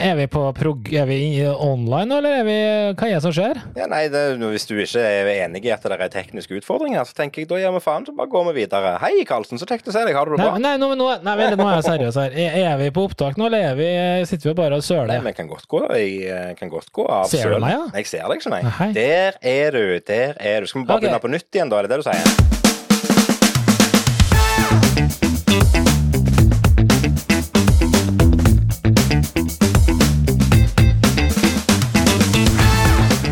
Er 0.00 0.14
vi 0.16 0.24
på 0.32 0.40
prog... 0.56 0.86
Er 0.96 1.04
vi 1.04 1.18
online, 1.44 2.16
eller 2.16 2.38
er 2.38 2.44
vi 2.46 2.56
Hva 2.96 3.08
er 3.08 3.18
det 3.18 3.20
som 3.20 3.34
skjer? 3.36 3.58
Ja, 3.76 3.84
nei, 3.90 4.06
det, 4.08 4.22
Hvis 4.40 4.64
du 4.70 4.72
ikke 4.80 5.02
er 5.04 5.28
enig 5.34 5.60
i 5.66 5.72
at 5.74 5.84
det 5.84 5.98
er 5.98 6.12
tekniske 6.14 6.56
utfordringer, 6.56 7.04
så 7.04 7.16
tenker 7.18 7.42
jeg 7.42 7.50
da 7.50 7.58
gjør 7.60 7.74
vi 7.76 7.82
faen, 7.84 8.06
så 8.08 8.14
bare 8.16 8.30
går 8.32 8.46
vi 8.48 8.54
videre. 8.62 8.94
Hei, 9.02 9.12
Karlsen, 9.28 9.60
så 9.60 9.68
kjekt 9.68 9.90
å 9.90 9.94
se 9.94 10.06
deg. 10.08 10.16
Har 10.16 10.30
du 10.30 10.38
det 10.38 10.40
bra? 10.40 10.54
nei, 10.62 10.72
nå, 10.80 10.88
nå, 10.96 11.10
nei 11.26 11.34
nå 11.36 11.66
er 11.66 11.76
jeg 11.76 11.88
seriøs 11.90 12.20
her. 12.22 12.38
Er, 12.70 12.78
vi 12.80 12.88
på 12.94 13.04
opptak 13.10 13.36
nå, 13.40 13.50
eller 13.50 13.66
er 13.72 13.76
vi, 13.76 13.90
sitter 14.30 14.50
vi 14.52 14.56
bare 14.62 14.78
og 14.78 14.80
Nei, 14.80 14.86
søler? 14.88 15.26
vi 15.26 15.34
kan 15.36 15.50
godt 15.50 15.68
gå, 15.68 15.82
jeg 15.92 16.16
eh, 16.32 16.48
kan 16.56 16.72
godt 16.72 16.88
gå 16.96 17.04
av 17.04 17.28
Ser 17.28 17.52
du 17.52 17.60
meg, 17.60 17.76
ja? 17.76 17.84
Jeg 18.00 18.08
ser 18.14 18.24
deg 18.24 18.40
ikke, 18.40 18.54
nei. 18.54 18.62
Nei. 18.70 18.88
Der 18.96 19.38
er 19.52 19.76
du, 19.76 19.84
der 20.08 20.40
er 20.40 20.64
du. 20.64 20.70
Skal 20.70 20.84
vi 20.84 20.88
bare 20.88 21.02
okay. 21.02 21.10
begynne 21.10 21.22
på 21.26 21.34
nytt 21.36 21.60
igjen, 21.60 21.72
da? 21.72 21.82
Er 21.82 21.88
det 21.88 21.96
det 21.98 22.02
du 22.04 22.08
sier? 22.08 22.59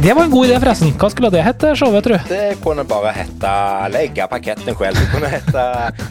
Det 0.02 0.14
var 0.14 0.24
en 0.24 0.30
god 0.30 0.46
idé, 0.46 0.58
forresten. 0.60 0.92
Hva 0.94 1.08
skulle 1.10 1.30
det 1.34 1.40
hete, 1.42 1.72
showet, 1.76 2.04
tror 2.06 2.20
du? 2.20 2.28
Det 2.30 2.56
kunne 2.62 2.84
bare 2.86 3.10
hete 3.16 3.54
'Legge 3.90 4.26
paketten 4.30 4.74
sjøl'. 4.74 4.94
Det 4.94 5.06
kunne 5.12 5.30
hete 5.32 5.64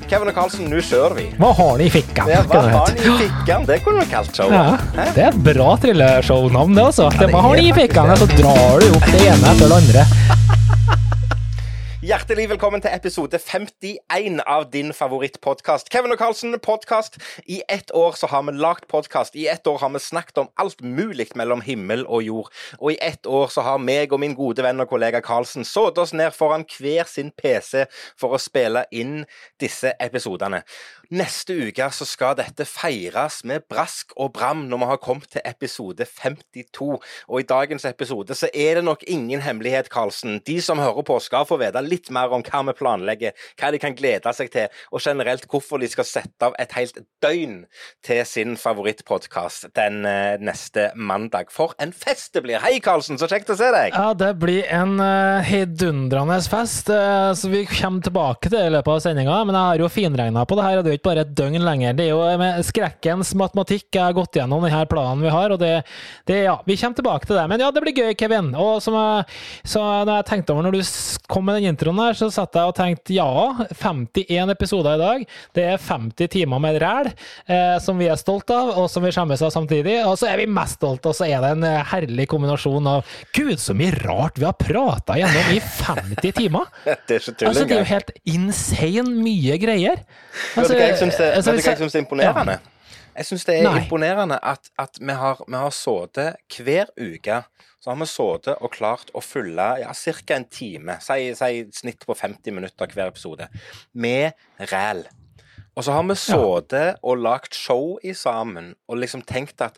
'Kevin 0.10 0.28
og 0.32 0.36
Karlsen, 0.36 0.68
nå 0.68 0.82
kjører 0.84 1.16
vi'. 1.16 1.30
Hva 1.40 1.54
har 1.56 1.78
ni 1.78 1.86
i 1.88 1.94
fikka? 1.94 2.26
Ja, 2.28 2.42
hva 2.44 2.62
har 2.68 2.92
hete. 2.92 3.00
i 3.08 3.18
fikken? 3.24 3.66
Det 3.66 3.80
kunne 3.86 4.04
vi 4.04 4.12
kalt 4.12 4.36
showet. 4.36 4.52
Ja, 4.52 5.06
det 5.16 5.24
er 5.24 5.30
et 5.30 5.44
bra 5.44 5.70
trilleshownavn, 5.78 6.76
det, 6.76 6.84
altså. 6.84 7.10
Det, 7.12 7.20
det 7.20 7.32
hva 7.32 7.42
har 7.48 7.56
ni 7.56 7.70
i 7.70 7.74
fikkene, 7.80 8.18
så 8.20 8.28
drar 8.36 8.84
du 8.84 8.90
opp 8.92 9.08
det 9.14 9.22
ene 9.24 9.54
etter 9.56 9.72
det 9.72 9.78
andre. 9.82 10.06
Hjertelig 12.08 12.46
velkommen 12.48 12.80
til 12.80 12.94
episode 12.96 13.36
51 13.36 14.38
av 14.48 14.70
din 14.72 14.94
favorittpodkast. 14.96 15.90
Kevin 15.92 16.14
og 16.14 16.22
Karlsen, 16.22 16.56
podkast. 16.64 17.18
I 17.44 17.58
ett 17.68 17.92
år 17.92 18.16
så 18.16 18.30
har 18.32 18.46
vi 18.48 18.54
lagd 18.56 18.86
podkast. 18.88 19.36
I 19.36 19.50
ett 19.52 19.68
år 19.68 19.82
har 19.82 19.92
vi 19.92 20.00
snakket 20.00 20.38
om 20.40 20.48
alt 20.56 20.80
mulig 20.82 21.28
mellom 21.36 21.60
himmel 21.66 22.06
og 22.06 22.24
jord. 22.24 22.48
Og 22.80 22.94
i 22.94 22.98
ett 23.04 23.28
år 23.28 23.52
så 23.52 23.66
har 23.66 23.84
meg 23.84 24.16
og 24.16 24.22
min 24.24 24.38
gode 24.40 24.64
venn 24.64 24.80
og 24.80 24.88
kollega 24.88 25.20
Karlsen 25.20 25.68
satt 25.68 26.00
oss 26.00 26.14
ned 26.16 26.32
foran 26.32 26.64
hver 26.78 27.12
sin 27.12 27.34
PC 27.36 27.84
for 28.16 28.38
å 28.38 28.40
spille 28.40 28.86
inn 28.96 29.26
disse 29.60 29.92
episodene. 30.00 30.62
Neste 31.08 31.56
uke 31.56 31.86
så 31.96 32.04
skal 32.04 32.34
dette 32.36 32.66
feires 32.68 33.40
med 33.48 33.64
brask 33.72 34.12
og 34.20 34.34
bram 34.36 34.66
når 34.68 34.82
vi 34.82 34.88
har 34.90 35.00
kommet 35.00 35.30
til 35.32 35.44
episode 35.48 36.04
52. 36.04 36.98
Og 37.30 37.38
i 37.40 37.46
dagens 37.48 37.86
episode 37.88 38.36
så 38.36 38.50
er 38.52 38.76
det 38.76 38.84
nok 38.84 39.06
ingen 39.08 39.40
hemmelighet, 39.40 39.88
Karlsen. 39.94 40.42
De 40.44 40.58
som 40.62 40.82
hører 40.84 41.06
på, 41.08 41.16
skal 41.24 41.48
få 41.48 41.60
vite 41.62 41.80
litt 41.86 42.12
mer 42.12 42.34
om 42.36 42.44
hva 42.44 42.64
vi 42.68 42.76
planlegger, 42.76 43.46
hva 43.56 43.70
de 43.72 43.80
kan 43.80 43.96
glede 43.96 44.34
seg 44.36 44.52
til, 44.52 44.68
og 44.92 45.04
generelt 45.04 45.48
hvorfor 45.48 45.80
de 45.80 45.88
skal 45.92 46.10
sette 46.10 46.50
av 46.50 46.58
et 46.60 46.76
helt 46.76 47.00
døgn 47.24 47.62
til 48.04 48.20
sin 48.28 48.58
favorittpodkast 48.60 49.70
den 49.80 50.04
eh, 50.10 50.36
neste 50.44 50.90
mandag. 50.96 51.54
For 51.56 51.72
en 51.80 51.96
fest 51.96 52.36
det 52.36 52.44
blir! 52.44 52.60
Hei, 52.66 52.82
Karlsen, 52.84 53.16
så 53.16 53.32
kjekt 53.32 53.54
å 53.54 53.58
se 53.60 53.72
deg! 53.72 53.96
Ja, 53.96 54.12
det 54.18 54.34
blir 54.44 54.68
en 54.76 55.00
uh, 55.00 55.40
heidundrende 55.48 56.42
fest, 56.52 56.92
eh, 56.92 57.32
så 57.32 57.54
vi 57.54 57.64
kommer 57.72 58.04
tilbake 58.04 58.50
til 58.50 58.58
det 58.58 58.68
i 58.68 58.76
løpet 58.76 58.94
av 58.98 59.02
sendinga. 59.08 59.40
Men 59.48 59.56
jeg 59.56 59.72
har 59.72 59.86
jo 59.86 59.92
finregna 59.94 60.44
på 60.44 60.60
det 60.60 60.68
her, 60.68 60.84
og 60.84 60.88
det 60.90 60.97
jo 60.98 61.02
ikke 61.02 61.10
bare 61.10 61.26
et 61.26 61.34
døgn 61.38 61.64
lenger. 61.64 61.96
Det 61.98 62.08
er 62.08 62.12
jo 62.14 62.22
med 62.42 62.66
skrekkens 62.68 63.34
matematikk 63.38 63.88
jeg 63.94 64.04
har 64.04 64.16
gått 64.18 64.38
gjennom 64.40 64.66
denne 64.66 64.84
planen 64.90 65.24
vi 65.24 65.34
har, 65.34 65.54
og 65.54 65.62
det, 65.62 65.74
det 66.28 66.42
Ja, 66.48 66.58
vi 66.68 66.78
kommer 66.80 67.00
tilbake 67.00 67.28
til 67.28 67.38
det. 67.38 67.46
Men 67.52 67.62
ja, 67.62 67.72
det 67.74 67.82
blir 67.84 67.96
gøy, 67.98 68.14
Kevin. 68.18 68.54
Og 68.58 68.82
som 68.84 68.96
jeg, 68.98 69.26
så 69.68 69.82
når 70.08 70.22
jeg 70.22 70.28
tenkte 70.30 70.54
over 70.54 70.68
når 70.68 70.78
du 70.78 70.82
kom 71.32 71.48
med 71.48 71.60
den 71.60 71.72
introen 71.74 72.00
her, 72.02 72.18
så 72.18 72.30
satt 72.34 72.56
jeg 72.56 72.70
og 72.70 72.76
tenkte 72.78 73.16
ja, 73.16 73.28
51 73.74 74.54
episoder 74.54 74.98
i 74.98 75.02
dag. 75.02 75.26
Det 75.58 75.66
er 75.74 75.82
50 75.82 76.32
timer 76.38 76.62
med 76.64 76.80
ræl, 76.84 77.12
eh, 77.48 77.78
som 77.84 78.00
vi 78.00 78.10
er 78.12 78.20
stolt 78.20 78.52
av, 78.54 78.74
og 78.78 78.90
som 78.92 79.06
vi 79.06 79.12
skjemmes 79.16 79.44
av 79.44 79.54
samtidig. 79.56 80.00
Og 80.08 80.18
så 80.22 80.30
er 80.32 80.42
vi 80.42 80.50
mest 80.50 80.78
stolt, 80.80 81.06
og 81.10 81.18
så 81.18 81.28
er 81.28 81.44
det 81.44 81.54
en 81.58 81.68
eh, 81.68 81.82
herlig 81.92 82.28
kombinasjon 82.32 82.92
av 82.92 83.18
Gud, 83.36 83.58
så 83.62 83.76
mye 83.78 83.96
rart 84.04 84.40
vi 84.40 84.48
har 84.48 84.58
prata 84.60 85.18
gjennom 85.20 85.54
i 85.56 85.62
50 85.62 86.38
timer! 86.38 86.72
Det 87.08 87.20
er 87.20 87.24
så 87.24 87.32
tulling, 87.32 87.48
Altså, 87.48 87.64
det 87.68 87.76
er 87.76 87.80
jo 87.80 87.88
helt 87.88 88.10
insane 88.28 89.12
mye 89.24 89.58
greier. 89.62 90.02
Altså, 90.60 90.76
jeg 90.88 91.00
syns 91.02 91.20
det, 91.20 91.30
altså, 91.38 91.54
er 91.54 92.02
imponerende? 92.02 92.58
Jeg 93.18 93.26
syns 93.26 93.46
det 93.46 93.56
er 93.60 93.64
Nei. 93.66 93.84
imponerende 93.84 94.38
at, 94.46 94.70
at 94.80 95.00
vi 95.02 95.14
har, 95.14 95.42
vi 95.48 95.58
har 95.58 95.74
sittet 95.74 96.60
hver 96.62 96.92
uke 96.98 97.42
så 97.88 97.94
har 97.94 98.00
vi 98.02 98.08
sittet 98.10 98.64
og 98.66 98.74
klart 98.74 99.12
å 99.16 99.22
fylle 99.24 99.68
ja, 99.80 99.94
ca. 99.94 100.36
en 100.36 100.46
time, 100.52 100.98
si, 101.04 101.30
si 101.38 101.62
snitt 101.72 102.02
på 102.04 102.16
50 102.18 102.56
minutter 102.58 102.92
hver 102.92 103.14
episode, 103.14 103.48
med 103.94 104.34
ræl. 104.72 105.06
Og 105.78 105.86
så 105.86 105.94
har 105.94 106.04
vi 106.10 106.18
sittet 106.20 106.98
og 107.06 107.22
lagt 107.22 107.56
show 107.56 107.96
i 108.04 108.16
sammen 108.18 108.74
og 108.90 109.00
liksom 109.00 109.24
tenkt 109.30 109.64
at 109.64 109.78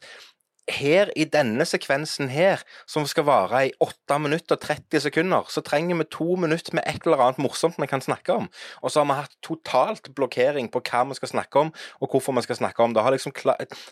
her 0.69 1.09
i 1.18 1.25
denne 1.25 1.66
sekvensen 1.68 2.30
her, 2.30 2.62
som 2.90 3.06
skal 3.09 3.25
vare 3.28 3.66
i 3.68 3.72
8 3.81 4.19
minutter 4.22 4.56
og 4.57 4.62
30 4.63 5.02
sekunder, 5.07 5.47
så 5.50 5.62
trenger 5.66 5.97
vi 6.00 6.07
to 6.13 6.35
minutter 6.40 6.75
med 6.78 6.84
et 6.90 7.02
eller 7.06 7.22
annet 7.25 7.41
morsomt 7.44 7.78
vi 7.80 7.88
kan 7.90 8.02
snakke 8.02 8.34
om. 8.35 8.50
Og 8.84 8.91
så 8.94 9.02
har 9.02 9.09
vi 9.09 9.18
hatt 9.22 9.35
totalt 9.46 10.12
blokkering 10.16 10.69
på 10.72 10.81
hva 10.90 11.03
vi 11.09 11.18
skal 11.19 11.31
snakke 11.34 11.59
om, 11.66 11.74
og 12.02 12.09
hvorfor 12.13 12.35
vi 12.38 12.46
skal 12.46 12.59
snakke 12.62 12.84
om 12.84 12.94
det. 12.94 13.03
Har 13.03 13.16
liksom 13.16 13.34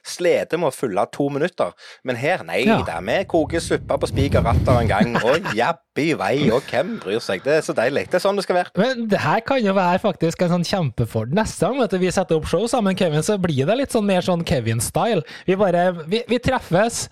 slitt 0.05 0.53
med 0.57 0.69
å 0.69 0.73
fylle 0.75 1.05
to 1.13 1.29
minutter. 1.33 1.73
Men 2.03 2.15
her, 2.19 2.43
nei 2.47 2.63
Ja. 2.65 2.81
da. 2.83 2.99
Vi 3.01 3.23
koker 3.25 3.59
suppe 3.63 3.97
på 3.97 4.07
spiker 4.09 4.41
ratter 4.43 4.79
en 4.81 4.87
gang, 4.87 5.15
og 5.23 5.53
jabbi 5.55 6.13
vei, 6.17 6.49
og 6.53 6.61
hvem 6.69 6.99
bryr 7.01 7.19
seg? 7.23 7.43
Det 7.43 7.53
er 7.57 7.61
så 7.65 7.73
deilig. 7.73 8.07
Det 8.11 8.15
er 8.19 8.23
sånn 8.25 8.35
det 8.37 8.43
skal 8.45 8.55
være. 8.61 8.71
Men 8.77 9.07
det 9.09 9.19
her 9.23 9.39
kan 9.41 9.61
jo 9.63 9.73
være 9.73 9.99
faktisk 10.03 10.41
en 10.45 10.49
sånn 10.57 10.67
kjempefordel. 10.67 11.33
Neste 11.37 11.65
gang 11.67 11.79
vet 11.81 11.91
du, 11.91 11.97
vi 12.01 12.11
setter 12.13 12.37
opp 12.37 12.45
show 12.49 12.67
sammen, 12.69 12.95
Kevin, 12.97 13.23
så 13.25 13.37
blir 13.41 13.65
det 13.65 13.77
litt 13.77 13.91
sånn 13.95 14.05
mer 14.05 14.21
sånn 14.25 14.43
Kevin-style. 14.47 15.23
Vi 15.47 15.55
bare 15.55 15.91
vi, 16.07 16.23
vi 16.27 16.37
treffes 16.67 17.09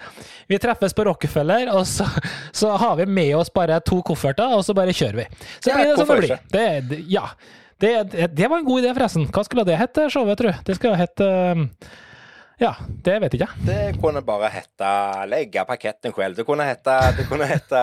Vi 0.47 0.59
treffes 0.61 0.93
på 0.93 1.05
Rockefeller, 1.07 1.71
og 1.73 1.85
så, 1.89 2.05
så 2.51 2.75
har 2.77 2.95
vi 2.99 3.05
med 3.09 3.35
oss 3.39 3.49
bare 3.53 3.79
to 3.81 4.01
kofferter, 4.05 4.53
og 4.53 4.65
så 4.65 4.75
bare 4.77 4.93
kjører 4.93 5.23
vi. 5.23 5.27
Så 5.59 5.71
Ja, 5.71 5.77
blir 5.79 5.91
det 5.91 5.97
som 5.97 6.11
det 6.11 6.17
blir. 6.21 6.37
Det, 6.51 6.65
det, 6.89 6.99
ja. 7.09 7.25
Det, 7.81 7.91
det, 8.11 8.27
det 8.37 8.47
var 8.51 8.61
en 8.61 8.67
god 8.67 8.83
idé, 8.83 8.93
forresten. 8.95 9.25
Hva 9.33 9.43
skulle 9.43 9.65
det 9.67 9.79
hete, 9.79 10.05
showet, 10.13 10.37
tror? 10.39 10.59
Det 10.67 10.77
skulle 10.77 10.99
hete 10.99 11.25
um, 11.57 11.65
Ja, 12.55 12.71
det 13.03 13.17
vet 13.19 13.33
jeg 13.35 13.41
ikke. 13.41 13.65
Det 13.67 13.97
kunne 13.99 14.21
bare 14.23 14.47
hete 14.53 14.91
'Legge 15.27 15.65
paketten 15.67 16.13
sjøl'. 16.15 16.35
Det 16.37 16.45
kunne 16.47 16.63
hete, 16.63 16.93
det 17.17 17.25
kunne 17.27 17.47
hete 17.49 17.81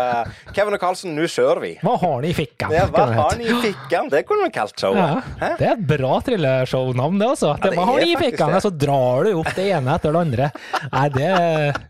'Kevin 0.55 0.79
og 0.79 0.81
Carlsen, 0.81 1.13
nå 1.13 1.27
kjører 1.29 1.61
vi'. 1.61 1.75
Hva 1.85 1.99
har 2.01 2.23
ni 2.25 2.31
i 2.33 2.37
fikka? 2.37 2.71
Ja, 2.73 2.87
hva 2.89 3.05
har 3.13 3.37
ni 3.37 3.51
i 3.53 3.59
fikka? 3.67 4.07
Det 4.09 4.25
kunne 4.29 4.49
vi 4.49 4.55
kalt 4.57 4.73
showet. 4.81 4.97
Ja, 4.97 5.53
det 5.61 5.69
er 5.69 5.75
et 5.77 5.87
bra 5.93 6.15
trilleshownavn, 6.25 7.21
det, 7.21 7.29
altså. 7.35 7.53
Det, 7.61 7.71
det 7.71 7.77
hva 7.77 7.87
har 7.91 8.01
de 8.01 8.09
i 8.09 8.17
fikka? 8.17 8.51
så 8.65 8.73
drar 8.73 9.29
du 9.29 9.35
opp 9.43 9.53
det 9.59 9.69
ene 9.77 9.97
etter 9.99 10.17
det 10.17 10.25
andre. 10.25 10.51
Nei, 10.89 11.09
det 11.19 11.31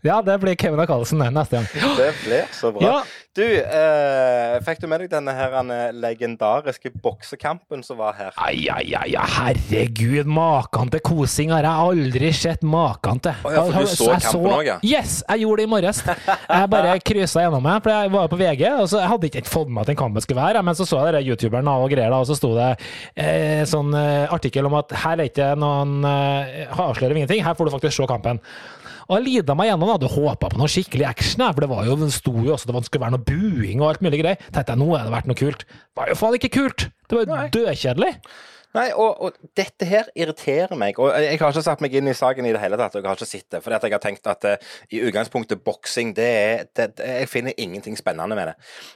Ja, 0.03 0.21
det 0.21 0.39
blir 0.43 0.59
Kevin 0.59 0.83
og 0.83 0.87
Carlsen 0.91 1.23
neste 1.23 1.61
gang. 1.61 1.95
Det 1.95 2.11
blir 2.25 2.51
så 2.51 2.73
bra. 2.75 2.83
Ja. 2.83 3.03
Du, 3.33 3.41
eh, 3.41 4.59
fikk 4.61 4.83
du 4.83 4.85
med 4.85 5.01
deg 5.01 5.09
denne 5.09 5.33
her 5.33 5.55
legendariske 5.97 6.91
boksekampen 7.01 7.81
som 7.81 7.97
var 7.97 8.13
her? 8.13 8.35
Ai, 8.37 8.67
ai, 8.69 8.91
ai, 8.93 9.07
herregud, 9.17 10.29
maken 10.29 10.91
til 10.93 11.01
kosing 11.01 11.49
har 11.49 11.65
jeg 11.65 11.87
aldri 11.87 12.29
sett 12.37 12.61
maken 12.61 13.23
til. 13.25 13.39
Oh, 13.41 13.55
ja, 13.55 13.63
for 13.63 13.73
du 13.73 13.89
så 13.89 14.11
Jeg 14.11 14.21
kampen 14.27 14.51
også, 14.51 14.59
ja. 14.67 14.75
Yes, 14.85 15.15
jeg 15.25 15.41
gjorde 15.47 15.63
det 15.63 15.65
i 15.65 15.71
morges. 15.71 16.03
Jeg 16.05 16.69
bare 16.75 16.93
kryssa 17.09 17.47
gjennom 17.47 17.65
meg, 17.65 17.81
for 17.81 17.95
jeg 17.95 18.13
var 18.13 18.29
på 18.35 18.39
VG, 18.43 18.63
og 18.83 18.85
så 18.93 19.01
jeg 19.01 19.11
hadde 19.15 19.31
ikke 19.31 19.43
fått 19.49 19.73
med 19.73 19.81
at 19.81 19.91
den 19.95 19.99
kampen 20.03 20.27
skulle 20.27 20.43
være, 20.43 20.63
men 20.69 20.77
så 20.77 20.89
så 20.93 21.01
jeg 21.07 21.17
den 21.17 21.31
youtuberen 21.31 21.73
og 21.73 21.89
greier, 21.89 22.13
da, 22.13 22.21
og 22.21 22.29
så 22.29 22.37
sto 22.37 22.53
det 22.53 22.69
eh, 23.17 23.65
sånn 23.65 23.97
eh, 23.97 24.29
artikkel 24.29 24.69
om 24.69 24.77
at 24.77 24.93
her 25.07 25.17
er 25.17 25.33
ikke 25.33 25.49
noen 25.57 26.05
eh, 26.05 26.69
avslører 26.69 27.17
ingenting, 27.17 27.41
her 27.41 27.57
får 27.57 27.65
du 27.65 27.77
faktisk 27.79 27.97
se 27.97 28.11
kampen. 28.13 28.45
Og 29.09 29.17
jeg 29.17 29.25
lida 29.27 29.55
meg 29.57 29.69
gjennom, 29.71 29.89
da. 29.89 29.97
hadde 29.97 30.11
håpa 30.13 30.51
på 30.53 30.61
noe 30.61 30.71
skikkelig 30.71 31.07
action, 31.09 31.45
for 31.49 31.65
det 31.65 31.69
var 31.71 31.87
jo, 31.87 31.97
det 31.99 32.09
sto 32.15 32.33
jo 32.39 32.55
også 32.55 32.69
det 32.71 32.85
skulle 32.87 33.05
være 33.05 33.17
noe 33.17 33.27
buing 33.27 33.83
og 33.83 33.89
alt 33.91 34.05
mulig 34.05 34.23
greier. 34.23 34.49
Tenkte 34.49 34.75
jeg, 34.75 34.81
nå 34.81 34.89
hadde 34.93 35.09
det 35.09 35.15
vært 35.17 35.29
noe 35.31 35.39
kult. 35.43 35.67
Det 35.67 35.99
var 36.01 36.11
jo 36.13 36.19
faen 36.19 36.39
ikke 36.39 36.53
kult! 36.57 36.87
Det 37.09 37.19
var 37.19 37.27
jo 37.27 37.53
dødkjedelig. 37.57 38.13
Nei, 38.73 38.87
og, 38.97 39.19
og 39.21 39.35
dette 39.57 39.85
her 39.85 40.07
irriterer 40.17 40.73
meg. 40.79 40.97
Og 40.97 41.11
jeg 41.13 41.37
har 41.37 41.53
ikke 41.53 41.61
satt 41.65 41.81
meg 41.83 41.93
inn 41.93 42.09
i 42.09 42.15
saken 42.17 42.47
i 42.49 42.53
det 42.55 42.61
hele 42.61 42.77
tatt. 42.79 42.95
og 42.97 43.03
Jeg 43.03 43.09
har 43.09 43.19
ikke 43.19 43.29
sett 43.29 43.49
det, 43.53 43.61
fordi 43.61 43.77
jeg 43.77 43.93
har 43.93 44.01
tenkt 44.01 44.29
at 44.31 44.47
uh, 44.49 44.71
i 44.89 45.01
utgangspunktet 45.05 45.61
boksing, 45.65 46.15
det 46.17 46.29
er 46.29 46.63
det, 46.73 46.87
det, 46.97 47.09
Jeg 47.19 47.29
finner 47.29 47.53
ingenting 47.57 47.97
spennende 47.99 48.37
med 48.37 48.49
det. 48.49 48.55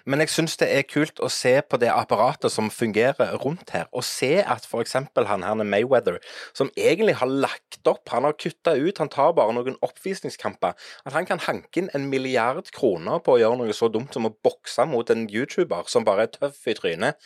Men 0.09 0.24
jeg 0.24 0.33
syns 0.33 0.57
det 0.57 0.71
er 0.74 0.88
kult 0.89 1.21
å 1.21 1.29
se 1.29 1.53
på 1.62 1.77
det 1.81 1.91
apparatet 1.94 2.53
som 2.53 2.71
fungerer 2.74 3.35
rundt 3.44 3.69
her. 3.75 3.85
Og 3.94 4.06
se 4.07 4.39
at 4.41 4.65
f.eks. 4.65 4.97
han 4.97 5.45
her 5.45 5.62
Mayweather, 5.62 6.18
som 6.57 6.71
egentlig 6.73 7.19
har 7.21 7.30
lagt 7.30 7.85
opp, 7.88 8.09
han 8.09 8.25
har 8.25 8.38
kutta 8.39 8.73
ut, 8.73 8.97
han 8.97 9.13
tar 9.13 9.35
bare 9.38 9.53
noen 9.53 9.77
oppvisningskamper, 9.85 10.73
at 11.06 11.13
han 11.13 11.30
kan 11.30 11.44
hanke 11.45 11.83
inn 11.83 11.91
en 11.94 12.09
milliard 12.09 12.71
kroner 12.73 13.21
på 13.21 13.35
å 13.35 13.41
gjøre 13.41 13.62
noe 13.62 13.77
så 13.77 13.91
dumt 13.94 14.18
som 14.18 14.25
å 14.25 14.33
bokse 14.44 14.89
mot 14.89 15.13
en 15.13 15.27
YouTuber 15.30 15.85
som 15.91 16.07
bare 16.07 16.25
er 16.25 16.33
tøff 16.33 16.65
i 16.65 16.75
trynet. 16.77 17.21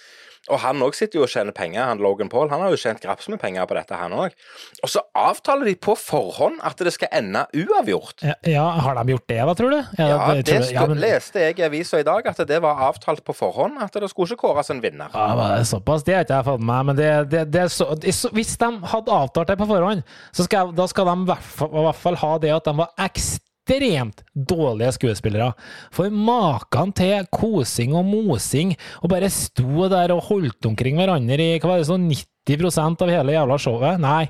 Og 0.50 0.58
han 0.64 0.82
òg 0.82 0.96
sitter 0.98 1.20
jo 1.20 1.26
og 1.28 1.30
tjener 1.30 1.54
penger, 1.54 1.84
han 1.86 2.00
Logan 2.02 2.30
Paul. 2.32 2.48
Han 2.50 2.64
har 2.64 2.72
jo 2.74 2.80
tjent 2.82 3.02
graps 3.04 3.28
med 3.30 3.38
penger 3.42 3.68
på 3.70 3.76
dette, 3.78 3.94
han 3.94 4.14
òg. 4.18 4.34
Og 4.82 4.90
så 4.90 5.04
avtaler 5.18 5.70
de 5.70 5.76
på 5.78 5.94
forhånd 6.00 6.58
at 6.66 6.82
det 6.82 6.94
skal 6.96 7.12
ende 7.20 7.44
uavgjort. 7.54 8.24
Ja, 8.26 8.34
ja, 8.50 8.64
har 8.82 8.98
de 8.98 9.14
gjort 9.14 9.28
det, 9.30 9.38
da, 9.38 9.56
tror 9.60 9.76
du? 9.76 9.78
Ja, 10.00 10.08
ja 10.10 10.18
det 10.40 10.48
det 10.50 10.64
sto, 10.66 10.74
ja, 10.74 10.88
men- 10.90 11.04
leste 11.04 11.44
jeg 11.46 11.60
i 11.62 11.68
avisa 11.68 12.02
i 12.02 12.08
dag, 12.08 12.26
at 12.34 12.42
det 12.50 12.62
var 12.64 12.82
avtalt 12.90 13.24
på 13.28 13.36
forhånd. 13.38 13.78
At 13.86 13.94
det 13.94 14.10
skulle 14.10 14.34
ikke 14.34 14.48
kåres 14.48 14.74
en 14.74 14.82
vinner. 14.82 15.14
Ja, 15.14 15.36
men 15.38 15.60
det 15.60 15.70
såpass? 15.70 16.04
Det 16.08 16.18
har 16.18 16.26
ikke 16.26 16.42
jeg 16.42 16.50
fått 16.50 16.66
med 16.66 16.72
meg. 16.74 16.86
Men 16.90 16.96
det, 16.96 17.12
det, 17.30 17.46
det 17.54 17.62
er 17.62 17.72
så, 17.78 17.92
er 17.94 18.34
hvis 18.34 18.58
de 18.58 18.72
hadde 18.96 19.14
avtalt 19.22 19.54
det 19.54 19.60
på 19.62 19.70
forhånd, 19.70 20.04
så 20.34 20.50
skal, 20.50 20.74
da 20.74 20.90
skal 20.90 21.06
de 21.06 21.16
i 21.22 21.30
hvert 21.30 21.48
fall, 21.54 21.70
i 21.70 21.86
hvert 21.86 22.02
fall 22.02 22.22
ha 22.26 22.34
det 22.42 22.54
at 22.58 22.66
de 22.66 22.78
var 22.82 22.92
ekstremt 22.98 23.51
dårlige 23.70 24.92
skuespillere. 24.98 25.54
For 25.92 26.10
maken 26.10 26.94
til 26.94 27.28
kosing 27.32 27.94
og 27.96 28.06
mosing, 28.06 28.76
og 29.02 29.10
bare 29.10 29.30
sto 29.30 29.88
der 29.90 30.12
og 30.12 30.24
holdt 30.24 30.66
omkring 30.66 30.98
hverandre 30.98 31.56
i 31.56 31.60
hva 31.60 31.70
var 31.70 31.78
det, 31.82 31.88
sånn 31.90 32.10
90% 32.10 33.02
av 33.02 33.10
hele 33.10 33.34
jævla 33.34 33.58
showet. 33.58 34.00
Nei. 34.02 34.30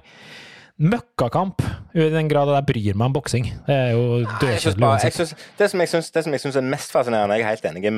Møkkakamp, 0.82 1.62
i 1.94 2.08
den 2.10 2.30
grad 2.32 2.50
jeg 2.50 2.66
bryr 2.66 2.96
meg 2.98 3.12
om 3.12 3.14
boksing. 3.14 3.46
Det 3.68 3.76
er 3.76 3.92
jo 3.94 4.24
dødkjedelig 4.42 4.88
uansett. 4.88 5.36
det 5.60 5.68
som 5.70 5.84
jeg 5.84 5.92
syns, 5.92 6.56
er 6.58 6.66
mest 6.66 6.94
fascinerende 6.94 7.36
Jeg 7.38 7.46
er 7.46 7.50
helt 7.52 7.66
enig 7.70 7.84
i 7.86 7.92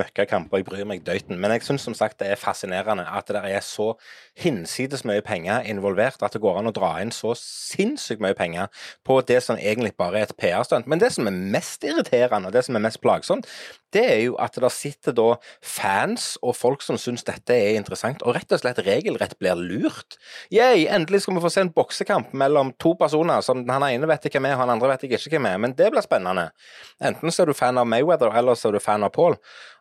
og 0.51 0.57
jeg 0.57 0.65
bryr 0.68 0.83
meg 0.89 1.06
døyten. 1.06 1.39
Men 1.39 1.51
jeg 1.56 1.63
syns 1.63 1.85
som 1.88 1.95
sagt 1.95 2.19
det 2.19 2.33
er 2.33 2.35
fascinerende 2.35 3.06
at 3.07 3.31
det 3.31 3.39
er 3.39 3.63
så 3.63 3.94
hinsides 4.35 5.06
mye 5.06 5.21
penger 5.21 5.63
involvert 5.63 6.19
at 6.21 6.35
det 6.35 6.41
går 6.44 6.59
an 6.59 6.68
å 6.68 6.75
dra 6.75 6.97
inn 7.00 7.13
så 7.15 7.31
sinnssykt 7.39 8.19
mye 8.21 8.35
penger 8.35 8.68
på 9.07 9.21
det 9.21 9.39
som 9.44 9.56
egentlig 9.56 9.95
bare 9.95 10.19
er 10.19 10.27
et 10.27 10.35
PR-stunt. 10.35 10.88
Men 10.88 11.00
det 11.00 11.13
som 11.15 11.27
er 11.27 11.39
mest 11.56 11.88
irriterende, 11.88 12.51
og 12.51 12.53
det 12.53 12.65
som 12.68 12.75
er 12.75 12.83
mest 12.83 13.00
plagsomt, 13.00 13.47
det 13.94 14.04
er 14.04 14.22
jo 14.25 14.36
at 14.42 14.57
det 14.60 14.72
sitter 14.74 15.16
da 15.16 15.28
fans 15.62 16.34
og 16.42 16.56
folk 16.57 16.84
som 16.86 16.98
syns 17.00 17.25
dette 17.28 17.56
er 17.56 17.78
interessant, 17.78 18.24
og 18.25 18.36
rett 18.38 18.51
og 18.54 18.62
slett 18.62 18.81
regelrett 18.86 19.38
blir 19.42 19.60
lurt. 19.60 20.18
Yay, 20.54 20.88
endelig 20.92 21.24
skal 21.24 21.38
vi 21.38 21.44
få 21.44 21.51
se 21.54 21.63
en 21.66 21.74
boksekamp 21.74 22.34
mellom 22.38 22.74
to 22.81 22.95
personer 23.00 23.44
som 23.45 23.63
han 23.69 23.88
ene 23.90 24.10
vet 24.10 24.30
hvem 24.34 24.50
er, 24.50 24.57
han 24.60 24.72
andre 24.74 24.94
vet 24.94 25.06
ikke 25.07 25.36
hvem 25.36 25.50
er. 25.50 25.60
Men 25.62 25.75
det 25.78 25.92
blir 25.94 26.06
spennende. 26.06 26.50
Enten 27.04 27.34
så 27.34 27.44
er 27.44 27.51
du 27.51 27.57
fan 27.57 27.80
av 27.80 27.88
Mayweather, 27.90 28.34
eller 28.34 28.57
så 28.57 28.72
er 28.72 28.78
du 28.78 28.84
fan 28.84 29.06
av 29.06 29.13
Paul. 29.16 29.38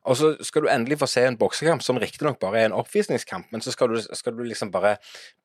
Og 0.08 0.18
så 0.18 0.32
skal 0.42 0.64
du 0.64 0.70
endelig 0.72 0.98
få 0.98 1.06
se 1.10 1.22
en 1.28 1.36
boksekamp 1.38 1.82
som 1.84 1.98
riktignok 2.00 2.40
bare 2.42 2.62
er 2.62 2.68
en 2.68 2.74
oppvisningskamp, 2.74 3.46
men 3.54 3.62
så 3.62 3.70
skal 3.74 3.92
du, 3.92 4.00
skal 4.02 4.34
du 4.34 4.42
liksom 4.42 4.72
bare 4.74 4.96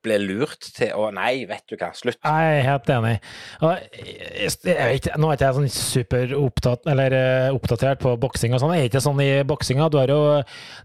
bli 0.06 0.18
lurt 0.24 0.72
til 0.74 0.94
å 0.98 1.12
Nei, 1.14 1.46
vet 1.50 1.64
du 1.70 1.76
hva, 1.78 1.92
slutt. 1.98 2.20
Er 2.26 2.64
helt 2.66 2.90
enig. 2.94 3.14
Og 3.62 3.72
jeg, 3.94 4.18
jeg, 4.34 4.74
jeg, 4.74 5.14
nå 5.18 5.30
er 5.30 5.38
ikke 5.38 5.48
jeg 5.48 5.58
sånn 5.58 5.72
superopptatt 5.74 6.90
eller 6.92 7.16
eh, 7.18 7.54
oppdatert 7.56 8.02
på 8.04 8.16
boksing 8.22 8.54
og 8.58 8.62
sånn. 8.64 8.76
Jeg 8.78 8.88
er 8.88 8.92
ikke 8.92 9.04
sånn 9.06 9.22
i 9.24 9.30
boksinga. 9.48 9.90
Du 9.94 10.00
har 10.02 10.12
jo, 10.14 10.20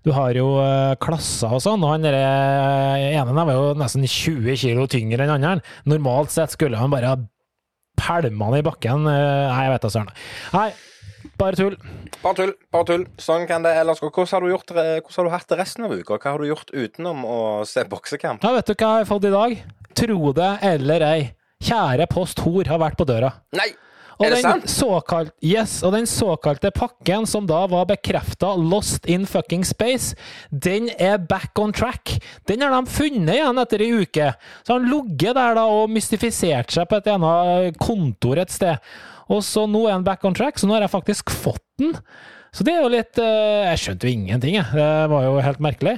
du 0.07 0.13
har 0.17 0.37
jo 0.37 0.47
eh, 0.63 0.95
klasser 1.03 1.53
og 1.57 1.65
sånn. 1.65 1.85
Og 1.85 1.97
han 1.97 2.09
eh, 2.09 3.09
ene 3.13 3.33
der 3.33 3.51
var 3.51 3.59
jo 3.59 3.75
nesten 3.81 4.07
20 4.07 4.63
kilo 4.63 4.89
tyngre 4.91 5.27
enn 5.27 5.37
andre. 5.39 5.59
Normalt 5.89 6.33
sett 6.35 6.55
skulle 6.55 6.81
han 6.81 6.93
bare 6.93 7.13
ha 7.13 7.21
pælma 8.01 8.49
han 8.49 8.61
i 8.61 8.65
bakken. 8.65 9.05
Nei, 9.09 9.67
jeg 9.67 9.77
vet 9.77 9.85
da 9.85 9.93
søren. 9.93 10.17
Nei, 10.57 10.71
bare 11.41 11.59
tull. 11.59 11.77
Bare 12.23 12.39
tull, 12.39 12.55
bare 12.75 12.89
tull. 12.89 13.05
Sånn 13.21 13.47
kan 13.51 13.65
det 13.67 13.75
ellers 13.81 14.03
gå. 14.03 14.11
Hvordan 14.11 14.33
har 14.37 14.45
du, 14.47 14.51
gjort, 14.53 14.75
hvordan 14.75 15.19
har 15.19 15.29
du 15.29 15.35
hatt 15.37 15.53
det 15.53 15.61
resten 15.61 15.87
av 15.87 15.95
uka? 15.95 16.19
Hva 16.19 16.35
har 16.35 16.43
du 16.43 16.51
gjort 16.51 16.75
utenom 16.75 17.23
å 17.27 17.39
se 17.69 17.85
boksekamp? 17.89 18.45
Ja, 18.45 18.55
vet 18.59 18.71
du 18.71 18.75
hva 18.75 18.97
jeg 18.97 19.07
har 19.07 19.13
fått 19.13 19.29
i 19.29 19.37
dag? 19.37 19.57
Tro 20.03 20.35
det 20.37 20.53
eller 20.73 21.07
ei. 21.07 21.23
Kjære 21.63 22.09
Post 22.11 22.43
Hor 22.43 22.67
har 22.71 22.81
vært 22.83 22.99
på 22.99 23.07
døra. 23.09 23.31
Nei! 23.59 23.71
Og 24.19 24.27
Er 24.27 24.35
det 24.35 24.43
den 24.43 24.45
sant? 24.45 24.71
Såkalt, 24.71 25.31
yes, 25.43 25.79
og 25.83 25.95
den 25.97 26.07
såkalte 26.07 26.71
pakken 26.75 27.25
som 27.27 27.47
da 27.49 27.65
var 27.71 27.89
bekrefta 27.91 28.53
lost 28.55 29.09
in 29.11 29.25
fucking 29.27 29.65
space, 29.67 30.15
den 30.51 30.91
er 30.99 31.19
back 31.19 31.59
on 31.59 31.73
track. 31.75 32.19
Den 32.47 32.63
har 32.63 32.75
de 32.75 32.93
funnet 32.93 33.35
igjen 33.35 33.63
etter 33.63 33.83
ei 33.83 33.91
uke. 34.05 34.29
Så 34.63 34.77
han 34.77 34.87
ligget 34.91 35.35
der 35.39 35.57
da 35.59 35.65
og 35.67 35.91
mystifisert 35.91 36.71
seg 36.75 36.87
på 36.91 37.01
et 37.01 37.11
ene 37.11 37.73
kontor 37.83 38.43
et 38.43 38.53
sted. 38.53 38.79
Og 39.31 39.43
så 39.47 39.67
nå 39.71 39.87
er 39.87 39.99
han 39.99 40.07
back 40.07 40.25
on 40.27 40.35
track, 40.37 40.59
så 40.59 40.69
nå 40.69 40.77
har 40.77 40.87
jeg 40.87 40.97
faktisk 40.97 41.35
fått 41.35 41.63
den. 41.81 41.97
Så 42.53 42.67
det 42.69 42.75
er 42.75 42.83
jo 42.85 42.89
litt 42.93 43.17
eh, 43.17 43.65
Jeg 43.71 43.81
skjønte 43.81 44.05
jo 44.05 44.13
ingenting, 44.13 44.57
jeg. 44.59 44.77
Det 44.77 44.89
var 45.09 45.23
jo 45.25 45.39
helt 45.41 45.61
merkelig. 45.65 45.95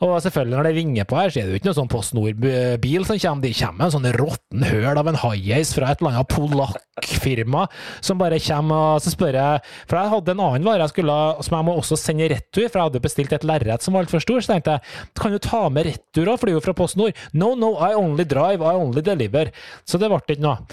Og 0.00 0.14
selvfølgelig, 0.24 0.56
når 0.56 0.66
det 0.68 0.70
ringer 0.78 1.08
på 1.08 1.18
her, 1.18 1.28
så 1.28 1.40
er 1.40 1.44
det 1.44 1.52
jo 1.52 1.58
ikke 1.60 1.68
noe 1.68 1.76
sånn 1.76 1.90
Post 1.92 2.14
Nord-bil 2.16 3.04
som 3.04 3.18
kommer. 3.20 3.44
De 3.44 3.50
kommer 3.58 3.76
med 3.76 3.84
en 3.84 3.92
sånn 3.92 4.08
råtten 4.16 4.64
høl 4.70 5.00
av 5.02 5.10
en 5.10 5.18
high-ace 5.20 5.76
fra 5.76 5.90
et 5.92 6.00
eller 6.00 6.16
annet 6.16 6.30
polakkfirma 6.32 7.66
som 8.00 8.20
bare 8.22 8.38
kommer 8.40 8.94
og 8.96 9.02
så 9.04 9.12
spør 9.12 9.36
jeg 9.36 9.60
For 9.90 9.98
jeg 9.98 10.12
hadde 10.14 10.32
en 10.34 10.42
annen 10.46 10.66
vare 10.66 10.86
jeg 10.86 10.94
skulle, 10.94 11.16
som 11.44 11.56
jeg 11.58 11.66
må 11.68 11.74
også 11.76 11.98
sende 12.00 12.30
retur, 12.32 12.64
for 12.64 12.78
jeg 12.78 12.86
hadde 12.86 13.04
bestilt 13.04 13.34
et 13.36 13.44
lerret 13.50 13.84
som 13.84 13.96
var 13.98 14.06
altfor 14.06 14.24
stor. 14.24 14.40
Så 14.40 14.54
tenkte 14.54 14.78
jeg 14.78 15.20
kan 15.20 15.36
du 15.36 15.42
ta 15.44 15.60
med 15.68 15.90
retur 15.90 16.32
òg, 16.32 16.38
for 16.38 16.48
det 16.48 16.54
er 16.54 16.56
jo 16.56 16.64
fra 16.70 16.76
Post 16.78 16.96
Nord. 16.96 17.20
No, 17.36 17.52
no, 17.52 17.74
I 17.84 17.92
only 17.98 18.24
drive, 18.24 18.64
I 18.64 18.80
only 18.80 19.04
deliver. 19.04 19.52
Så 19.84 20.00
det 20.00 20.08
ble 20.08 20.22
ikke 20.24 20.40
noe. 20.46 20.64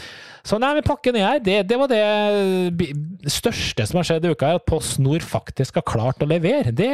Så 0.46 0.60
nei, 0.62 0.76
men 0.78 0.86
pakken 0.86 1.16
er 1.18 1.26
her. 1.26 1.40
Det, 1.42 1.58
det 1.66 1.78
var 1.82 1.90
det 1.90 2.90
største 3.34 3.86
som 3.90 3.98
har 3.98 4.06
skjedd 4.06 4.28
i 4.28 4.34
uka, 4.36 4.52
at 4.60 4.66
Post 4.70 5.00
Nord 5.02 5.26
faktisk 5.26 5.80
har 5.80 5.86
klart 5.90 6.22
å 6.22 6.28
levere. 6.30 6.70
Det, 6.70 6.90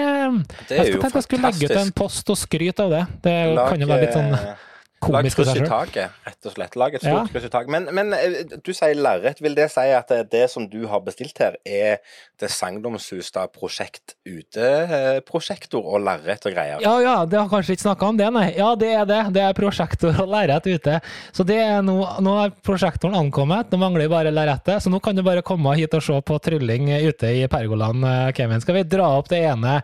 Det 0.70 0.78
jeg 0.78 0.94
jo 0.94 1.02
tenkte 1.04 1.20
jeg 1.20 1.28
skulle 1.28 1.52
legge 1.52 1.68
ut 1.68 1.80
en 1.82 1.92
post 1.96 2.32
og 2.32 2.40
skryte 2.40 2.86
av 2.88 2.96
det. 2.96 3.02
Det 3.28 3.36
Lag, 3.52 3.74
kan 3.74 3.84
jo 3.84 3.90
være 3.92 4.06
litt 4.08 4.16
sånn 4.16 4.38
eh, 4.38 4.68
Lag 5.10 5.26
kryss 5.34 5.56
i 5.58 5.64
taket, 5.66 6.12
rett 6.28 6.46
og 6.46 6.54
slett. 6.54 6.76
Lag 6.78 6.94
et 6.94 7.04
Ja. 7.04 7.24
stort 7.24 7.34
kryss 7.34 7.46
i 7.48 7.50
taket. 7.50 7.70
Men, 7.74 7.88
men 7.96 8.14
eh, 8.14 8.44
du 8.64 8.72
sier 8.74 8.94
lerret. 8.96 9.42
Vil 9.42 9.56
det 9.58 9.72
si 9.74 9.82
at 9.98 10.08
det, 10.14 10.30
det 10.30 10.44
som 10.52 10.68
du 10.70 10.86
har 10.88 11.02
bestilt 11.02 11.38
her, 11.42 11.56
er 11.66 11.98
det 12.40 12.50
sagnomsuste 12.54 13.48
prosjekt 13.54 14.16
ute-prosjektor 14.26 15.82
og 15.86 16.02
lerret 16.06 16.46
og 16.46 16.54
greier? 16.54 16.82
Ja, 16.84 16.94
ja, 17.02 17.16
det 17.26 17.40
har 17.40 17.50
kanskje 17.52 17.76
ikke 17.76 17.86
snakka 17.88 18.10
om 18.12 18.18
det, 18.20 18.30
nei. 18.34 18.48
Ja, 18.58 18.76
det 18.78 18.92
er 18.94 19.06
det. 19.10 19.22
Det 19.34 19.42
er 19.48 19.54
prosjektor 19.58 20.22
og 20.22 20.30
lerret 20.32 20.68
ute. 20.70 21.00
Så 21.34 21.46
det 21.48 21.58
er 21.64 21.82
nå, 21.86 21.98
nå 22.22 22.36
har 22.38 22.54
prosjektoren 22.66 23.16
ankommet, 23.18 23.72
nå 23.74 23.80
mangler 23.82 24.06
vi 24.06 24.12
bare 24.14 24.34
lerretet. 24.34 24.82
Så 24.86 24.92
nå 24.94 25.02
kan 25.04 25.18
du 25.18 25.24
bare 25.26 25.42
komme 25.46 25.74
hit 25.80 25.94
og 25.98 26.04
se 26.06 26.20
på 26.22 26.40
trylling 26.46 26.92
ute 27.08 27.34
i 27.42 27.48
pergolaen, 27.52 28.04
eh, 28.06 28.32
Kevin. 28.38 28.62
Skal 28.62 28.76
vi 28.82 28.84
dra 28.84 29.10
opp 29.18 29.30
det 29.32 29.42
ene, 29.50 29.80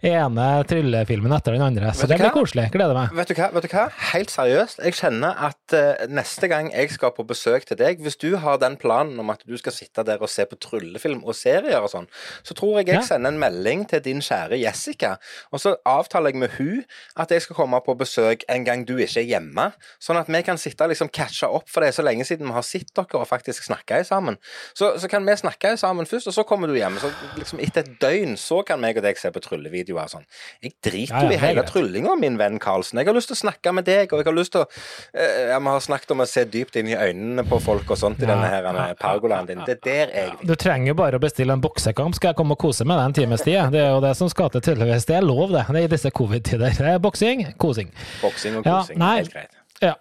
ene 0.00 0.48
tryllefilmen 0.68 1.32
etter 1.36 1.52
den 1.56 1.62
andre. 1.68 1.92
Så 1.92 2.08
det 2.08 2.18
blir 2.20 2.32
koselig. 2.34 2.70
Gleder 2.72 2.94
meg. 2.96 3.12
Vet 3.16 3.28
du 3.28 3.34
hva? 3.38 3.50
Vet 3.52 3.62
du 3.68 3.72
hva? 3.72 3.88
Helt 4.12 4.30
seriøst, 4.30 4.45
jeg 4.48 4.94
kjenner 4.98 5.34
at 5.48 5.74
eh, 5.76 6.06
neste 6.08 6.48
gang 6.48 6.70
jeg 6.72 6.90
skal 6.94 7.12
på 7.16 7.24
besøk 7.26 7.66
til 7.68 7.76
deg, 7.80 8.00
hvis 8.04 8.16
du 8.20 8.36
har 8.42 8.58
den 8.62 8.76
planen 8.80 9.18
om 9.22 9.30
at 9.30 9.42
du 9.46 9.56
skal 9.58 9.72
sitte 9.74 10.04
der 10.06 10.22
og 10.22 10.28
se 10.32 10.46
på 10.46 10.56
tryllefilm 10.62 11.24
og 11.24 11.34
serier 11.34 11.78
og 11.82 11.90
sånn, 11.92 12.06
så 12.46 12.54
tror 12.54 12.78
jeg 12.80 12.88
jeg 12.88 13.00
Ja. 13.00 13.02
sender 13.08 13.32
en 13.34 13.38
melding 13.42 13.86
til 13.88 14.00
din 14.04 14.20
kjære 14.24 14.58
Jessica, 14.60 15.16
og 15.52 15.60
så 15.60 15.74
avtaler 15.86 16.30
jeg 16.32 16.40
med 16.40 16.54
hun 16.58 16.84
at 17.16 17.30
jeg 17.30 17.42
skal 17.42 17.56
komme 17.56 17.80
på 17.84 17.94
besøk 17.98 18.44
en 18.48 18.64
gang 18.64 18.84
du 18.86 18.96
ikke 18.96 19.20
er 19.20 19.28
hjemme, 19.30 19.72
sånn 20.00 20.20
at 20.20 20.28
vi 20.28 20.42
kan 20.42 20.58
sitte 20.58 20.84
og 20.86 20.90
liksom 20.94 21.08
catche 21.12 21.48
opp, 21.48 21.68
for 21.68 21.80
det 21.80 21.88
er 21.88 21.96
så 21.98 22.04
lenge 22.06 22.24
siden 22.28 22.46
vi 22.46 22.52
har 22.56 22.62
sett 22.66 22.92
dere 22.94 23.20
og 23.20 23.26
faktisk 23.28 23.64
snakka 23.66 24.02
sammen. 24.06 24.36
Så, 24.74 24.94
så 25.00 25.08
kan 25.08 25.24
vi 25.26 25.34
snakke 25.36 25.76
sammen 25.80 26.06
først, 26.06 26.28
og 26.28 26.34
så 26.36 26.44
kommer 26.46 26.68
du 26.68 26.74
hjem. 26.78 26.98
Så 27.02 27.10
liksom 27.36 27.60
etter 27.60 27.82
et 27.84 27.96
døgn 28.00 28.36
så 28.40 28.62
kan 28.66 28.80
meg 28.80 28.96
og 29.00 29.02
deg 29.06 29.18
se 29.18 29.30
på 29.32 29.40
tryllevideoer 29.44 30.04
og 30.06 30.10
sånn. 30.16 30.26
Jeg 30.62 30.74
driter 30.84 31.26
jo 31.26 31.30
ja, 31.30 31.32
i 31.32 31.38
er 31.38 31.44
hele 31.46 31.64
tryllinga, 31.66 32.14
min 32.20 32.38
venn 32.38 32.58
Karlsen. 32.62 32.98
Jeg 33.00 33.08
har 33.08 33.16
lyst 33.16 33.30
til 33.32 33.36
å 33.38 33.42
snakke 33.44 33.72
med 33.76 33.86
deg, 33.88 34.12
og 34.12 34.20
jeg 34.22 34.28
har 34.28 34.35
lyst 34.38 34.54
til 34.54 34.62
å 34.62 34.66
eh, 34.68 35.50
ja, 35.50 35.58
Vi 35.58 35.72
har 35.72 35.84
snakket 35.84 36.14
om 36.14 36.22
å 36.24 36.28
se 36.30 36.44
dypt 36.52 36.78
inn 36.80 36.90
i 36.92 36.96
øynene 36.96 37.44
på 37.48 37.58
folk 37.64 37.90
og 37.90 38.00
sånt 38.00 38.22
i 38.22 38.28
denne 38.28 38.48
her 38.52 38.68
ja, 38.68 38.86
pergolaen 39.00 39.48
din. 39.48 39.62
Det 39.66 39.78
er 39.78 39.82
der 39.86 40.14
jeg 40.16 40.32
vil. 40.36 40.50
Du 40.52 40.54
trenger 40.60 40.92
jo 40.92 40.96
bare 40.98 41.20
å 41.20 41.22
bestille 41.22 41.56
en 41.56 41.64
boksekamp, 41.64 42.16
skal 42.18 42.32
jeg 42.32 42.40
komme 42.40 42.56
og 42.56 42.62
kose 42.62 42.86
meg 42.88 43.00
den 43.02 43.12
en 43.12 43.18
times 43.20 43.44
tid. 43.46 43.60
Det 43.74 43.82
er 43.82 43.92
jo 43.94 44.00
det 44.04 44.14
som 44.18 44.30
skal 44.32 44.50
til, 44.54 44.64
tydeligvis. 44.70 45.08
Det 45.08 45.18
er 45.18 45.26
lov, 45.26 45.50
det. 45.54 45.66
Det 45.68 45.82
er 45.82 45.88
i 45.90 45.92
disse 45.96 46.12
covid-tider. 46.14 46.76
Det 46.80 46.94
er 46.96 47.02
Boksing, 47.02 47.44
kosing. 47.60 47.92
Boksing 48.22 48.60
og 48.60 48.66
kosing. 48.66 49.00
ja, 49.00 49.12
Helt 49.20 49.32
greit. 49.32 49.62
Ja. 49.84 49.94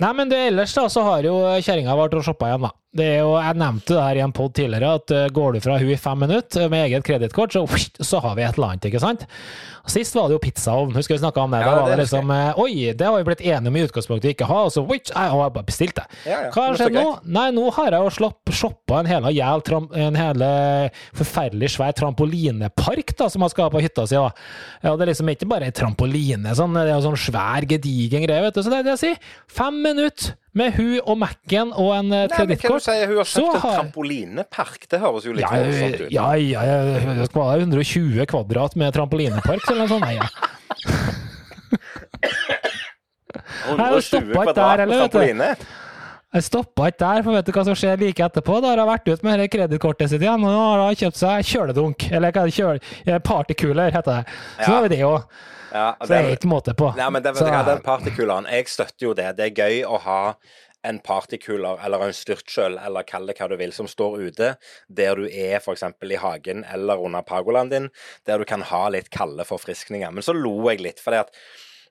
Nei, 0.00 0.12
men 0.16 0.30
det, 0.30 0.38
ellers 0.50 0.72
da, 0.76 0.86
så 0.92 1.04
har 1.06 1.26
jo 1.26 1.36
kjerringa 1.60 1.96
vært 1.98 2.16
og 2.16 2.24
shoppa 2.26 2.48
igjen, 2.50 2.68
da. 2.68 2.72
Det 2.92 3.04
er 3.08 3.22
jo, 3.22 3.30
jeg 3.40 3.56
nevnte 3.56 3.94
det 3.96 4.02
her 4.04 4.18
i 4.18 4.20
en 4.20 4.32
pod 4.36 4.52
tidligere, 4.52 4.88
at 4.98 5.12
eh, 5.16 5.30
går 5.32 5.54
du 5.54 5.62
fra 5.64 5.78
hun 5.80 5.92
i 5.94 5.96
fem 5.96 6.18
minutter 6.20 6.66
med 6.68 6.90
eget 6.90 7.06
kredittkort, 7.06 7.54
så, 7.54 7.62
så 8.04 8.18
har 8.20 8.34
vi 8.36 8.44
et 8.44 8.58
eller 8.58 8.74
annet, 8.74 8.88
ikke 8.90 9.00
sant? 9.00 9.22
Sist 9.88 10.12
var 10.14 10.28
det 10.28 10.36
jo 10.36 10.42
pizzaovn, 10.44 10.92
husker 10.94 11.16
vi 11.16 11.22
snakka 11.22 11.46
om 11.46 11.54
det? 11.54 11.62
Ja, 11.64 11.70
da 11.70 11.78
var 11.80 11.88
det 11.88 11.96
det 11.96 12.04
liksom 12.04 12.28
eh, 12.30 12.60
Oi, 12.60 12.74
det 12.92 13.06
har 13.08 13.16
vi 13.16 13.24
blitt 13.30 13.40
enige 13.40 13.72
om 13.72 13.78
i 13.80 13.84
utgangspunktet 13.86 14.34
ikke 14.34 14.48
ha, 14.50 14.58
og 14.68 14.74
så 14.74 14.84
jeg 14.92 15.08
har 15.16 15.54
bare 15.56 15.64
bestilt 15.70 15.96
det. 15.96 16.04
Ja, 16.28 16.42
ja, 16.44 16.50
Hva 16.52 16.66
har 16.66 16.78
skjedd 16.82 16.98
nå? 16.98 17.06
Nei, 17.38 17.46
nå 17.56 17.64
har 17.78 17.96
jeg 17.96 18.12
jo 18.20 18.30
shoppa 18.60 19.00
en 19.00 19.08
hele 19.08 19.32
jæl, 19.38 19.64
en 20.04 20.20
hele 20.20 20.52
forferdelig 21.16 21.72
svær 21.78 21.96
trampolinepark 21.96 23.16
da, 23.16 23.30
som 23.32 23.46
jeg 23.46 23.56
skal 23.56 23.70
ha 23.70 23.72
på 23.72 23.82
hytta 23.86 24.04
si. 24.04 24.20
Ja, 24.20 24.28
det 24.84 25.08
er 25.08 25.14
liksom 25.14 25.32
ikke 25.32 25.48
bare 25.48 25.72
trampoline, 25.72 26.52
sånn, 26.60 26.76
det 26.76 26.90
er 26.90 26.94
jo 26.98 27.08
sånn 27.08 27.20
svær, 27.24 27.64
gedigen 27.72 28.28
greie, 28.28 28.44
vet 28.44 28.60
du. 28.60 28.60
Så 28.60 28.68
det 28.68 28.82
er 28.82 28.88
det 28.90 28.96
jeg 28.98 29.04
sier. 29.06 29.34
Fem 29.48 29.80
minutter 29.80 30.36
med 30.54 30.72
hun 30.76 31.00
og 31.06 31.16
Mac-en 31.18 31.72
og 31.72 31.90
en 31.96 32.12
eh, 32.12 32.26
kredittkort. 32.28 32.82
si, 32.84 32.96
Hun 33.06 33.16
har 33.16 33.24
så 33.24 33.40
kjøpt 33.40 33.54
en 33.54 33.60
har- 33.62 33.76
trampolinepark. 33.78 34.88
Det 34.88 35.00
høres 35.00 35.24
jo 35.24 35.32
litt 35.32 35.46
Ja, 35.46 35.52
voldsomt 35.56 36.00
ut. 36.06 36.10
ja, 36.12 36.32
ja, 36.34 36.62
ja, 36.64 37.14
det 37.16 37.28
skal 37.30 37.42
være 37.42 37.60
120 37.66 38.26
kvadrat 38.26 38.76
med 38.76 38.92
trampolinepark 38.94 39.64
eller 39.70 39.80
noe 39.86 39.88
sånt. 39.88 40.04
Nei, 40.04 40.14
ja. 40.16 40.28
Nei, 43.72 43.76
det 43.76 44.02
120 44.02 44.18
ikke 44.18 44.34
kvadrat 44.34 44.56
der, 44.56 44.86
med 44.86 44.88
vet 44.88 44.98
du. 44.98 45.18
trampoline. 45.18 45.56
Jeg 46.32 46.44
stoppa 46.46 46.86
ikke 46.88 46.98
der, 47.02 47.22
for 47.26 47.36
vet 47.36 47.44
du 47.48 47.52
hva 47.52 47.62
som 47.68 47.74
skjer 47.76 47.98
like 48.00 48.24
etterpå? 48.24 48.54
Da 48.64 48.70
har 48.72 48.80
jeg 48.80 48.88
vært 48.88 49.08
ute 49.12 49.26
med 49.28 49.42
kredittkortet 49.52 50.08
sitt 50.12 50.22
igjen, 50.24 50.40
og 50.40 50.52
nå 50.54 50.60
har 50.64 50.84
jeg 50.92 51.00
kjøpt 51.02 51.18
seg 51.20 51.48
kjøledunk. 51.50 52.06
Eller 52.12 52.32
hva 52.32 52.44
er 52.46 52.48
det, 52.48 52.84
eh, 53.84 53.90
heter 53.92 54.12
det. 54.16 54.24
Så 54.56 54.62
Ja. 54.62 54.68
nå 54.68 54.74
har 54.74 54.82
vi 54.82 54.88
det 54.96 55.00
òg. 55.04 55.24
Ja, 55.72 55.96
Så 56.02 56.08
det 56.10 56.18
er 56.20 56.34
ikke 56.36 56.50
måte 56.52 56.74
på. 56.76 56.90
Nei, 56.96 57.08
men 57.10 57.22
det, 57.24 57.36
Så- 57.36 57.46
den 57.48 57.80
partykuleren, 57.86 58.46
jeg 58.50 58.68
støtter 58.68 59.06
jo 59.08 59.14
det. 59.14 59.30
Det 59.38 59.46
er 59.46 59.56
gøy 59.64 59.82
å 59.88 59.98
ha 60.04 60.34
en 60.84 60.98
partykuler 60.98 61.78
eller 61.84 62.02
en 62.08 62.12
styrtkjøl, 62.12 62.76
eller 62.84 63.04
kall 63.06 63.26
det 63.26 63.36
hva 63.38 63.48
du 63.48 63.56
vil, 63.56 63.72
som 63.72 63.86
står 63.86 64.18
ute 64.28 64.56
der 64.90 65.14
du 65.14 65.28
er 65.30 65.60
f.eks. 65.60 65.84
i 66.02 66.16
hagen 66.18 66.64
eller 66.64 66.98
under 66.98 67.22
pergolaen 67.22 67.70
din, 67.70 67.90
der 68.26 68.38
du 68.38 68.44
kan 68.44 68.62
ha 68.62 68.88
litt 68.88 69.08
kalde 69.14 69.44
forfriskninger. 69.46 70.10
Men 70.12 70.22
så 70.26 70.34
lo 70.34 70.56
jeg 70.70 70.80
litt, 70.82 70.98
fordi 71.00 71.20
at 71.20 71.30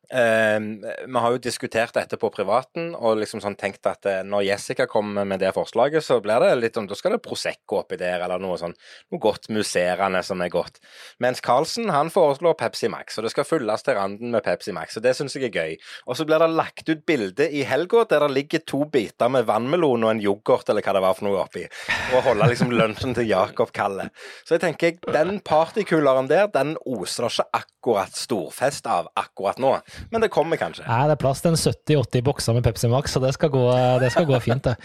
vi 0.10 1.20
har 1.24 1.32
jo 1.32 1.40
diskutert 1.40 1.94
dette 1.96 2.18
på 2.20 2.30
privaten 2.34 2.90
og 2.98 3.22
liksom 3.22 3.40
sånn 3.44 3.56
tenkt 3.56 3.88
at 3.88 4.08
eh, 4.10 4.24
når 4.28 4.44
Jessica 4.44 4.88
kommer 4.90 5.24
med 5.28 5.40
det 5.40 5.54
forslaget, 5.56 6.04
så 6.04 6.18
blir 6.24 6.44
det 6.44 6.50
litt 6.60 6.76
sånn 6.76 6.90
Da 6.90 6.98
skal 7.00 7.16
det 7.16 7.22
Prosecco 7.24 7.80
oppi 7.80 8.00
der, 8.00 8.20
eller 8.26 8.42
noe 8.42 8.58
sånn 8.60 8.76
noe 8.76 9.22
godt 9.24 9.48
musserende 9.54 10.20
som 10.26 10.42
er 10.44 10.52
godt. 10.52 10.82
Mens 11.24 11.40
Carlsen 11.46 11.92
han 11.94 12.12
foreslår 12.12 12.58
Pepsi 12.60 12.90
Max, 12.92 13.18
og 13.18 13.28
det 13.28 13.32
skal 13.32 13.48
fylles 13.48 13.86
til 13.88 13.96
randen 13.96 14.36
med 14.36 14.44
Pepsi 14.44 14.76
Max. 14.76 14.98
og 14.98 15.06
Det 15.06 15.16
syns 15.16 15.38
jeg 15.38 15.48
er 15.48 15.56
gøy. 15.56 15.78
Og 16.08 16.20
så 16.20 16.28
blir 16.28 16.44
det 16.44 16.52
lagt 16.58 16.90
ut 16.90 17.06
bilde 17.08 17.48
i 17.48 17.64
helga 17.68 18.04
der 18.10 18.26
det 18.26 18.36
ligger 18.36 18.66
to 18.68 18.84
biter 18.92 19.32
med 19.32 19.48
vannmelon 19.48 20.04
og 20.08 20.16
en 20.16 20.24
yoghurt 20.24 20.70
eller 20.70 20.84
hva 20.84 20.98
det 20.98 21.06
var 21.06 21.16
for 21.16 21.30
noe 21.30 21.46
oppi, 21.46 21.64
og 22.12 22.26
holde 22.28 22.52
liksom 22.52 22.74
lunsjen 22.76 23.16
til 23.16 23.30
Jakob 23.32 23.72
Kalle. 23.76 24.10
Så 24.44 24.58
jeg 24.58 24.66
tenker 24.66 25.14
den 25.14 25.40
partykuleren 25.46 26.28
der, 26.32 26.52
den 26.52 26.76
oser 26.84 27.30
ikke 27.32 27.48
akkurat 27.54 27.81
storfest 28.14 28.86
av 28.86 29.10
akkurat 29.18 29.58
nå 29.62 29.74
men 30.12 30.24
det 30.24 30.30
kommer 30.34 30.60
kanskje. 30.60 30.86
Nei, 30.88 31.02
det 31.10 31.16
er 31.16 31.22
plass 31.22 31.42
til 31.44 31.54
en 31.54 31.60
70-80 31.60 32.24
bokser 32.26 32.56
med 32.58 32.66
Pepsi 32.66 32.90
Max, 32.92 33.14
så 33.14 33.22
det 33.24 33.34
skal 33.36 33.52
gå, 33.54 33.66
det 34.02 34.12
skal 34.14 34.28
gå 34.30 34.40
fint, 34.44 34.68
det. 34.68 34.76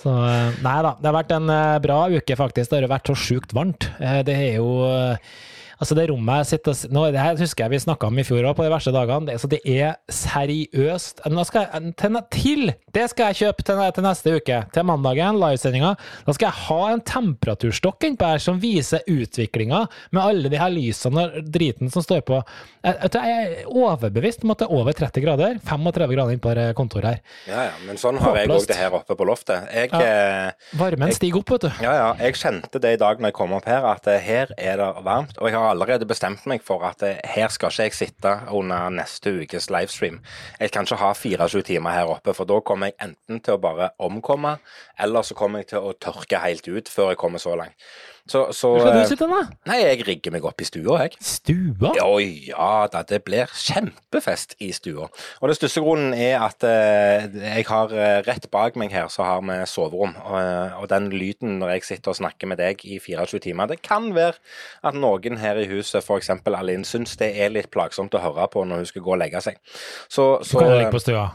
Så 0.00 0.12
nei 0.64 0.76
da, 0.86 0.94
det 0.96 1.10
har 1.10 1.16
vært 1.18 1.32
en 1.36 1.52
eh, 1.52 1.78
bra 1.84 1.98
uke, 2.08 2.36
faktisk. 2.38 2.70
Det 2.70 2.78
har 2.80 2.92
vært 2.92 3.10
så 3.10 3.16
sjukt 3.18 3.54
varmt. 3.56 3.90
Eh, 4.00 4.20
det 4.24 4.36
er 4.36 4.60
jo 4.60 4.70
Altså, 5.80 5.96
det 5.98 6.06
rommet 6.10 6.42
jeg 6.42 6.48
sitter 6.52 6.92
nå, 6.94 7.06
Det 7.10 7.20
her 7.20 7.40
husker 7.40 7.64
jeg 7.64 7.74
vi 7.74 7.80
snakka 7.82 8.10
om 8.10 8.20
i 8.20 8.24
fjor 8.26 8.44
òg, 8.44 8.54
på 8.58 8.66
de 8.66 8.72
verste 8.72 8.92
dagene. 8.94 9.26
Det, 9.28 9.38
så 9.42 9.50
det 9.50 9.60
er 9.64 9.96
seriøst 10.12 11.24
Nå 11.32 11.44
skal 11.48 11.66
jeg, 11.66 11.92
til, 12.00 12.18
til, 12.30 12.72
Det 12.92 13.06
skal 13.12 13.30
jeg 13.30 13.40
kjøpe 13.40 13.66
til, 13.66 13.82
til 13.96 14.06
neste 14.06 14.34
uke. 14.36 14.60
Til 14.74 14.86
mandagen, 14.86 15.40
livesendinga. 15.40 15.94
Da 16.26 16.36
skal 16.36 16.50
jeg 16.50 16.66
ha 16.68 16.80
en 16.94 17.04
temperaturstokk 17.10 18.08
innpå 18.10 18.30
her 18.34 18.44
som 18.44 18.60
viser 18.62 19.04
utviklinga 19.10 19.82
med 20.14 20.22
alle 20.22 20.52
de 20.52 20.60
her 20.60 20.72
lysene 20.72 21.26
og 21.26 21.50
driten 21.50 21.90
som 21.92 22.04
står 22.04 22.22
på. 22.28 22.40
Jeg, 22.84 23.10
jeg 23.10 23.34
er 23.40 23.66
overbevist 23.66 24.46
om 24.46 24.54
at 24.54 24.62
det 24.62 24.68
er 24.70 24.78
over 24.78 24.96
30 24.96 25.24
grader. 25.26 25.58
35 25.66 26.14
grader 26.14 26.36
innpå 26.36 26.54
kontoret 26.78 27.10
her. 27.10 27.20
Ja, 27.50 27.66
ja, 27.70 27.76
men 27.88 27.98
sånn 28.00 28.20
har 28.22 28.38
jeg 28.38 28.52
òg 28.52 28.68
det 28.70 28.78
her 28.78 28.94
oppe 29.00 29.16
på 29.18 29.26
loftet. 29.28 29.66
Jeg, 29.74 29.90
ja. 29.90 30.52
Varmen 30.78 31.00
Varmen 31.00 31.16
stiger 31.16 31.40
opp, 31.40 31.50
vet 31.54 31.64
du. 31.64 31.70
Ja, 31.84 31.92
ja. 31.96 32.08
Jeg 32.20 32.36
kjente 32.36 32.80
det 32.82 32.92
i 32.96 32.98
dag 33.00 33.20
når 33.20 33.30
jeg 33.30 33.36
kom 33.38 33.54
opp 33.56 33.66
her, 33.68 33.84
at 33.88 34.06
eh, 34.10 34.20
her 34.20 34.52
er 34.58 34.80
det 34.80 34.88
varmt. 35.06 35.38
Og 35.40 35.48
jeg 35.48 35.56
har 35.56 35.69
allerede 35.70 36.08
bestemt 36.08 36.46
meg 36.50 36.64
for 36.66 36.84
at 36.88 37.02
eh, 37.06 37.20
her 37.24 37.48
skal 37.52 37.72
ikke 37.72 37.86
jeg 37.88 37.96
sitte 37.96 38.34
under 38.50 38.90
neste 38.94 39.32
ukes 39.42 39.70
livestream. 39.72 40.20
Jeg 40.60 40.74
kan 40.74 40.88
ikke 40.88 41.00
ha 41.00 41.12
24 41.14 41.62
timer 41.70 41.96
her 41.96 42.12
oppe, 42.12 42.34
for 42.34 42.48
da 42.48 42.60
kommer 42.60 42.90
jeg 42.90 42.98
enten 43.08 43.40
til 43.40 43.56
å 43.56 43.62
bare 43.62 43.92
omkomme, 44.02 44.56
eller 45.00 45.26
så 45.26 45.36
kommer 45.38 45.62
jeg 45.62 45.72
til 45.74 45.86
å 45.90 45.94
tørke 45.96 46.42
helt 46.42 46.68
ut 46.68 46.90
før 46.90 47.14
jeg 47.14 47.22
kommer 47.22 47.42
så 47.42 47.56
langt. 47.58 47.90
Så, 48.30 48.44
så, 48.54 48.68
Hvor 48.70 48.84
skal 48.84 48.94
du 48.94 49.00
eh, 49.00 49.08
sitte 49.10 49.26
da? 49.26 49.40
Nei, 49.66 49.78
Jeg 49.80 50.04
rigger 50.06 50.34
meg 50.34 50.44
opp 50.46 50.62
i 50.62 50.66
stua, 50.68 51.00
jeg. 51.02 51.16
Stua? 51.24 51.90
Å 52.04 52.12
ja 52.22 52.70
da, 52.92 53.02
det 53.06 53.22
blir 53.26 53.50
kjempefest 53.50 54.54
i 54.62 54.70
stua. 54.76 55.08
Og 55.40 55.50
den 55.50 55.58
største 55.58 55.82
grunnen 55.82 56.14
er 56.14 56.36
at 56.46 56.62
eh, 56.66 57.26
jeg 57.56 57.66
har 57.66 57.94
eh, 57.96 58.20
rett 58.28 58.46
bak 58.54 58.78
meg 58.78 58.94
her 58.94 59.10
så 59.10 59.26
har 59.26 59.42
vi 59.42 59.58
soverom. 59.66 60.14
Og, 60.22 60.38
eh, 60.38 60.78
og, 60.78 60.86
den 60.92 61.10
lyden 61.10 61.58
når 61.58 61.74
jeg 61.74 61.88
sitter 61.88 62.14
og 62.14 62.20
snakker 62.20 62.50
med 62.50 62.62
deg 62.62 62.86
i 62.86 63.00
24 63.02 63.42
timer, 63.48 63.70
det 63.74 63.80
kan 63.82 64.12
være 64.14 64.38
at 64.86 64.94
noen 64.94 65.40
her 65.42 65.58
i 65.58 65.66
huset, 65.70 66.04
f.eks. 66.04 66.30
Alin, 66.50 66.86
syns 66.86 67.18
det 67.18 67.32
er 67.40 67.50
litt 67.50 67.70
plagsomt 67.74 68.14
å 68.14 68.22
høre 68.22 68.46
på 68.52 68.62
når 68.66 68.84
hun 68.84 68.90
skal 68.90 69.06
gå 69.06 69.16
og 69.16 69.22
legge 69.22 69.42
seg. 69.42 69.58
Så, 70.06 70.36
så, 70.46 70.60
du 70.60 70.66
kan 70.68 70.76
ligge 70.78 70.94
på 70.94 71.02
stua? 71.02 71.30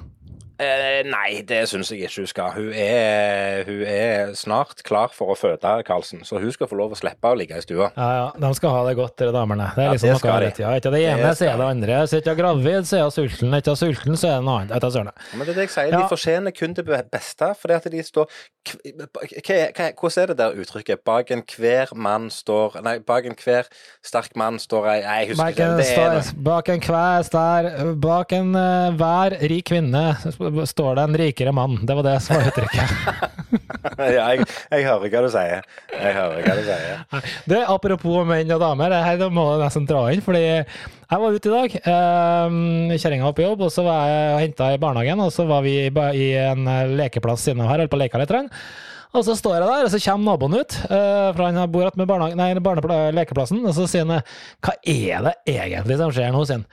Eh, 0.55 1.01
nei, 1.03 1.41
det 1.43 1.65
syns 1.67 1.89
jeg 1.91 2.05
ikke 2.05 2.21
hun 2.23 2.29
skal. 2.31 2.53
Hun 2.55 2.69
er, 2.71 3.65
hun 3.67 3.81
er, 3.83 4.31
snart 4.39 4.83
klar 4.87 5.11
for 5.11 5.33
å 5.33 5.35
føde, 5.35 5.71
Karlsen, 5.87 6.23
så 6.23 6.39
hun 6.39 6.53
skal 6.55 6.69
få 6.71 6.77
lov 6.79 6.95
å 6.95 6.99
slippe 6.99 7.27
å 7.27 7.35
ligge 7.35 7.59
i 7.59 7.65
stua. 7.65 7.89
Ja, 7.97 8.07
ja, 8.19 8.27
de 8.39 8.51
skal 8.55 8.71
ha 8.71 8.85
det 8.87 8.95
godt, 8.99 9.17
de 9.19 9.31
damene. 9.35 9.67
Det 9.75 9.83
er 9.83 9.91
liksom 9.95 10.11
ja, 10.13 10.15
det 10.15 10.29
noe 10.29 10.37
rett, 10.45 10.61
ja. 10.63 10.71
Ikke 10.79 10.93
det 10.95 11.01
ene, 11.09 11.33
så 11.35 11.49
er 11.49 11.59
det 11.59 11.67
andre. 11.73 11.99
Så 12.07 12.21
hun 12.21 12.39
gravid, 12.39 12.87
så 12.87 12.99
er 13.01 13.03
hun 13.03 13.15
sulten. 13.15 13.57
Etter 13.59 13.79
sulten, 13.79 14.15
så 14.19 14.31
er 14.31 14.39
det 14.39 14.47
noe 14.47 14.61
annet. 14.61 14.75
Etter 14.79 14.95
søren. 14.95 15.11
Ja, 15.11 15.39
men 15.39 15.49
det 15.49 15.55
er 15.55 15.59
det 15.59 15.67
jeg 15.67 15.73
sier, 15.75 15.91
de 15.95 16.03
fortjener 16.13 16.55
kun 16.55 16.77
det 16.77 16.87
beste, 16.87 17.51
fordi 17.59 17.79
at 17.79 17.89
de 17.91 18.05
står 18.05 18.31
Hvordan 18.65 20.23
er 20.23 20.31
det 20.31 20.37
der 20.39 20.55
uttrykket? 20.61 21.03
Bak 21.05 21.29
en 21.31 21.43
hver 21.45 21.91
mann 21.95 22.31
står 22.33 22.79
Nei, 22.85 22.95
bak 23.05 23.27
en 23.29 23.37
hver 23.37 23.67
sterk 24.05 24.33
mann 24.39 24.57
står 24.61 24.87
ei 24.89 24.97
Jeg 25.03 25.29
husker 25.29 25.53
ikke. 25.53 25.67
Det 25.77 25.87
er 25.93 26.31
Bak 26.45 26.71
en 26.73 26.81
hver 26.81 27.27
star 27.27 27.69
Bak 28.01 28.33
en 28.33 28.55
uh, 28.57 28.95
hver 28.97 29.37
rik 29.45 29.67
kvinne 29.69 30.03
står 30.69 30.97
det 30.97 31.05
en 31.05 31.17
rikere 31.19 31.53
mann. 31.55 31.77
Det 31.85 31.95
var 31.97 32.05
det 32.07 32.15
som 32.23 32.37
var 32.37 32.49
uttrykket. 32.49 32.93
ja, 34.15 34.25
jeg, 34.31 34.45
jeg, 34.71 34.85
hører 34.87 35.11
hva 35.13 35.23
du 35.25 35.29
sier. 35.33 35.67
Jeg 35.93 36.15
hører 36.17 36.47
hva 36.47 36.55
du 36.57 36.63
sier. 36.67 37.29
Det, 37.51 37.61
apropos 37.75 38.25
menn 38.29 38.55
og 38.55 38.63
damer, 38.63 38.93
det 38.93 39.03
her 39.05 39.33
må 39.33 39.45
jeg 39.53 39.63
nesten 39.65 39.89
dra 39.89 40.05
inn. 40.13 40.23
fordi 40.25 40.45
jeg 40.45 41.21
var 41.21 41.37
ute 41.37 41.51
i 41.51 41.53
dag. 41.53 41.77
Um, 41.85 42.95
Kjerringa 42.95 43.29
var 43.29 43.37
på 43.37 43.45
jobb, 43.45 43.67
og 43.67 43.71
så 43.73 43.85
var 43.85 44.09
jeg 44.09 44.41
henta 44.47 44.71
i 44.73 44.81
barnehagen. 44.81 45.21
Og 45.25 45.31
så 45.35 45.45
var 45.49 45.63
vi 45.65 45.77
i 45.85 46.27
en 46.41 46.67
lekeplass 46.97 47.45
siden 47.45 47.63
av 47.65 47.73
her, 47.73 47.85
holdt 47.85 47.93
på 47.93 47.99
å 47.99 48.03
leke 48.05 48.21
litt. 48.21 48.35
Og 49.15 49.23
så 49.23 49.35
står 49.39 49.55
jeg 49.55 49.63
der, 49.63 49.85
og 49.87 49.93
så 49.93 50.01
kommer 50.03 50.33
naboen 50.33 50.57
ut, 50.59 50.75
uh, 50.89 51.29
for 51.31 51.45
han 51.45 51.61
bor 51.71 51.87
med 51.95 52.35
nei, 52.35 52.49
barnelekeplassen, 52.59 53.61
og 53.63 53.75
så 53.77 53.87
sier 53.87 54.03
han 54.03 54.19
hva 54.65 54.75
er 54.81 55.29
det 55.29 55.35
egentlig 55.55 55.99
som 56.01 56.11
skjer 56.11 56.35
nå, 56.35 56.41
sin? 56.49 56.65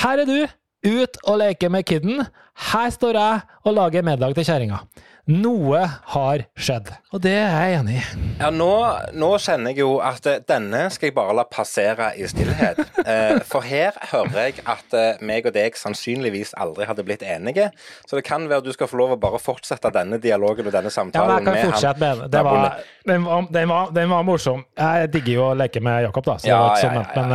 Her 0.00 0.22
er 0.22 0.28
du, 0.28 0.38
ut 0.82 1.18
og 1.24 1.38
leke 1.42 1.70
med 1.72 1.86
kidden. 1.88 2.24
Her 2.72 2.90
står 2.90 3.18
jeg 3.18 3.40
og 3.64 3.74
lager 3.76 4.06
middag 4.06 4.34
til 4.36 4.46
kjerringa. 4.48 4.82
Noe 5.30 5.84
har 6.10 6.42
skjedd, 6.58 6.88
og 7.14 7.20
det 7.22 7.36
er 7.38 7.52
jeg 7.54 7.74
enig 7.78 8.00
i. 8.00 8.22
Ja, 8.40 8.48
nå, 8.50 8.72
nå, 9.14 9.28
kjenner 9.38 9.70
jeg 9.70 9.84
jo 9.84 9.92
at 10.02 10.24
eh, 10.26 10.40
denne 10.42 10.88
skal 10.90 11.12
jeg 11.12 11.14
bare 11.14 11.36
la 11.38 11.44
passere 11.46 12.10
i 12.18 12.26
stillhet. 12.26 12.82
Eh, 13.02 13.40
for 13.42 13.66
her 13.66 13.96
hører 14.12 14.44
jeg 14.44 14.62
at 14.70 14.94
eh, 14.94 15.22
meg 15.26 15.48
og 15.48 15.56
deg 15.56 15.74
sannsynligvis 15.74 16.52
aldri 16.54 16.86
hadde 16.86 17.02
blitt 17.02 17.24
enige. 17.26 17.64
Så 18.06 18.14
det 18.14 18.22
kan 18.28 18.44
være 18.46 18.62
du 18.62 18.70
skal 18.70 18.86
få 18.86 19.00
lov 19.00 19.16
å 19.16 19.18
bare 19.18 19.40
fortsette 19.42 19.90
denne 19.90 20.20
dialogen 20.22 20.68
og 20.70 20.74
denne 20.76 20.92
samtalen 20.92 21.32
ja, 21.32 21.40
men 21.42 21.48
jeg 21.58 21.64
kan 21.64 21.72
fortsette 21.72 21.98
med 21.98 22.30
det. 22.30 22.42
Var, 22.46 22.84
den, 23.02 23.26
var, 23.26 23.48
den, 23.56 23.72
var, 23.72 23.90
den, 23.96 24.12
var, 24.12 24.22
morsom. 24.28 24.62
Jeg 24.78 25.10
digger 25.16 25.32
jo 25.34 25.42
å 25.48 25.56
leke 25.58 25.82
med 25.82 26.04
Jakob, 26.06 26.28
da. 26.28 26.36
Så 26.38 26.52
ja, 26.52 26.60
det 26.76 26.84
ja, 26.84 26.92
ja, 26.94 27.24
men 27.26 27.34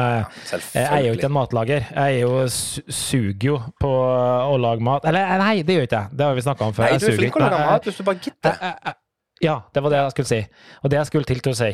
jeg 0.72 0.88
er 0.88 1.04
jo 1.10 1.18
ikke 1.20 1.28
en 1.28 1.36
matlager. 1.36 1.92
Jeg 1.92 2.16
er 2.16 2.24
jo 2.24 2.48
suger 2.48 3.50
jo 3.50 3.60
på 3.84 3.92
å 3.92 4.56
lage 4.64 4.88
mat. 4.88 5.10
Eller 5.12 5.36
nei, 5.44 5.58
det 5.68 5.76
gjør 5.76 5.90
ikke 5.90 6.00
jeg. 6.00 6.16
Det 6.16 6.28
har 6.30 6.40
vi 6.40 6.48
snakka 6.48 6.72
om 6.72 6.80
før. 6.80 6.88
Nei, 6.88 7.04
du 7.04 7.10
er 7.12 7.20
flink 7.20 7.36
til 7.36 7.44
å 7.44 7.52
lage 7.52 7.68
mat 7.74 7.77
hvis 7.86 8.00
du 8.00 8.06
bare 8.08 8.22
gidder. 8.24 8.96
Ja, 9.44 9.60
det 9.74 9.84
var 9.84 9.94
det 9.94 10.00
jeg 10.02 10.14
skulle 10.16 10.32
si. 10.32 10.40
Og 10.82 10.92
det 10.92 10.98
jeg 10.98 11.10
skulle 11.12 11.30
til 11.30 11.42
til 11.46 11.54
å 11.54 11.60
si. 11.60 11.74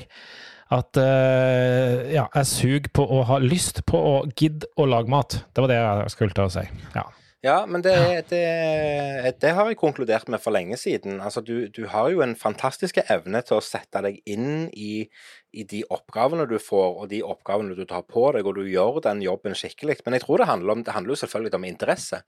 At 0.73 0.97
uh, 0.97 1.99
ja, 2.09 2.25
jeg 2.33 2.49
suger 2.49 2.89
på 2.95 3.05
å 3.05 3.23
ha 3.29 3.39
lyst 3.43 3.83
på 3.89 3.99
å 3.99 4.13
gidde 4.39 4.69
å 4.79 4.87
lage 4.89 5.11
mat. 5.11 5.37
Det 5.53 5.63
var 5.63 5.71
det 5.71 5.79
jeg 5.79 6.15
skulle 6.15 6.35
til 6.35 6.47
å 6.47 6.53
si. 6.53 6.65
Ja. 6.95 7.05
Ja, 7.43 7.65
men 7.67 7.81
det, 7.83 8.23
det, 8.29 8.43
det, 9.41 9.49
har 9.51 9.67
jeg 9.67 9.75
konkludert 9.75 10.29
med 10.31 10.39
for 10.39 10.55
lenge 10.55 10.77
siden. 10.79 11.17
Altså, 11.19 11.41
du, 11.43 11.67
du, 11.67 11.81
har 11.91 12.07
jo 12.13 12.21
en 12.23 12.37
fantastisk 12.39 13.01
evne 13.03 13.41
til 13.43 13.57
å 13.57 13.65
sette 13.65 13.99
deg 14.05 14.21
inn 14.23 14.69
i, 14.71 15.09
i 15.53 15.63
de 15.69 15.83
oppgavene 15.93 16.45
du 16.49 16.55
får, 16.61 16.95
og 17.03 17.09
de 17.11 17.21
oppgavene 17.25 17.75
du 17.77 17.83
tar 17.89 18.05
på 18.09 18.25
deg, 18.35 18.47
og 18.49 18.57
du 18.57 18.65
gjør 18.65 18.99
den 19.05 19.21
jobben 19.21 19.53
skikkelig. 19.57 19.99
Men 20.05 20.17
jeg 20.17 20.25
tror 20.25 20.41
det 20.41 20.47
handler, 20.49 20.73
om, 20.73 20.83
det 20.85 20.95
handler 20.95 21.13
jo 21.13 21.19
selvfølgelig 21.21 21.53
om 21.59 21.67
interesse. 21.67 22.19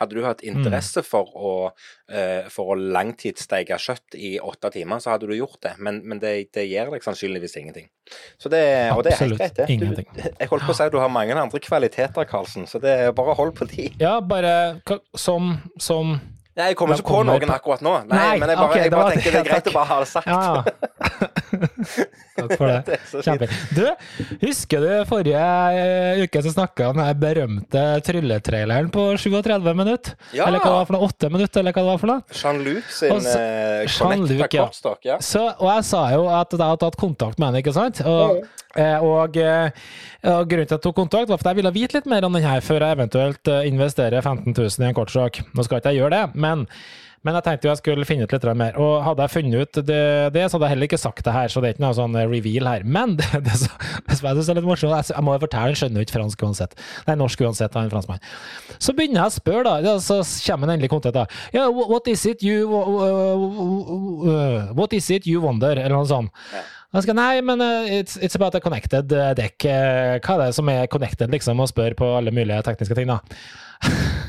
Hadde 0.00 0.18
du 0.18 0.26
hatt 0.26 0.42
mm. 0.42 0.50
interesse 0.50 1.04
for 1.06 1.30
å, 1.32 1.52
uh, 1.70 2.50
for 2.52 2.74
å 2.74 2.78
langtidssteike 2.78 3.78
kjøtt 3.82 4.18
i 4.18 4.34
åtte 4.42 4.72
timer, 4.74 5.02
så 5.04 5.14
hadde 5.14 5.30
du 5.30 5.36
gjort 5.38 5.60
det. 5.62 5.76
Men, 5.78 6.02
men 6.08 6.22
det, 6.22 6.34
det 6.56 6.66
gir 6.66 6.90
deg 6.92 7.06
sannsynligvis 7.06 7.56
ingenting. 7.62 7.88
Så 8.40 8.50
det, 8.52 8.64
og 8.96 9.04
det 9.06 9.14
er 9.14 9.22
helt 9.22 9.38
greit, 9.38 9.62
det. 9.62 9.78
Du, 9.78 9.88
jeg 10.40 10.50
holdt 10.50 10.66
på 10.66 10.74
å 10.74 10.78
si 10.80 10.86
at 10.88 10.94
du 10.94 10.98
har 11.02 11.12
mange 11.12 11.38
andre 11.38 11.62
kvaliteter, 11.62 12.26
Karlsen, 12.28 12.66
så 12.66 12.82
det 12.82 12.98
er 13.06 13.16
bare 13.16 13.38
hold 13.38 13.54
på 13.58 13.70
de. 13.70 13.92
Ja, 14.02 14.18
bare 14.20 14.82
som, 15.14 15.54
som 15.78 16.16
Nei, 16.52 16.66
jeg 16.68 16.76
kommer 16.76 17.00
ikke 17.00 17.08
på 17.08 17.22
noen 17.24 17.52
akkurat 17.54 17.80
nå. 17.84 17.92
Nei, 18.10 18.18
Nei 18.18 18.32
men 18.42 18.50
jeg 18.52 18.58
bare, 18.58 18.68
okay, 18.68 18.82
jeg 18.84 18.92
bare 18.92 19.14
tenker 19.14 19.32
det 19.32 19.40
er 19.40 19.46
greit 19.46 19.70
å 19.70 19.72
bare 19.72 19.88
ha 19.88 20.00
det 20.02 20.08
sagt. 20.10 20.28
Ja, 20.28 20.40
ja. 20.52 21.30
Takk 22.32 22.52
for 22.56 22.68
det. 22.68 22.78
det 22.88 23.22
Kjempefint. 23.24 23.72
Du, 23.76 24.36
husker 24.42 24.84
du 24.84 24.90
forrige 25.08 25.42
eh, 25.76 26.22
uke 26.24 26.42
så 26.44 26.52
snakka 26.52 26.90
om 26.92 27.00
den 27.00 27.20
berømte 27.22 27.82
trylletraileren 28.04 28.90
på 28.92 29.06
37 29.20 29.68
minutter? 29.78 30.16
Ja. 30.36 30.48
Eller 30.48 30.60
hva 30.60 30.70
det 30.70 30.76
var 30.78 30.88
for 30.88 30.96
noe? 30.96 31.08
8 31.08 31.32
minutter, 31.32 31.62
eller 31.62 31.76
hva 31.76 31.84
det 31.84 31.90
var 31.90 32.02
for 32.02 32.12
noe? 32.12 32.38
Jean-Luc 32.42 32.94
sin 32.98 33.24
så, 33.24 33.36
uh, 33.36 33.96
Connecta 33.96 34.40
ja. 34.42 34.66
kortstokk, 34.66 35.00
ja. 35.08 35.18
Så, 35.24 35.44
og 35.56 35.68
jeg 35.72 35.88
sa 35.88 36.04
jo 36.14 36.26
at 36.32 36.56
jeg 36.56 36.64
hadde 36.64 36.80
tatt 36.84 37.00
kontakt 37.00 37.40
med 37.40 37.50
henne, 37.50 37.64
ikke 37.64 37.76
sant? 37.76 38.00
Og, 38.04 38.40
mm. 38.42 39.04
og, 39.04 39.16
og, 39.16 39.40
grunnen 40.48 40.68
til 40.68 40.68
at 40.68 40.76
jeg 40.78 40.84
tok 40.84 40.98
kontakt, 41.00 41.32
var 41.32 41.40
at 41.40 41.52
jeg 41.52 41.60
ville 41.60 41.74
vite 41.74 41.98
litt 41.98 42.08
mer 42.12 42.28
om 42.28 42.36
den 42.36 42.46
her 42.46 42.64
før 42.64 42.86
jeg 42.86 42.98
eventuelt 42.98 43.52
investerer 43.68 44.20
15 44.20 44.52
000 44.52 44.84
i 44.84 44.88
en 44.88 44.96
kortstokk. 44.96 45.42
Nå 45.52 45.66
skal 45.66 45.80
ikke 45.80 45.92
jeg 45.92 46.02
gjøre 46.02 46.16
det 46.16 46.41
men, 46.42 46.64
men 47.22 47.36
jeg 47.38 47.46
tenkte 47.46 47.68
jo 47.68 47.70
jeg 47.70 47.80
skulle 47.80 48.06
finne 48.06 48.26
ut 48.26 48.32
litt 48.34 48.46
mer. 48.58 48.78
Og 48.82 49.04
hadde 49.06 49.26
jeg 49.26 49.34
funnet 49.36 49.62
ut 49.62 49.80
det, 49.86 50.00
det, 50.34 50.42
så 50.44 50.56
hadde 50.56 50.66
jeg 50.68 50.74
heller 50.74 50.90
ikke 50.90 51.00
sagt 51.00 51.22
det 51.26 51.34
her, 51.36 51.52
så 51.52 51.62
det 51.62 51.70
er 51.70 51.76
ikke 51.76 51.84
noe 51.84 51.96
sånn 51.98 52.18
reveal 52.18 52.68
her. 52.70 52.86
Men 52.98 53.14
det, 53.20 53.30
det, 53.46 53.54
så, 53.62 53.70
det 54.08 54.18
som 54.18 54.28
jeg 54.28 54.40
syns 54.40 54.50
er 54.50 54.58
litt 54.58 54.68
morsomt, 54.68 54.96
jeg, 54.96 55.14
jeg 55.14 55.26
må 55.28 55.36
jo 55.36 55.44
fortelle, 55.46 55.70
han 55.70 55.78
skjønner 55.78 56.02
jo 56.02 56.08
ikke 56.08 56.18
fransk 56.18 56.44
uansett. 56.48 56.76
Nei, 57.06 57.16
norsk 57.22 57.46
uansett, 57.46 57.78
han 57.78 57.88
er 57.88 57.94
franskmann. 57.94 58.26
Så 58.82 58.96
begynner 58.98 59.22
jeg 59.22 59.34
å 59.34 59.36
spørre, 59.38 59.78
da. 59.86 59.96
Så 60.02 60.20
kommer 60.48 60.68
han 60.68 60.76
endelig 60.76 60.92
kontakt, 60.92 61.16
da. 61.20 61.26
Ja, 61.54 61.68
yeah, 61.68 61.90
what 61.94 62.10
is 62.10 62.26
it 62.26 62.42
you 62.42 62.66
What 64.76 64.94
is 64.96 65.10
it 65.14 65.26
you 65.30 65.42
wonder? 65.44 65.76
Eller 65.78 65.94
noe 65.94 66.08
sånt. 66.10 66.34
Jeg 66.92 67.06
skal, 67.06 67.16
nei, 67.16 67.40
men 67.40 67.62
uh, 67.64 67.86
it's, 67.88 68.18
it's 68.20 68.36
about 68.36 68.54
a 68.54 68.60
connected 68.60 69.12
uh, 69.16 69.30
deck. 69.32 69.56
Uh, 69.64 70.18
hva 70.20 70.34
er 70.34 70.42
det 70.42 70.56
som 70.58 70.68
er 70.68 70.90
connected, 70.92 71.30
liksom, 71.32 71.62
og 71.64 71.70
spør 71.70 71.96
på 71.96 72.10
alle 72.18 72.34
mulige 72.34 72.60
tekniske 72.66 72.98
ting, 72.98 73.08
da. 73.08 73.22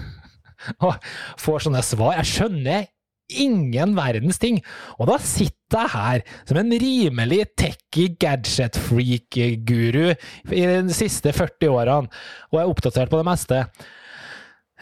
og 0.86 0.98
får 1.42 1.68
sånne 1.68 1.84
svar. 1.86 2.18
Jeg 2.20 2.32
skjønner 2.32 2.90
ingen 3.34 3.96
verdens 3.98 4.40
ting. 4.42 4.60
Og 5.00 5.08
da 5.10 5.18
sitter 5.22 5.88
jeg 5.88 5.94
her 5.94 6.24
som 6.50 6.60
en 6.60 6.76
rimelig 6.84 7.42
techy 7.58 8.10
gadget-freak-guru 8.22 10.08
i 10.54 10.64
de 10.70 10.96
siste 10.96 11.34
40 11.34 11.72
årene 11.74 12.24
og 12.52 12.60
er 12.60 12.70
oppdatert 12.70 13.12
på 13.12 13.22
det 13.22 13.28
meste. 13.30 13.64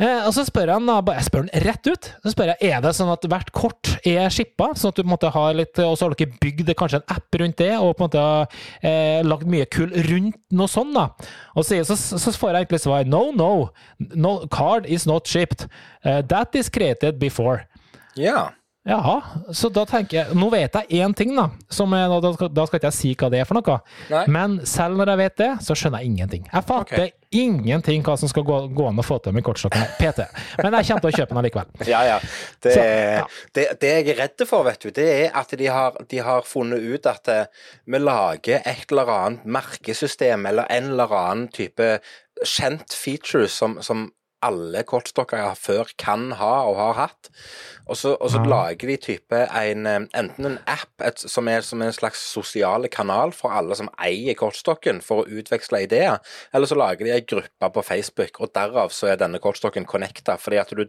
Eh, 0.02 0.22
og 0.26 0.32
så 0.34 0.44
spør 0.48 0.72
han, 0.74 0.88
da, 0.90 0.98
jeg 1.14 1.28
spør 1.28 1.44
han 1.46 1.66
rett 1.66 1.90
ut 1.92 2.08
så 2.24 2.34
spør 2.34 2.52
jeg, 2.54 2.72
er 2.72 2.82
det 2.82 2.94
sånn 2.98 3.12
at 3.14 3.26
hvert 3.30 3.52
kort 3.54 3.92
er 4.08 4.34
shippa, 4.34 4.72
sånn 4.78 4.90
at 4.90 4.98
du 4.98 5.04
på 5.04 5.08
en 5.08 5.14
måte 5.14 5.30
har 5.34 5.58
litt, 5.58 5.78
og 5.84 5.94
så 5.98 6.08
har 6.08 6.16
dere 6.18 6.40
bygd 6.42 6.72
kanskje 6.80 7.02
en 7.02 7.14
app 7.14 7.38
rundt 7.42 7.60
det, 7.62 7.72
og 7.78 7.94
på 7.98 8.06
en 8.06 8.10
måte 8.10 8.24
eh, 8.88 9.20
lagd 9.28 9.50
mye 9.52 9.68
kull 9.70 9.94
rundt 10.10 10.40
noe 10.58 10.72
sånt. 10.72 10.96
da. 10.98 11.08
Og 11.54 11.68
så, 11.68 11.84
så, 11.86 11.98
så 11.98 12.34
får 12.34 12.56
jeg 12.56 12.66
egentlig 12.66 12.82
svar 12.84 13.06
no, 13.10 13.28
no, 13.36 13.52
no, 14.16 14.40
card 14.52 14.90
is 14.90 15.06
not 15.10 15.30
shipped. 15.30 15.68
Uh, 16.06 16.22
that 16.26 16.56
is 16.58 16.70
created 16.70 17.20
before. 17.22 17.68
Ja. 18.18 18.50
Jaha, 18.82 19.20
så 19.54 19.70
da 19.70 19.84
tenker 19.86 20.16
jeg 20.18 20.36
Nå 20.38 20.48
vet 20.50 20.74
jeg 20.74 21.04
én 21.04 21.14
ting, 21.14 21.36
da. 21.38 21.52
Som 21.70 21.92
jeg, 21.94 22.08
da, 22.24 22.30
skal, 22.34 22.50
da 22.50 22.64
skal 22.66 22.80
ikke 22.80 22.90
jeg 22.90 22.98
si 22.98 23.12
hva 23.14 23.28
det 23.30 23.42
er 23.44 23.46
for 23.46 23.60
noe. 23.60 23.76
Nei. 24.10 24.22
Men 24.34 24.56
selv 24.66 24.98
når 24.98 25.12
jeg 25.12 25.20
vet 25.20 25.36
det, 25.38 25.50
så 25.68 25.76
skjønner 25.78 26.02
jeg 26.02 26.10
ingenting. 26.10 26.48
Jeg 26.48 26.66
fatter 26.66 27.04
okay. 27.04 27.12
ingenting 27.38 28.02
hva 28.08 28.16
som 28.18 28.32
skal 28.32 28.46
gå, 28.48 28.58
gå 28.74 28.88
an 28.90 29.02
å 29.02 29.06
få 29.06 29.20
til 29.22 29.36
med 29.38 29.46
kortstokken 29.46 29.86
PT. 30.00 30.26
Men 30.64 30.80
jeg 30.80 30.90
kommer 30.90 31.06
til 31.06 31.12
å 31.12 31.20
kjøpe 31.20 31.30
den 31.34 31.42
allikevel. 31.44 31.76
Ja, 31.92 32.00
ja. 32.08 32.16
Det, 32.64 32.74
Så, 32.74 32.86
ja. 32.88 33.28
Det, 33.54 33.66
det 33.84 33.92
jeg 33.92 34.08
er 34.16 34.20
redd 34.24 34.46
for, 34.50 34.66
vet 34.66 34.82
du, 34.82 34.90
det 34.96 35.06
er 35.12 35.38
at 35.38 35.54
de 35.62 35.70
har, 35.70 36.00
de 36.10 36.24
har 36.26 36.48
funnet 36.48 36.82
ut 36.82 37.10
at 37.12 37.30
eh, 37.30 37.68
vi 37.86 38.02
lager 38.02 38.66
et 38.66 38.90
eller 38.90 39.14
annet 39.14 39.46
merkesystem 39.60 40.48
eller 40.50 40.70
en 40.74 40.90
eller 40.96 41.14
annen 41.20 41.52
type 41.54 41.94
kjent 42.48 42.96
feature 42.98 43.46
som, 43.52 43.78
som 43.86 44.08
alle 44.46 44.82
kortstokker 44.88 45.54
før 45.60 45.92
kan 46.02 46.32
ha 46.40 46.54
og 46.70 46.78
har 46.80 46.98
hatt. 46.98 47.30
Og 47.92 47.98
så, 48.00 48.14
og 48.16 48.32
så 48.32 48.40
Ja. 48.42 48.48
lager 48.48 48.88
de 48.88 48.96
type 49.04 49.36
en, 49.52 49.86
eh, 49.88 50.00
enten 50.18 50.46
en 50.48 50.58
app 50.72 51.04
et, 51.04 51.20
som, 51.20 51.48
er, 51.52 51.62
som 51.68 51.82
er 51.84 51.92
en 51.92 51.98
slags 51.98 52.22
sosiale 52.32 52.88
kanal 52.92 53.34
for 53.36 53.52
alle 53.52 53.76
som 53.76 53.90
eier 54.02 54.34
kortstokken, 54.40 55.02
for 55.04 55.24
å 55.26 55.28
utveksle 55.42 55.84
ideer, 55.86 56.20
eller 56.56 56.70
så 56.72 56.78
lager 56.80 57.06
de 57.06 57.12
ei 57.18 57.22
gruppe 57.28 57.70
på 57.76 57.84
Facebook, 57.84 58.40
og 58.42 58.54
derav 58.56 58.90
så 58.96 59.12
er 59.12 59.20
denne 59.20 59.40
kortstokken 59.44 59.86
connecta, 59.90 60.38
fordi 60.40 60.60
at 60.62 60.72
du 60.72 60.86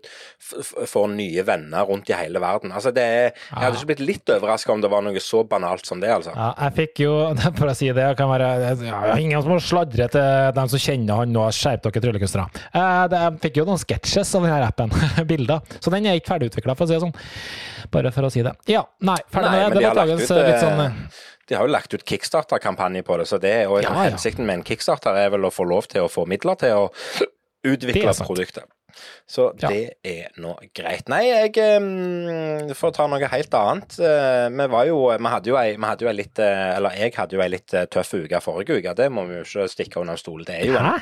får 0.87 1.09
nye 1.17 1.43
venner 1.47 1.85
rundt 1.89 2.11
i 2.11 2.17
hele 2.17 2.41
verden. 2.43 2.73
Altså 2.73 2.93
det 2.95 3.03
er, 3.03 3.33
Jeg 3.51 3.59
hadde 3.65 3.79
ikke 3.81 3.91
blitt 3.93 4.05
litt 4.07 4.33
overraska 4.37 4.73
om 4.73 4.81
det 4.83 4.91
var 4.93 5.03
noe 5.05 5.21
så 5.23 5.43
banalt 5.49 5.87
som 5.89 6.01
det, 6.03 6.11
altså. 6.13 6.33
Ja, 6.37 6.53
jeg 6.69 6.77
fikk 6.79 7.03
jo, 7.05 7.13
for 7.59 7.73
å 7.73 7.75
si 7.77 7.91
det, 7.95 8.07
kan 8.19 8.31
være 8.31 8.51
ja, 8.87 9.01
Ingen 9.19 9.43
som 9.43 9.53
må 9.55 9.59
sladre 9.63 10.09
til 10.13 10.53
dem 10.57 10.71
som 10.73 10.83
kjenner 10.83 11.23
han 11.23 11.33
nå, 11.35 11.49
skjerp 11.57 11.83
dere 11.89 12.03
tryllekunstnere. 12.07 12.63
Eh, 12.73 12.91
Jeg 13.13 13.39
fikk 13.43 13.61
jo 13.63 13.67
noen 13.69 13.81
sketsjes 13.83 14.35
av 14.39 14.47
denne 14.47 14.69
appen, 14.69 14.93
bilder, 15.33 15.61
så 15.83 15.91
den 15.95 16.07
er 16.07 16.19
ikke 16.21 16.35
ferdigutvikla. 16.37 16.77
Si 16.93 16.97
det 16.99 17.03
sånn. 17.09 17.17
Bare 17.93 18.13
for 18.15 18.29
å 18.29 18.33
si 18.33 18.45
det. 18.47 18.55
Ja, 18.71 18.85
nei, 19.05 19.19
ferdig 19.33 19.51
med 19.51 19.61
det. 19.61 19.69
de 19.75 19.81
Det 19.83 19.89
var 19.89 20.01
dagens 20.05 20.31
eh, 20.31 20.43
litt 20.47 20.55
eh, 20.55 20.63
sånn 20.63 20.85
eh, 20.87 21.21
De 21.51 21.57
har 21.59 21.67
jo 21.67 21.73
lagt 21.75 21.97
ut 21.97 22.05
kickstarter-kampanje 22.09 23.03
på 23.09 23.19
det, 23.21 23.27
så 23.29 23.41
det, 23.43 23.57
og 23.69 23.81
Ja, 23.83 23.91
ja. 23.91 24.11
hensikten 24.13 24.47
med 24.49 24.61
en 24.61 24.67
kickstarter 24.69 25.19
er 25.25 25.33
vel 25.35 25.49
å 25.49 25.53
få 25.53 25.67
lov 25.69 25.89
til 25.93 26.07
å 26.07 26.11
få 26.13 26.25
midler 26.31 26.57
til 26.61 26.85
å 26.85 26.87
utvikle 27.67 28.15
produktet. 28.23 28.65
Så 29.29 29.51
Ja. 29.61 29.69
det 29.69 29.99
er 30.05 30.31
nå 30.41 30.55
greit. 30.75 31.09
Nei, 31.13 31.27
jeg 31.29 31.59
um, 31.83 32.73
For 32.79 32.91
å 32.91 32.95
ta 32.97 33.07
noe 33.11 33.29
helt 33.29 33.55
annet. 33.55 33.99
Uh, 34.01 34.49
Vi 34.49 34.67
var 34.73 34.87
jo 34.89 34.97
Vi 35.13 35.33
hadde 35.35 35.53
jo 35.53 35.59
ei, 35.61 35.75
hadde 35.77 36.07
jo 36.07 36.09
ei 36.09 36.17
litt 36.17 36.39
uh, 36.41 36.77
Eller 36.79 36.97
jeg 36.97 37.15
hadde 37.17 37.37
jo 37.37 37.43
ei 37.45 37.51
litt 37.53 37.75
uh, 37.77 37.85
tøff 37.93 38.15
uke 38.17 38.41
forrige 38.41 38.79
uke. 38.81 38.95
Det 38.97 39.11
må 39.13 39.27
vi 39.29 39.37
jo 39.37 39.45
ikke 39.45 39.69
stikke 39.69 40.01
under 40.01 40.17
stolen. 40.17 40.47
Det 40.49 40.57
er 40.63 40.67
jo 40.73 40.79
en 40.81 40.89
Hæ? 40.89 40.97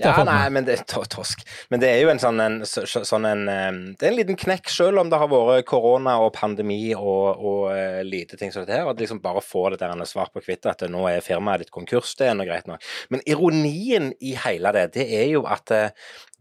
Ja, 0.00 0.24
nei, 0.24 0.48
men 0.56 0.64
det 0.64 0.78
to- 0.88 1.04
tosk. 1.04 1.44
Men 1.70 1.80
det 1.84 1.90
er 1.92 2.00
jo 2.06 2.08
en 2.14 2.22
sånn 2.22 2.40
en, 2.40 2.60
så- 2.64 2.86
så- 2.88 3.04
sånn 3.04 3.28
en 3.28 3.44
um, 3.48 3.82
Det 3.98 4.08
er 4.08 4.12
en 4.14 4.18
liten 4.22 4.36
knekk, 4.40 4.68
selv 4.72 4.98
om 5.04 5.10
det 5.12 5.18
har 5.20 5.28
vært 5.28 5.66
korona 5.68 6.16
og 6.24 6.32
pandemi 6.32 6.94
og, 6.96 7.36
og 7.36 8.04
lite 8.08 8.36
ting 8.40 8.50
som 8.52 8.64
dette 8.64 8.78
her. 8.80 8.88
At 8.88 8.96
liksom 8.96 9.20
bare 9.22 9.42
få 9.44 9.68
det 9.70 9.80
der 9.80 9.92
en 9.92 10.00
svar 10.06 10.22
svart 10.22 10.32
på 10.36 10.42
hvitt 10.44 10.66
at 10.70 10.82
nå 10.90 11.02
er 11.10 11.20
firmaet 11.24 11.64
ditt 11.64 11.70
konkurs, 11.74 12.14
det 12.18 12.28
er 12.28 12.34
nå 12.38 12.44
greit 12.46 12.68
nok. 12.70 12.82
Men 13.10 13.22
ironien 13.26 14.12
i 14.20 14.34
hele 14.38 14.70
det, 14.76 14.84
det 14.94 15.06
er 15.18 15.26
jo 15.32 15.42
at 15.50 15.72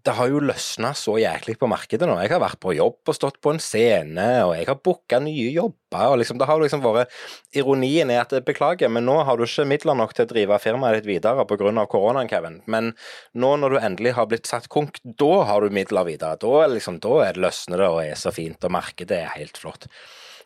det 0.06 0.14
har 0.18 0.30
jo 0.32 0.42
løsna 0.44 0.92
så 0.98 1.16
jæklig 1.22 1.58
på 1.62 1.70
markedet 1.70 2.08
nå. 2.10 2.16
Jeg 2.24 2.32
har 2.34 2.42
vært 2.42 2.60
på 2.64 2.74
jobb 2.74 3.12
og 3.12 3.18
stått 3.18 3.40
på 3.44 3.54
en 3.54 3.62
scene, 3.62 4.28
og 4.48 4.56
jeg 4.58 4.68
har 4.70 4.80
booka 4.84 5.20
nye 5.24 5.52
jobber. 5.54 6.08
og 6.08 6.18
liksom, 6.22 6.40
det 6.40 6.48
har 6.48 6.62
liksom 6.62 6.84
vært 6.86 7.12
Ironien 7.58 8.10
er 8.14 8.22
at 8.24 8.34
beklager, 8.48 8.90
men 8.90 9.06
nå 9.06 9.20
har 9.28 9.38
du 9.38 9.44
ikke 9.46 9.68
midler 9.68 9.98
nok 10.00 10.16
til 10.16 10.26
å 10.26 10.32
drive 10.32 10.60
firmaet 10.64 11.02
ditt 11.02 11.10
videre 11.10 11.46
pga. 11.46 11.86
koronaen, 11.92 12.30
Kevin. 12.30 12.62
Men 12.66 12.94
nå 13.34 13.52
når 13.60 13.76
du 13.76 13.80
endelig 13.80 14.16
har 14.18 14.30
blitt 14.32 14.50
satt 14.50 14.70
konk, 14.70 15.00
da 15.04 15.44
har 15.50 15.62
du 15.62 15.70
midler 15.70 16.08
videre. 16.08 16.40
Da, 16.42 16.68
liksom, 16.68 17.00
da 17.04 17.22
er 17.28 17.34
det 17.34 17.46
løsner 17.46 17.78
det 17.78 17.92
og 17.92 18.02
er 18.06 18.16
så 18.16 18.34
fint, 18.34 18.64
og 18.64 18.72
markedet 18.72 19.22
er 19.24 19.38
helt 19.38 19.58
flott. 19.58 19.88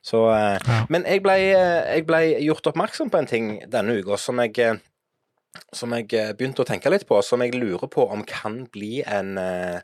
Så, 0.05 0.29
eh, 0.29 0.59
Ja. 0.67 0.85
Men 0.89 1.03
jeg 1.03 1.23
ble, 1.23 1.33
eh, 1.33 1.95
jeg 1.95 2.05
ble 2.05 2.19
gjort 2.45 2.67
oppmerksom 2.67 3.09
på 3.09 3.17
en 3.17 3.25
ting 3.25 3.69
denne 3.69 3.97
uka 4.01 4.17
som 4.17 4.37
jeg 4.37 4.59
eh, 4.59 4.75
som 5.75 5.93
jeg 5.95 6.11
eh, 6.15 6.33
begynte 6.37 6.63
å 6.63 6.67
tenke 6.67 6.91
litt 6.91 7.07
på, 7.09 7.21
som 7.25 7.43
jeg 7.43 7.55
lurer 7.55 7.89
på 7.91 8.05
om 8.11 8.23
kan 8.27 8.63
bli 8.71 8.99
en 9.03 9.35
eh, 9.41 9.79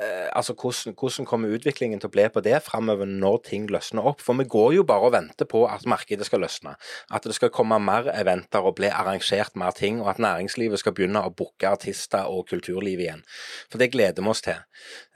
eh, 0.00 0.28
Altså 0.30 0.54
hvordan, 0.54 0.94
hvordan 0.96 1.26
kommer 1.28 1.52
utviklingen 1.52 2.00
til 2.00 2.08
å 2.08 2.14
bli 2.14 2.26
på 2.32 2.42
det 2.44 2.56
framover 2.64 3.08
når 3.08 3.38
ting 3.50 3.68
løsner 3.70 4.06
opp? 4.06 4.22
For 4.24 4.38
vi 4.38 4.48
går 4.48 4.74
jo 4.78 4.86
bare 4.88 5.10
og 5.10 5.14
venter 5.16 5.48
på 5.50 5.64
at 5.68 5.86
markedet 5.90 6.28
skal 6.28 6.44
løsne. 6.44 6.76
At 7.10 7.28
det 7.28 7.36
skal 7.36 7.52
komme 7.54 7.80
mer 7.82 8.08
eventer 8.14 8.64
og 8.64 8.78
bli 8.80 8.88
arrangert 8.88 9.58
mer 9.60 9.76
ting, 9.76 10.00
og 10.00 10.14
at 10.14 10.22
næringslivet 10.22 10.80
skal 10.80 10.96
begynne 10.96 11.24
å 11.26 11.34
booke 11.34 11.68
artister 11.68 12.30
og 12.30 12.48
kulturliv 12.52 13.02
igjen. 13.02 13.24
For 13.68 13.82
det 13.82 13.92
gleder 13.92 14.24
vi 14.24 14.32
oss 14.32 14.44
til. 14.46 14.62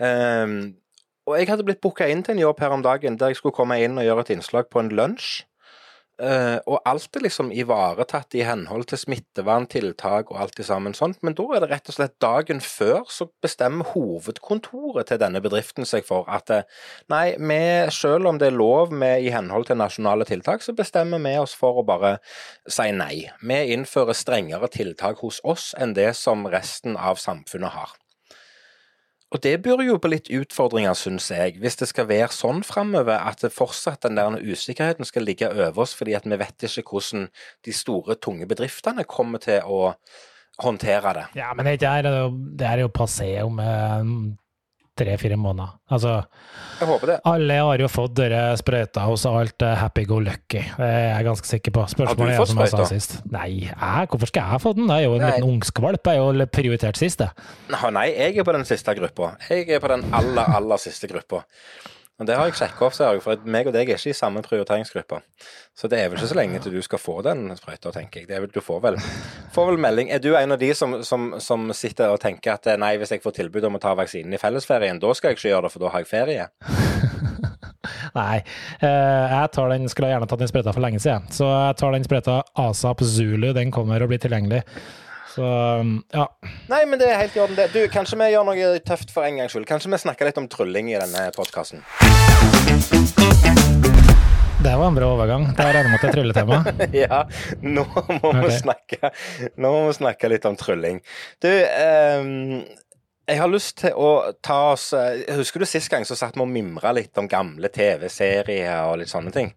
Ehm, 0.02 0.74
og 1.24 1.38
jeg 1.38 1.48
hadde 1.48 1.64
blitt 1.64 1.80
booka 1.80 2.06
inn 2.10 2.20
til 2.24 2.36
en 2.36 2.44
jobb 2.44 2.60
her 2.60 2.74
om 2.76 2.84
dagen 2.84 3.16
der 3.16 3.32
jeg 3.32 3.40
skulle 3.40 3.56
komme 3.56 3.78
inn 3.80 3.96
og 3.96 4.04
gjøre 4.04 4.26
et 4.26 4.34
innslag 4.36 4.68
på 4.68 4.82
en 4.82 4.92
lunsj. 4.92 5.44
Eh, 6.22 6.60
og 6.70 6.78
alt 6.86 7.16
er 7.18 7.24
liksom 7.24 7.48
ivaretatt 7.50 8.36
i 8.38 8.44
henhold 8.46 8.86
til 8.86 9.00
smitteverntiltak 9.00 10.28
og 10.30 10.38
alt 10.44 10.54
det 10.54 10.66
sammen 10.68 10.94
sånt, 10.94 11.18
men 11.26 11.34
da 11.34 11.46
er 11.56 11.64
det 11.64 11.70
rett 11.72 11.90
og 11.90 11.96
slett 11.96 12.14
dagen 12.22 12.60
før 12.62 13.02
så 13.10 13.26
bestemmer 13.42 13.90
hovedkontoret 13.96 15.10
til 15.10 15.18
denne 15.18 15.42
bedriften 15.42 15.88
seg 15.90 16.06
for 16.06 16.30
at 16.30 16.52
eh, 16.54 16.68
nei, 17.10 17.34
vi, 17.34 17.58
selv 17.90 18.30
om 18.30 18.38
det 18.38 18.52
er 18.52 18.60
lov 18.60 18.94
med 18.94 19.26
i 19.26 19.34
henhold 19.34 19.66
til 19.66 19.80
nasjonale 19.82 20.28
tiltak, 20.28 20.62
så 20.62 20.76
bestemmer 20.78 21.18
vi 21.24 21.34
oss 21.40 21.56
for 21.58 21.82
å 21.82 21.86
bare 21.88 22.20
si 22.70 22.92
nei. 22.94 23.26
Vi 23.42 23.58
innfører 23.74 24.14
strengere 24.14 24.70
tiltak 24.70 25.18
hos 25.26 25.42
oss 25.42 25.72
enn 25.74 25.98
det 25.98 26.12
som 26.14 26.46
resten 26.46 26.94
av 26.94 27.18
samfunnet 27.18 27.74
har. 27.74 27.98
Og 29.34 29.42
det 29.42 29.56
byr 29.64 29.80
jo 29.82 29.96
på 29.98 30.10
litt 30.12 30.28
utfordringer, 30.30 30.94
syns 30.94 31.26
jeg, 31.32 31.56
hvis 31.58 31.80
det 31.80 31.88
skal 31.90 32.06
være 32.06 32.30
sånn 32.30 32.62
framover 32.66 33.18
at 33.18 33.42
det 33.42 33.50
fortsatt 33.50 34.06
den 34.06 34.20
der 34.20 34.36
usikkerheten 34.38 35.08
skal 35.08 35.26
ligge 35.26 35.50
over 35.50 35.82
oss, 35.82 35.96
fordi 35.98 36.14
at 36.14 36.28
vi 36.28 36.38
vet 36.38 36.68
ikke 36.68 36.86
hvordan 36.92 37.26
de 37.66 37.74
store, 37.74 38.14
tunge 38.14 38.46
bedriftene 38.46 39.02
kommer 39.10 39.42
til 39.42 39.66
å 39.66 39.96
håndtere 40.62 41.16
det. 41.18 41.26
Ja, 41.40 41.50
men 41.58 41.66
det 41.66 41.82
er 41.82 42.06
jo, 42.06 42.30
det 42.54 42.68
er 42.70 42.84
jo 42.84 42.92
passé 42.94 43.32
om 43.42 43.58
tre-fire 44.98 45.36
måneder. 45.40 45.72
Altså, 45.90 46.12
Jeg 46.80 46.88
håper 46.88 47.06
det. 47.10 47.16
alle 47.26 47.54
har 47.58 47.78
jo 47.82 47.88
fått 47.90 48.14
dere 48.18 48.42
sprøyta 48.60 49.04
hos 49.08 49.24
alt 49.26 49.62
eh, 49.66 49.74
happy 49.80 50.04
go 50.06 50.18
lucky. 50.22 50.62
Det 50.76 50.86
er 50.88 51.08
jeg 51.16 51.24
ganske 51.28 51.50
sikker 51.50 51.74
på. 51.74 51.86
Spørsmålet 51.90 52.34
er 52.38 52.46
som 52.50 52.62
jeg 52.62 52.72
sa 52.74 52.84
sist. 52.90 53.16
Nei, 53.34 53.48
jeg, 53.68 54.08
hvorfor 54.12 54.30
skal 54.30 54.52
jeg 54.54 54.62
få 54.64 54.74
den? 54.78 54.86
Det 54.90 55.00
er 55.00 55.06
jo 55.08 55.16
en 55.16 55.24
Nei. 55.26 55.32
liten 55.32 55.48
ungskvalp. 55.56 56.06
Jeg 56.06 56.20
er 56.22 56.22
jo 56.42 56.46
prioritert 56.54 57.00
sist, 57.00 57.18
det. 57.24 57.30
Nei, 57.74 58.06
jeg 58.14 58.38
er 58.38 58.46
på 58.46 58.54
den 58.56 58.64
siste 58.68 58.94
gruppa. 58.98 59.34
Jeg 59.50 59.68
er 59.68 59.82
på 59.82 59.90
den 59.94 60.06
aller, 60.14 60.54
aller 60.60 60.76
siste 60.82 61.10
gruppa. 61.10 61.42
Og 62.20 62.26
Det 62.28 62.36
har 62.38 62.46
jeg 62.46 62.54
sjekka 62.54 62.84
opp, 62.86 62.94
ser 62.94 63.16
jeg, 63.16 63.22
for 63.24 63.48
meg 63.50 63.66
og 63.66 63.74
deg 63.74 63.88
er 63.90 63.98
ikke 63.98 64.12
i 64.12 64.14
samme 64.14 64.38
prioriteringsgruppe. 64.44 65.18
Så 65.74 65.88
det 65.90 65.98
er 65.98 66.12
vel 66.12 66.20
ikke 66.20 66.30
så 66.30 66.36
lenge 66.38 66.60
til 66.62 66.76
du 66.76 66.84
skal 66.86 67.02
få 67.02 67.16
den 67.26 67.48
sprøyta, 67.58 67.90
tenker 67.96 68.22
jeg. 68.22 68.30
Vel, 68.30 68.52
du 68.54 68.60
får 68.62 68.84
vel, 68.84 68.98
får 69.54 69.72
vel 69.72 69.80
melding. 69.82 70.12
Er 70.14 70.22
du 70.22 70.30
en 70.38 70.54
av 70.54 70.60
de 70.60 70.70
som, 70.78 71.00
som, 71.02 71.32
som 71.42 71.66
sitter 71.74 72.14
og 72.14 72.22
tenker 72.22 72.54
at 72.54 72.70
eh, 72.70 72.78
nei, 72.78 72.92
hvis 73.02 73.16
jeg 73.16 73.24
får 73.24 73.34
tilbud 73.40 73.66
om 73.66 73.80
å 73.80 73.82
ta 73.82 73.96
vaksinen 73.98 74.36
i 74.36 74.38
fellesferien, 74.38 75.02
da 75.02 75.10
skal 75.10 75.32
jeg 75.32 75.40
ikke 75.40 75.50
gjøre 75.50 75.66
det, 75.66 75.74
for 75.74 75.82
da 75.82 75.90
har 75.90 76.04
jeg 76.04 76.12
ferie? 76.12 76.48
Nei, 78.14 78.36
eh, 78.78 79.34
jeg 79.34 79.50
tar 79.56 79.72
den, 79.74 79.90
skulle 79.90 80.12
gjerne 80.12 80.28
tatt 80.30 80.44
den 80.44 80.50
sprøyta 80.54 80.74
for 80.76 80.86
lenge 80.86 81.02
siden. 81.02 81.26
Så 81.34 81.50
jeg 81.50 81.80
tar 81.80 81.96
den 81.96 82.06
sprøyta 82.06 82.42
ASAP 82.62 83.02
Zulu. 83.10 83.50
Den 83.56 83.74
kommer 83.74 84.06
og 84.06 84.12
blir 84.12 84.22
tilgjengelig. 84.22 84.62
Så 85.34 85.46
ja. 86.12 86.28
Nei, 86.70 86.84
men 86.86 87.00
det 87.00 87.08
er 87.10 87.16
helt 87.24 87.34
i 87.34 87.40
orden, 87.42 87.56
det. 87.58 87.72
Du, 87.74 87.80
kanskje 87.90 88.18
vi 88.20 88.28
gjør 88.30 88.44
noe 88.46 88.66
tøft 88.86 89.10
for 89.10 89.26
en 89.26 89.40
gangs 89.40 89.50
skyld? 89.50 89.66
Kanskje 89.66 89.90
vi 89.90 89.98
snakker 90.04 90.28
litt 90.28 90.38
om 90.38 90.46
trylling 90.50 90.92
i 90.92 91.00
denne 91.00 91.24
podkasten? 91.34 91.82
Det 94.64 94.76
var 94.78 94.86
en 94.86 94.94
bra 94.94 95.08
overgang. 95.16 95.48
Det 95.58 95.66
regner 95.66 95.90
med 95.90 96.06
er 96.06 96.14
trylletema. 96.14 96.60
ja, 97.02 97.24
nå 97.66 97.84
må, 98.22 98.30
vi 98.44 98.52
snakke, 98.60 99.10
nå 99.58 99.74
må 99.74 99.82
vi 99.88 99.98
snakke 99.98 100.30
litt 100.30 100.46
om 100.46 100.54
trylling. 100.60 101.02
Du, 101.42 101.50
um, 101.50 102.62
jeg 103.26 103.42
har 103.42 103.50
lyst 103.50 103.80
til 103.82 103.98
å 103.98 104.14
ta 104.44 104.60
oss 104.74 104.90
eh, 104.94 105.24
Husker 105.38 105.64
du 105.64 105.66
sist 105.66 105.90
gang 105.90 106.06
så 106.06 106.16
satt 106.18 106.38
vi 106.38 106.44
og 106.44 106.50
mimra 106.52 106.94
litt 106.94 107.18
om 107.18 107.26
gamle 107.26 107.72
TV-serier 107.74 108.86
og 108.86 109.00
litt 109.02 109.10
sånne 109.10 109.34
ting? 109.34 109.50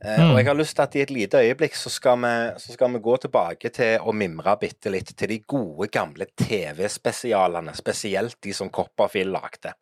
Eh, 0.00 0.30
Og 0.32 0.38
jeg 0.38 0.46
har 0.48 0.56
lyst 0.56 0.76
til 0.78 0.82
at 0.86 0.94
i 0.96 1.02
et 1.02 1.10
lite 1.12 1.40
øyeblikk 1.44 1.74
så 1.76 1.90
skal, 1.92 2.22
vi, 2.22 2.32
så 2.62 2.72
skal 2.72 2.92
vi 2.94 3.02
gå 3.04 3.16
tilbake 3.20 3.68
til 3.76 4.00
å 4.00 4.14
mimre 4.16 4.54
bitte 4.60 4.92
litt 4.92 5.12
til 5.12 5.28
de 5.28 5.38
gode, 5.44 5.90
gamle 5.92 6.26
TV-spesialene. 6.40 7.74
Spesielt 7.76 8.38
de 8.40 8.54
som 8.56 8.70
Copperfield 8.72 9.34
lagde. 9.34 9.74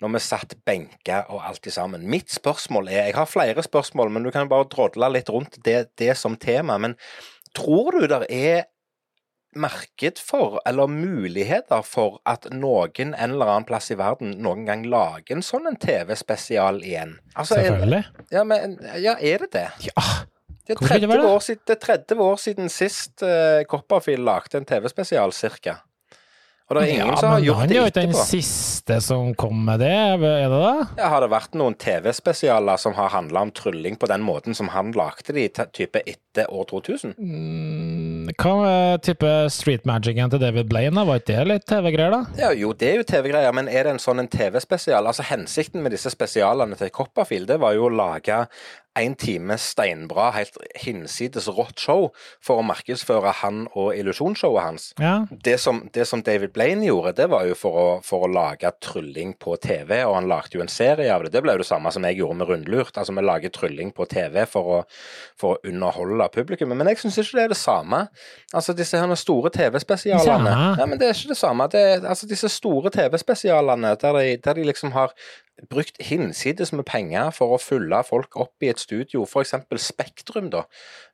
Når 0.00 0.12
vi 0.14 0.20
satt 0.24 0.54
benka 0.64 1.22
og 1.28 1.42
alt 1.44 1.66
i 1.68 1.72
sammen. 1.72 2.04
Mitt 2.08 2.32
spørsmål 2.32 2.88
er 2.88 3.06
Jeg 3.10 3.16
har 3.16 3.28
flere 3.28 3.62
spørsmål, 3.64 4.12
men 4.12 4.24
du 4.24 4.30
kan 4.32 4.48
bare 4.48 4.68
drodle 4.68 5.10
litt 5.12 5.28
rundt 5.32 5.58
det, 5.64 5.90
det 6.00 6.16
som 6.16 6.36
tema. 6.36 6.78
Men 6.80 6.96
tror 7.56 8.00
du 8.00 8.06
det 8.08 8.26
er 8.28 8.64
marked 9.56 10.18
for, 10.22 10.60
eller 10.66 10.86
muligheter 10.86 11.82
for, 11.82 12.20
at 12.28 12.46
noen 12.54 13.14
en 13.14 13.34
eller 13.34 13.50
annen 13.50 13.66
plass 13.68 13.90
i 13.90 13.98
verden 13.98 14.36
noen 14.44 14.66
gang 14.68 14.84
lager 14.86 15.36
en 15.36 15.44
sånn 15.44 15.66
en 15.70 15.78
TV-spesial 15.80 16.82
igjen? 16.86 17.16
Altså, 17.34 17.58
er, 17.58 17.70
Selvfølgelig. 17.70 18.04
ja, 18.34 18.44
men, 18.46 18.78
ja, 19.02 19.16
er 19.18 19.46
det 19.46 19.50
det? 19.56 19.68
Ja. 19.90 20.06
Det 20.70 20.76
er 20.76 20.78
Hvorfor 20.78 21.00
30 21.00 21.10
være 21.10 21.22
det? 21.22 21.30
år 21.34 21.40
siden, 21.42 21.62
det 21.66 21.74
er 21.74 21.84
30 21.86 22.20
år 22.22 22.36
siden 22.38 22.68
sist 22.70 23.24
uh, 23.26 23.62
Copperfield 23.66 24.22
lagde 24.22 24.60
en 24.60 24.68
TV-spesial, 24.68 25.32
cirka. 25.34 25.80
Og 26.70 26.76
det 26.78 26.82
er 26.84 26.90
ingen 26.94 27.08
ja, 27.10 27.16
som 27.18 27.32
har 27.32 27.40
gjort 27.42 27.58
han 27.58 27.72
er 27.72 27.76
jo 27.80 27.86
ikke 27.88 28.02
den 28.04 28.12
siste 28.14 29.00
som 29.02 29.32
kom 29.34 29.64
med 29.66 29.80
det, 29.82 29.90
er 29.90 30.20
det 30.22 30.50
da? 30.52 30.74
Ja, 31.00 31.08
har 31.10 31.24
det 31.24 31.30
vært 31.32 31.56
noen 31.58 31.74
TV-spesialer 31.74 32.78
som 32.78 32.94
har 32.94 33.10
handla 33.10 33.42
om 33.42 33.50
trylling 33.50 33.98
på 33.98 34.06
den 34.06 34.22
måten 34.22 34.54
som 34.54 34.70
han 34.70 34.92
lagde 34.94 35.34
de, 35.34 35.48
type 35.50 36.02
etter 36.06 36.46
år 36.46 36.68
2000? 36.70 37.16
Mm, 37.18 38.30
Hva 38.38 38.52
med 38.60 39.02
type 39.02 39.32
Street 39.50 39.88
Magicen 39.90 40.30
til 40.30 40.42
David 40.44 40.70
Blaine? 40.70 41.02
Var 41.08 41.18
ikke 41.18 41.40
det 41.40 41.48
litt 41.50 41.66
TV-greier, 41.66 42.14
da? 42.14 42.22
Ja, 42.38 42.52
jo, 42.54 42.70
det 42.70 42.92
er 42.92 43.00
jo 43.00 43.08
TV-greier, 43.10 43.56
men 43.58 43.66
er 43.66 43.88
det 43.88 43.96
en 43.96 44.04
sånn 44.06 44.22
en 44.22 44.30
TV-spesial? 44.30 45.10
Altså, 45.10 45.26
hensikten 45.26 45.82
med 45.82 45.96
disse 45.96 46.14
spesialene 46.14 46.78
til 46.78 46.94
Copperfield, 46.94 47.50
det 47.50 47.58
var 47.58 47.74
jo 47.74 47.88
å 47.88 47.94
lage 47.98 48.44
en 48.98 49.14
time 49.14 49.54
steinbra, 49.58 50.30
helt 50.34 50.56
hinsides 50.82 51.46
rått 51.54 51.78
show 51.78 52.08
for 52.42 52.58
å 52.60 52.64
markedsføre 52.66 53.30
han 53.40 53.62
og 53.78 53.92
illusjonsshowet 53.96 54.62
hans. 54.64 54.88
Ja. 55.00 55.12
Det 55.30 55.54
som, 55.62 55.84
det 55.94 56.08
som 56.10 56.24
David 56.26 56.50
Blaine 56.56 56.84
gjorde, 56.88 57.12
det 57.20 57.28
var 57.30 57.46
jo 57.46 57.54
for 57.54 57.78
å, 57.78 57.86
for 58.04 58.26
å 58.26 58.30
lage 58.34 58.72
trylling 58.82 59.36
på 59.40 59.54
TV, 59.62 60.00
og 60.04 60.16
han 60.18 60.28
lagde 60.28 60.58
jo 60.58 60.64
en 60.64 60.72
serie 60.72 61.06
av 61.14 61.22
det. 61.24 61.30
Det 61.36 61.42
ble 61.46 61.54
jo 61.54 61.62
det 61.62 61.68
samme 61.70 61.92
som 61.94 62.04
jeg 62.08 62.18
gjorde 62.18 62.40
med 62.40 62.50
Rundlurt. 62.50 62.98
Altså, 62.98 63.14
vi 63.16 63.24
lager 63.24 63.54
trylling 63.54 63.92
på 63.96 64.08
TV 64.10 64.42
for 64.50 64.72
å, 64.74 64.80
for 65.38 65.54
å 65.56 65.70
underholde 65.70 66.26
publikum. 66.34 66.74
Men 66.74 66.90
jeg 66.90 67.00
syns 67.04 67.20
ikke 67.22 67.38
det 67.38 67.44
er 67.46 67.54
det 67.54 67.60
samme. 67.62 68.02
Altså, 68.52 68.74
disse 68.76 68.98
her 69.00 69.14
store 69.20 69.54
TV-spesialene. 69.54 70.56
Ja, 70.82 70.86
men 70.90 70.98
det 71.00 71.08
er 71.12 71.14
ikke 71.16 71.32
det 71.34 71.38
samme. 71.40 71.68
Det 71.72 71.80
er, 71.94 72.02
altså, 72.10 72.26
disse 72.30 72.50
store 72.52 72.90
TV-spesialene 72.94 73.94
der, 74.02 74.18
de- 74.18 74.36
der 74.44 74.58
de 74.58 74.66
liksom 74.66 74.92
har 74.98 75.14
brukt 75.68 76.00
hinsides 76.02 76.72
med 76.72 76.86
penger 76.88 77.30
for 77.36 77.56
å 77.56 77.60
fylle 77.60 78.00
folk 78.06 78.36
opp 78.40 78.64
i 78.64 78.70
et 78.72 78.80
studio, 78.80 79.26
f.eks. 79.26 79.54
Spektrum, 79.80 80.48
da, 80.52 80.64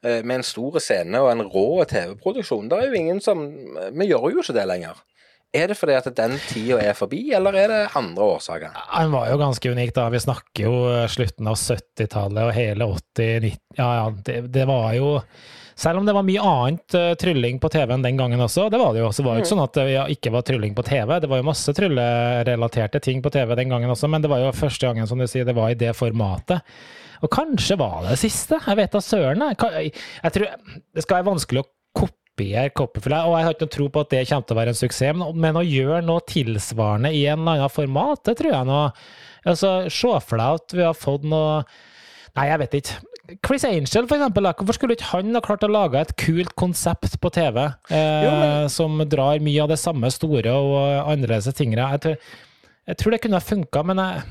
eh, 0.05 0.23
med 0.23 0.41
en 0.41 0.47
stor 0.47 0.79
scene 0.83 1.21
og 1.23 1.33
en 1.33 1.45
rå 1.51 1.85
TV-produksjon. 1.91 2.71
Det 2.71 2.79
er 2.79 2.89
jo 2.89 3.03
ingen 3.03 3.21
som 3.25 3.45
Vi 3.47 4.09
gjør 4.09 4.31
jo 4.33 4.43
ikke 4.43 4.57
det 4.57 4.67
lenger. 4.69 5.03
Er 5.57 5.71
det 5.71 5.77
fordi 5.79 5.95
at 5.97 6.09
den 6.19 6.35
tida 6.51 6.79
er 6.83 6.97
forbi, 6.99 7.21
eller 7.37 7.57
er 7.57 7.71
det 7.73 7.83
andre 7.97 8.25
årsaker? 8.37 8.75
Han 8.93 9.13
var 9.15 9.31
jo 9.31 9.39
ganske 9.41 9.71
unik, 9.73 9.95
da. 9.97 10.09
Vi 10.13 10.21
snakker 10.21 10.67
jo 10.67 10.81
slutten 11.09 11.49
av 11.49 11.57
70-tallet 11.61 12.49
og 12.49 12.57
hele 12.57 12.89
80-90 12.93 13.79
Ja, 13.79 13.87
ja, 14.01 14.11
det, 14.27 14.41
det 14.53 14.67
var 14.69 14.91
jo 14.99 15.15
selv 15.77 16.01
om 16.01 16.07
det 16.09 16.15
var 16.17 16.25
mye 16.25 16.43
annet 16.43 16.97
uh, 16.97 17.13
trylling 17.21 17.59
på 17.61 17.69
TV-en 17.73 18.05
den 18.05 18.17
gangen 18.17 18.41
også, 18.41 18.71
det 18.73 18.81
var 18.81 18.95
det 18.95 19.03
jo. 19.03 19.11
også. 19.11 19.23
det 19.23 19.29
var 19.29 19.37
jo 19.37 19.45
ikke 19.45 19.53
sånn 19.53 19.65
at 19.67 19.77
det 19.77 19.87
ja, 19.91 20.05
ikke 20.13 20.33
var 20.33 20.47
trylling 20.49 20.77
på 20.77 20.85
TV. 20.87 21.17
Det 21.21 21.29
var 21.29 21.43
jo 21.43 21.49
masse 21.51 21.75
tryllerelaterte 21.77 23.03
ting 23.05 23.21
på 23.25 23.33
TV 23.35 23.53
den 23.59 23.75
gangen 23.75 23.93
også, 23.93 24.09
men 24.09 24.25
det 24.25 24.33
var 24.33 24.41
jo 24.41 24.55
første 24.57 24.89
gangen, 24.89 25.09
som 25.11 25.21
du 25.21 25.29
sier, 25.29 25.45
det 25.49 25.57
var 25.57 25.75
i 25.75 25.79
det 25.79 25.93
formatet. 25.99 26.65
Og 27.25 27.33
kanskje 27.33 27.79
var 27.81 28.05
det 28.05 28.15
det 28.15 28.23
siste. 28.25 28.59
Jeg 28.61 28.79
vet 28.81 28.93
da 28.93 29.03
søren. 29.05 29.45
Jeg, 29.53 29.93
jeg 30.23 30.35
tror 30.35 30.49
det 30.97 31.05
skal 31.05 31.19
være 31.19 31.29
vanskelig 31.31 31.63
å 31.63 31.69
kopiere 31.97 32.73
Copperfield, 32.77 33.17
og 33.25 33.37
jeg 33.37 33.47
har 33.47 33.55
ikke 33.55 33.69
noe 33.69 33.75
tro 33.77 33.89
på 33.93 34.05
at 34.05 34.11
det 34.13 34.25
kommer 34.29 34.49
til 34.49 34.57
å 34.57 34.61
være 34.61 34.73
en 34.75 34.81
suksess, 34.81 35.17
men, 35.17 35.43
men 35.45 35.61
å 35.61 35.65
gjøre 35.65 36.03
noe 36.05 36.25
tilsvarende 36.29 37.13
i 37.17 37.25
en 37.25 37.41
eller 37.41 37.63
annen 37.63 37.73
format, 37.73 38.25
det 38.29 38.37
tror 38.41 38.53
jeg 38.53 38.69
nå 38.69 38.83
Altså, 39.47 39.69
Se 39.95 40.11
for 40.27 40.41
deg 40.41 40.59
at 40.59 40.75
vi 40.75 40.83
har 40.83 40.97
fått 40.99 41.27
noe 41.29 41.61
Nei, 42.37 42.49
jeg 42.51 42.61
vet 42.61 42.75
ikke. 42.81 42.97
Chris 43.45 43.65
Angel, 43.65 44.07
for 44.07 44.17
eksempel. 44.17 44.47
Hvorfor 44.55 44.77
skulle 44.77 44.97
ikke 44.97 45.11
han 45.13 45.35
ha 45.35 45.41
klart 45.41 45.65
å 45.67 45.71
lage 45.71 46.01
et 46.01 46.17
kult 46.17 46.55
konsept 46.57 47.19
på 47.21 47.31
TV, 47.35 47.59
eh, 47.91 48.25
Jo, 48.25 48.31
men- 48.31 48.69
som 48.69 48.99
drar 49.09 49.39
mye 49.41 49.63
av 49.63 49.69
det 49.69 49.79
samme 49.79 50.11
store 50.13 50.47
og 50.53 51.07
annerledes 51.11 51.53
tingene? 51.55 51.91
Jeg 51.91 52.01
tror, 52.01 52.17
jeg 52.87 52.97
tror 52.97 53.11
det 53.11 53.21
kunne 53.23 53.41
ha 53.41 53.41
funka, 53.41 53.85
men 53.85 53.97
jeg, 53.97 54.23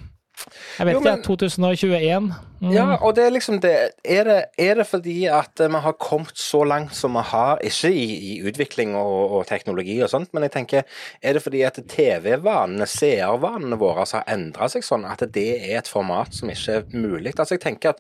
jeg 0.78 0.88
vet 0.88 0.94
Jo, 0.94 1.00
ikke. 1.00 1.12
men- 1.12 1.24
2021? 1.24 2.34
Mm. 2.62 2.72
Ja, 2.72 2.96
og 3.04 3.16
det 3.18 3.26
er 3.26 3.34
liksom 3.36 3.60
det 3.62 3.72
Er 4.06 4.24
det, 4.24 4.46
er 4.58 4.76
det 4.80 4.86
fordi 4.88 5.26
at 5.28 5.60
vi 5.60 5.80
har 5.84 5.92
kommet 6.00 6.38
så 6.40 6.64
langt 6.64 6.96
som 6.96 7.14
vi 7.14 7.22
har, 7.22 7.60
ikke 7.62 7.92
i, 7.92 8.06
i 8.38 8.42
utvikling 8.48 8.96
og, 8.96 9.32
og 9.32 9.48
teknologi 9.48 10.00
og 10.02 10.10
sånt, 10.10 10.32
men 10.34 10.44
jeg 10.44 10.52
tenker, 10.52 10.84
er 11.22 11.34
det 11.34 11.44
fordi 11.44 11.62
at 11.68 11.80
TV-vanene, 11.92 12.88
seervanene 12.88 13.78
våre, 13.78 14.00
altså, 14.06 14.22
har 14.24 14.34
endra 14.38 14.70
seg 14.72 14.84
sånn 14.88 15.06
at 15.06 15.22
det 15.36 15.46
er 15.74 15.78
et 15.82 15.88
format 15.92 16.34
som 16.34 16.50
ikke 16.50 16.80
er 16.80 16.88
mulig? 16.96 17.36
Altså, 17.38 17.56
jeg 17.58 17.66
tenker 17.68 17.90
at 17.90 18.00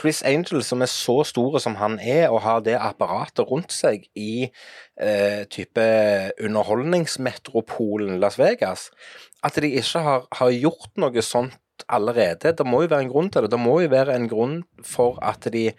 Chris 0.00 0.22
Angel, 0.22 0.62
som 0.64 0.82
er 0.82 0.90
så 0.90 1.20
store 1.28 1.60
som 1.60 1.76
han 1.76 1.98
er, 2.00 2.30
og 2.30 2.40
har 2.40 2.60
det 2.64 2.78
apparatet 2.80 3.46
rundt 3.50 3.72
seg 3.72 4.08
i 4.16 4.48
eh, 5.00 5.44
type 5.52 5.86
underholdningsmetropolen 6.40 8.18
Las 8.20 8.38
Vegas, 8.38 8.90
at 9.44 9.56
de 9.60 9.70
ikke 9.76 10.02
har, 10.04 10.26
har 10.40 10.50
gjort 10.56 10.90
noe 11.00 11.22
sånt 11.24 11.56
allerede. 11.88 12.52
Det 12.56 12.66
må 12.66 12.82
jo 12.84 12.90
være 12.92 13.06
en 13.06 13.12
grunn 13.12 13.30
til 13.30 13.46
det. 13.46 13.52
Det 13.52 13.60
må 13.60 13.78
jo 13.80 13.90
være 13.92 14.16
en 14.16 14.28
grunn 14.30 14.56
for 14.86 15.18
at 15.24 15.48
de 15.52 15.70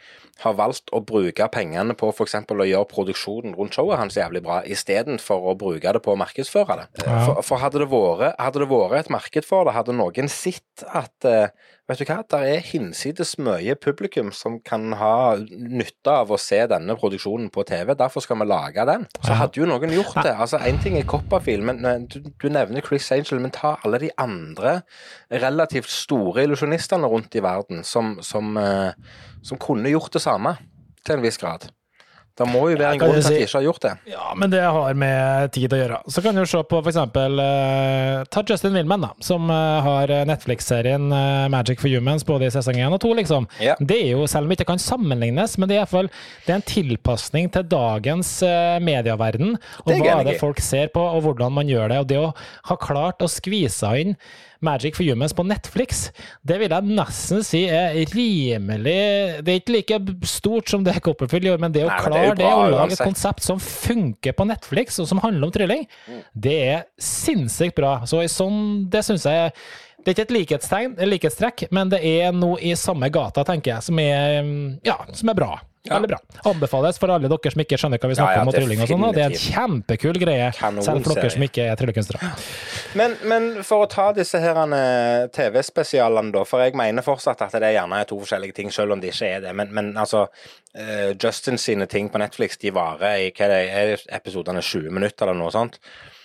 har 0.44 0.56
valgt 0.58 0.92
å 0.96 1.02
bruke 1.06 1.48
pengene 1.54 1.96
på 1.98 2.12
f.eks. 2.12 2.38
å 2.50 2.68
gjøre 2.68 2.90
produksjonen 2.92 3.56
rundt 3.58 3.78
showet 3.78 4.00
hans 4.02 4.18
jævlig 4.18 4.44
bra, 4.46 4.62
istedenfor 4.66 5.52
å 5.52 5.58
bruke 5.60 5.94
det 5.94 6.04
på 6.04 6.16
å 6.16 6.20
markedsføre 6.20 6.82
det. 6.82 6.88
Ja. 7.06 7.20
For, 7.28 7.44
for 7.46 7.64
hadde, 7.64 7.84
det 7.84 7.90
vært, 7.92 8.40
hadde 8.42 8.64
det 8.64 8.72
vært 8.72 9.06
et 9.06 9.14
marked 9.14 9.48
for 9.48 9.68
det, 9.68 9.76
hadde 9.78 9.98
noen 9.98 10.32
sett 10.32 10.88
at 10.88 11.30
eh, 11.30 11.52
Vet 11.92 12.00
du 12.00 12.06
hva, 12.08 12.22
der 12.32 12.46
er 12.48 12.62
hinsides 12.64 13.34
mye 13.44 13.74
publikum 13.76 14.30
som 14.32 14.54
kan 14.64 14.94
ha 14.96 15.34
nytte 15.42 16.14
av 16.22 16.30
å 16.32 16.38
se 16.40 16.62
denne 16.72 16.96
produksjonen 16.96 17.50
på 17.52 17.66
TV, 17.68 17.92
derfor 18.00 18.24
skal 18.24 18.40
vi 18.40 18.48
lage 18.48 18.86
den. 18.88 19.04
Så 19.18 19.36
hadde 19.36 19.60
jo 19.60 19.68
noen 19.68 19.92
gjort 19.98 20.22
det. 20.22 20.32
Altså, 20.32 20.62
Én 20.64 20.80
ting 20.80 20.96
er 20.96 21.10
Copperfield, 21.10 21.66
men 21.68 21.84
eh, 21.84 22.06
du, 22.08 22.30
du 22.40 22.48
nevner 22.54 22.86
Chris 22.86 23.10
Angel, 23.12 23.42
men 23.44 23.52
ta 23.52 23.74
alle 23.84 24.00
de 24.06 24.14
andre 24.22 24.78
relativt 25.44 25.92
store 25.92 26.46
illusjonistene 26.48 27.12
rundt 27.12 27.36
i 27.36 27.44
verden 27.44 27.84
som, 27.84 28.14
som, 28.24 28.56
eh, 28.62 28.96
som 29.46 29.60
kunne 29.62 29.92
gjort 29.92 30.14
det 30.14 30.24
samme, 30.24 30.56
til 31.06 31.18
en 31.18 31.24
viss 31.26 31.40
grad. 31.42 31.70
Det 32.42 32.46
må 32.48 32.62
jo 32.72 32.78
være 32.80 32.96
en 32.96 33.02
grunn 33.02 33.18
til 33.18 33.28
at 33.28 33.36
de 33.36 33.44
ikke 33.44 33.58
har 33.58 33.66
gjort 33.66 33.84
det. 33.84 33.92
Ja, 34.14 34.28
men 34.40 34.52
det 34.54 34.62
har 34.64 34.96
med 34.98 35.52
tid 35.54 35.74
å 35.76 35.80
gjøre. 35.82 35.98
Så 36.16 36.24
kan 36.24 36.38
du 36.38 36.46
se 36.48 36.62
på 36.64 36.78
for 36.80 36.90
eksempel 36.90 37.42
eh, 37.44 38.22
Ta 38.32 38.44
Justin 38.48 38.78
Wilman, 38.78 39.04
da, 39.04 39.12
som 39.26 39.52
uh, 39.52 39.82
har 39.84 40.14
Netflix-serien 40.30 41.10
uh, 41.12 41.50
Magic 41.52 41.82
for 41.84 41.92
Humans 41.92 42.24
både 42.28 42.48
i 42.48 42.54
sesong 42.54 42.80
1 42.80 42.96
og 42.96 43.02
2, 43.04 43.12
liksom. 43.20 43.48
Ja. 43.62 43.76
Det 43.78 44.00
er 44.00 44.14
jo, 44.16 44.30
selv 44.32 44.48
om 44.48 44.54
det 44.54 44.62
ikke 44.62 44.72
kan 44.72 44.82
sammenlignes, 44.82 45.58
men 45.60 45.70
det 45.70 45.76
er 45.76 45.82
i 45.82 45.84
hvert 45.84 45.94
fall 45.94 46.12
det 46.46 46.54
er 46.54 46.60
en 46.62 46.70
tilpasning 46.72 47.52
til 47.54 47.68
dagens 47.72 48.32
uh, 48.48 48.78
medieverden, 48.84 49.58
og 49.84 49.92
Det 49.92 50.00
hva 50.00 50.22
er 50.22 50.32
det 50.32 50.38
folk 50.42 50.64
ser 50.64 50.94
på, 50.96 51.04
og 51.04 51.28
hvordan 51.28 51.60
man 51.60 51.70
gjør 51.70 51.92
det. 51.92 52.00
Og 52.00 52.10
det 52.10 52.22
å 52.22 52.32
ha 52.72 52.80
klart 52.80 53.22
å 53.26 53.30
skvise 53.30 53.92
inn 54.00 54.16
Magic 54.66 54.98
for 54.98 55.08
Humans 55.08 55.34
på 55.38 55.46
Netflix, 55.48 56.04
det 56.46 56.60
vil 56.62 56.74
jeg 56.74 56.96
nesten 56.98 57.46
si 57.46 57.64
er 57.72 57.96
rimelig 58.14 58.98
Det 59.42 59.54
er 59.54 59.62
ikke 59.62 59.76
like 59.76 60.00
stort 60.30 60.70
som 60.72 60.86
det 60.86 60.98
Copperfield 61.04 61.50
gjorde, 61.50 61.64
men 61.64 61.76
det 61.76 61.86
å 61.86 61.92
Nei, 61.92 62.00
klare 62.06 62.36
det, 62.38 62.50
å 62.50 62.68
lage 62.74 62.98
et 62.98 63.04
konsept 63.04 63.46
som 63.46 63.62
funker 63.62 64.36
på 64.38 64.48
Netflix, 64.50 65.00
og 65.02 65.10
som 65.10 65.22
handler 65.24 65.50
om 65.50 65.56
trylling, 65.56 65.88
det 66.34 66.58
er 66.76 66.86
sinnssykt 67.02 67.78
bra. 67.80 68.00
Så 68.10 68.22
i 68.22 68.30
sånn, 68.32 68.86
det 68.92 69.04
syns 69.08 69.26
jeg 69.30 69.56
Det 70.02 70.12
er 70.12 70.16
ikke 70.16 70.24
et 70.30 70.32
likhetstegn, 70.34 70.94
likhetstrekk, 71.10 71.68
men 71.78 71.92
det 71.92 72.00
er 72.02 72.32
noe 72.34 72.58
i 72.58 72.72
samme 72.80 73.10
gata, 73.14 73.44
tenker 73.46 73.76
jeg, 73.76 73.86
som 73.86 74.00
er, 74.02 74.40
ja, 74.88 74.98
som 75.14 75.30
er 75.30 75.38
bra. 75.38 75.52
Ja. 75.84 75.96
Veldig 75.96 76.12
bra. 76.12 76.18
Anbefales 76.46 77.00
for 77.02 77.10
alle 77.10 77.30
dere 77.32 77.52
som 77.54 77.62
ikke 77.64 77.78
skjønner 77.82 77.98
hva 78.02 78.10
vi 78.12 78.18
snakker 78.20 78.38
ja, 78.38 78.42
om, 78.44 78.50
og 78.52 78.54
trylling 78.54 78.84
og 78.84 78.90
sånn. 78.92 79.06
Det 79.16 79.24
er 79.24 79.32
en 79.32 79.42
kjempekul 79.42 80.20
greie, 80.22 80.52
Kanon 80.54 80.86
selv 80.86 81.08
for 81.08 81.18
dere 81.18 81.32
som 81.34 81.46
ikke 81.48 81.66
er 81.72 81.80
tryllekunstnere. 81.80 82.30
Men, 83.00 83.16
men 83.26 83.48
for 83.66 83.88
å 83.88 83.90
ta 83.90 84.12
disse 84.14 84.38
her 84.44 84.60
eh, 84.78 85.26
TV-spesialene, 85.34 86.30
da, 86.36 86.46
for 86.46 86.62
jeg 86.62 86.78
mener 86.78 87.06
fortsatt 87.06 87.42
at 87.48 87.58
det 87.64 87.74
gjerne 87.74 87.98
er 87.98 88.10
to 88.10 88.20
forskjellige 88.22 88.60
ting, 88.60 88.70
selv 88.74 88.94
om 88.94 89.02
det 89.02 89.10
ikke 89.16 89.32
er 89.40 89.46
det. 89.48 89.56
Men, 89.58 89.74
men 89.74 89.92
altså, 89.98 90.28
uh, 90.78 91.10
Justin 91.18 91.58
sine 91.62 91.90
ting 91.90 92.12
på 92.14 92.22
Netflix, 92.22 92.62
de 92.62 92.74
varer 92.76 93.26
i 93.26 93.32
hva 93.34 93.50
er 93.50 93.56
det, 93.56 93.62
er 93.82 94.08
episodene 94.22 94.62
20 94.62 94.94
minutter 94.94 95.32
eller 95.32 95.42
noe 95.42 95.54
sånt. 95.56 95.82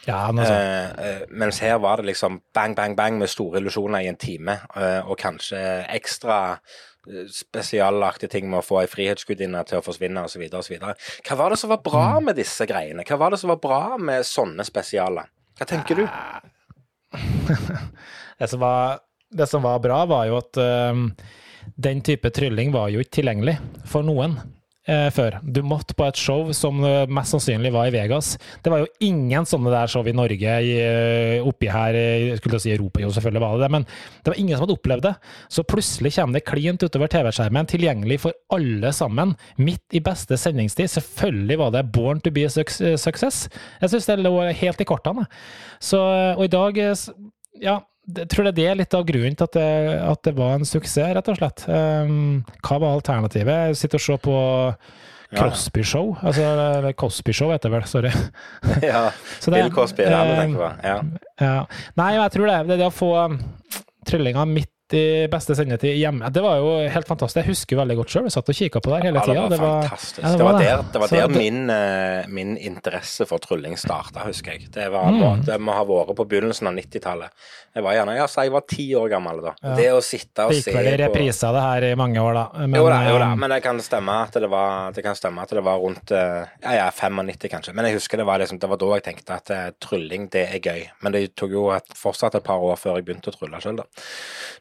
Ja, 0.07 0.27
noe 0.37 0.47
sånt. 0.47 1.01
Uh, 1.01 1.23
uh, 1.23 1.23
mens 1.33 1.62
her 1.64 1.79
var 1.83 2.03
det 2.03 2.11
liksom 2.12 2.42
bang, 2.55 2.77
bang, 2.77 2.97
bang 2.99 3.16
med 3.21 3.33
store 3.33 3.62
illusjoner 3.62 4.05
i 4.05 4.11
en 4.12 4.21
time, 4.21 4.61
eh, 4.77 5.01
og 5.01 5.19
kanskje 5.19 5.61
ekstra 5.97 6.38
eh, 6.53 6.77
spesialaktige 7.33 8.31
ting 8.33 8.49
med 8.51 8.61
å 8.61 8.64
få 8.66 8.81
ei 8.83 8.88
frihetsgudinne 8.90 9.62
til 9.69 9.79
å 9.79 9.85
forsvinne 9.85 10.25
osv. 10.27 10.42
Hva 10.51 11.37
var 11.38 11.51
det 11.55 11.59
som 11.61 11.71
var 11.71 11.83
bra 11.85 12.07
Mm. 12.21 12.25
med 12.25 12.37
disse 12.37 12.66
greiene? 12.66 13.05
Hva 13.05 13.19
var 13.19 13.31
det 13.31 13.38
som 13.40 13.49
var 13.49 13.61
bra 13.62 13.97
med 13.99 14.25
sånne 14.27 14.64
spesialer? 14.64 15.29
Hva 15.59 15.66
tenker 15.66 15.95
du? 16.03 16.07
Det 18.38 18.49
som 18.51 18.61
var, 18.61 18.99
det 19.33 19.47
som 19.49 19.62
var 19.62 19.79
bra, 19.81 20.05
var 20.05 20.27
jo 20.29 20.37
at 20.37 20.59
uh, 20.61 20.92
den 21.77 22.03
type 22.05 22.29
trylling 22.31 22.73
var 22.75 22.90
jo 22.92 23.01
ikke 23.01 23.23
tilgjengelig 23.23 23.57
for 23.88 24.05
noen 24.05 24.37
eh, 24.90 25.09
før. 25.14 25.38
Du 25.42 25.62
måtte 25.66 25.96
på 25.96 26.07
et 26.07 26.18
show 26.20 26.51
som 26.57 26.83
eh, 26.87 27.07
mest 27.12 27.35
sannsynlig 27.35 27.72
var 27.75 27.88
i 27.88 27.94
Vegas. 27.94 28.35
Det 28.62 28.72
var 28.72 28.83
jo 28.83 28.90
ingen 29.07 29.46
sånne 29.49 29.72
der 29.75 29.90
show 29.90 30.07
i 30.07 30.14
Norge, 30.16 30.57
i, 30.62 30.77
eh, 30.83 31.46
oppi 31.46 31.70
her, 31.72 31.96
jeg 31.96 32.40
skulle 32.40 32.61
si 32.62 32.75
Europa, 32.75 33.03
jo 33.03 33.12
selvfølgelig 33.14 33.44
var 33.44 33.57
det 33.57 33.66
det, 33.66 33.72
men 33.77 33.87
det 33.87 34.33
var 34.33 34.40
ingen 34.42 34.57
som 34.57 34.66
hadde 34.66 34.77
opplevd 34.79 35.09
det. 35.09 35.14
Så 35.53 35.66
plutselig 35.68 36.14
kommer 36.16 36.38
det 36.38 36.46
klint 36.49 36.87
utover 36.87 37.12
TV-skjermen, 37.12 37.70
tilgjengelig 37.70 38.20
for 38.27 38.38
alle 38.55 38.92
sammen, 38.96 39.35
midt 39.59 39.96
i 39.96 40.03
beste 40.05 40.38
sendingstid. 40.40 40.90
Selvfølgelig 40.92 41.61
var 41.62 41.75
det 41.75 41.87
Born 41.94 42.22
to 42.22 42.33
be 42.35 42.46
a 42.46 42.53
success. 42.53 43.46
Jeg 43.81 43.92
syns 43.92 44.09
det 44.09 44.20
lå 44.22 44.35
helt 44.57 44.81
i 44.83 44.88
kortene. 44.88 45.27
Så, 45.83 46.01
og 46.37 46.46
i 46.46 46.53
dag, 46.53 46.81
ja 47.62 47.81
jeg 48.07 48.29
tror 48.31 48.49
det 48.55 48.62
er 48.62 48.79
litt 48.79 48.95
av 48.95 49.05
grunnen 49.09 49.35
til 49.35 49.49
at 49.49 49.57
det, 49.57 49.71
at 50.07 50.23
det 50.29 50.35
var 50.37 50.55
en 50.57 50.69
suksess, 50.69 51.14
rett 51.16 51.31
og 51.33 51.38
slett. 51.40 51.66
Um, 51.66 52.45
hva 52.62 52.79
var 52.83 53.01
alternativet? 53.01 53.77
Sitte 53.79 53.99
og 53.99 54.05
se 54.05 54.19
på 54.23 54.37
Crosby 55.35 55.83
Show, 55.83 56.14
altså 56.23 56.45
eller 56.47 56.92
Cosby 56.95 57.35
Show 57.35 57.51
heter 57.51 57.69
det 57.69 57.75
vel, 57.75 57.88
sorry. 57.90 58.12
ja. 58.87 59.09
Bill 59.57 59.73
Cosby, 59.75 60.07
det 60.07 60.14
er 60.14 60.31
det 60.31 60.38
tenker 60.45 60.62
på. 60.62 60.71
Ja. 60.87 60.97
ja. 61.42 61.59
Nei, 61.99 62.12
jeg 62.14 62.35
tror 62.37 62.51
det. 62.53 62.61
Det 62.69 62.77
er 62.77 62.83
det 62.85 62.88
å 62.92 62.95
få 62.95 63.12
trillinga 64.07 64.47
midt 64.49 64.71
i 64.94 65.27
beste 65.31 65.55
sendetid 65.59 65.96
hjemme. 65.99 66.29
Det 66.31 66.42
var 66.44 66.61
jo 66.61 66.70
helt 66.92 67.09
fantastisk. 67.09 67.40
Jeg 67.40 67.51
husker 67.51 67.81
veldig 67.81 67.96
godt 67.99 68.12
sjøl. 68.12 68.27
Jeg 68.29 68.35
satt 68.37 68.51
og 68.53 68.59
kikka 68.59 68.83
på 68.85 68.92
det 68.92 69.01
hele 69.03 69.22
tida. 69.25 69.35
Ja, 69.35 69.46
det 69.51 69.59
var 69.59 69.87
fantastisk. 69.88 70.20
Ja, 70.22 70.31
det, 70.31 70.44
var 70.46 70.59
det, 70.61 70.68
var 70.68 70.83
der, 70.83 70.85
det 70.92 71.03
var 71.03 71.14
der 71.14 71.33
min, 71.35 71.61
uh, 71.70 72.29
min, 72.31 72.53
interesse 72.57 73.27
for 73.27 73.42
trylling 73.42 73.75
starta, 73.81 74.22
husker 74.29 74.55
jeg. 74.55 74.68
Det, 74.75 74.87
var, 74.94 75.11
mm. 75.11 75.46
det 75.49 75.59
må 75.59 75.75
ha 75.75 75.83
vært 75.88 76.14
på 76.18 76.27
begynnelsen 76.31 76.70
av 76.70 76.77
90-tallet. 76.79 77.46
Jeg 77.77 77.85
var 77.85 77.96
gjerne, 77.99 78.14
ja, 78.16 78.29
så 78.31 78.46
jeg 78.46 78.55
var 78.55 78.64
ti 78.70 78.87
år 78.96 79.11
gammel 79.12 79.42
da. 79.44 79.55
Ja. 79.61 79.75
Det 79.77 79.88
å 79.92 79.99
sitte 80.05 80.46
og 80.46 80.55
se 80.55 80.62
på 80.62 80.70
Fikk 80.70 80.79
vel 80.79 80.92
i 80.94 80.96
reprise 81.03 81.51
det 81.53 81.64
her 81.66 81.88
i 81.90 81.92
mange 81.99 82.22
år, 82.22 82.38
da. 82.38 82.44
Men, 82.62 82.79
jo 82.81 82.87
da, 82.88 83.01
jo 83.11 83.18
da, 83.20 83.33
um, 83.35 83.42
men 83.42 83.53
det 83.57 83.61
kan 83.66 83.83
stemme 83.85 84.14
at 84.25 84.38
det 84.40 84.51
var, 84.53 84.94
det 84.96 85.05
kan 85.05 85.18
stemme 85.18 85.44
at 85.44 85.57
det 85.59 85.64
var 85.66 85.83
rundt 85.83 86.14
uh, 86.14 86.46
ja, 86.62 86.77
ja, 86.79 86.87
95 86.94 87.51
kanskje. 87.53 87.75
Men 87.77 87.90
jeg 87.90 87.99
husker 87.99 88.22
det 88.22 88.29
var 88.31 88.40
liksom, 88.40 88.62
det 88.62 88.70
var 88.70 88.81
da 88.81 88.92
jeg 88.94 89.07
tenkte 89.11 89.40
at 89.42 89.53
trylling, 89.83 90.31
det 90.33 90.46
er 90.55 90.62
gøy. 90.62 90.87
Men 91.05 91.16
det 91.16 91.27
tok 91.37 91.53
jo 91.53 91.68
et, 91.75 91.92
fortsatt 91.99 92.38
et 92.38 92.46
par 92.46 92.64
år 92.64 92.79
før 92.81 93.01
jeg 93.01 93.11
begynte 93.11 93.35
å 93.35 93.37
trylle 93.37 93.61
sjøl, 93.61 93.83
da. 93.83 93.88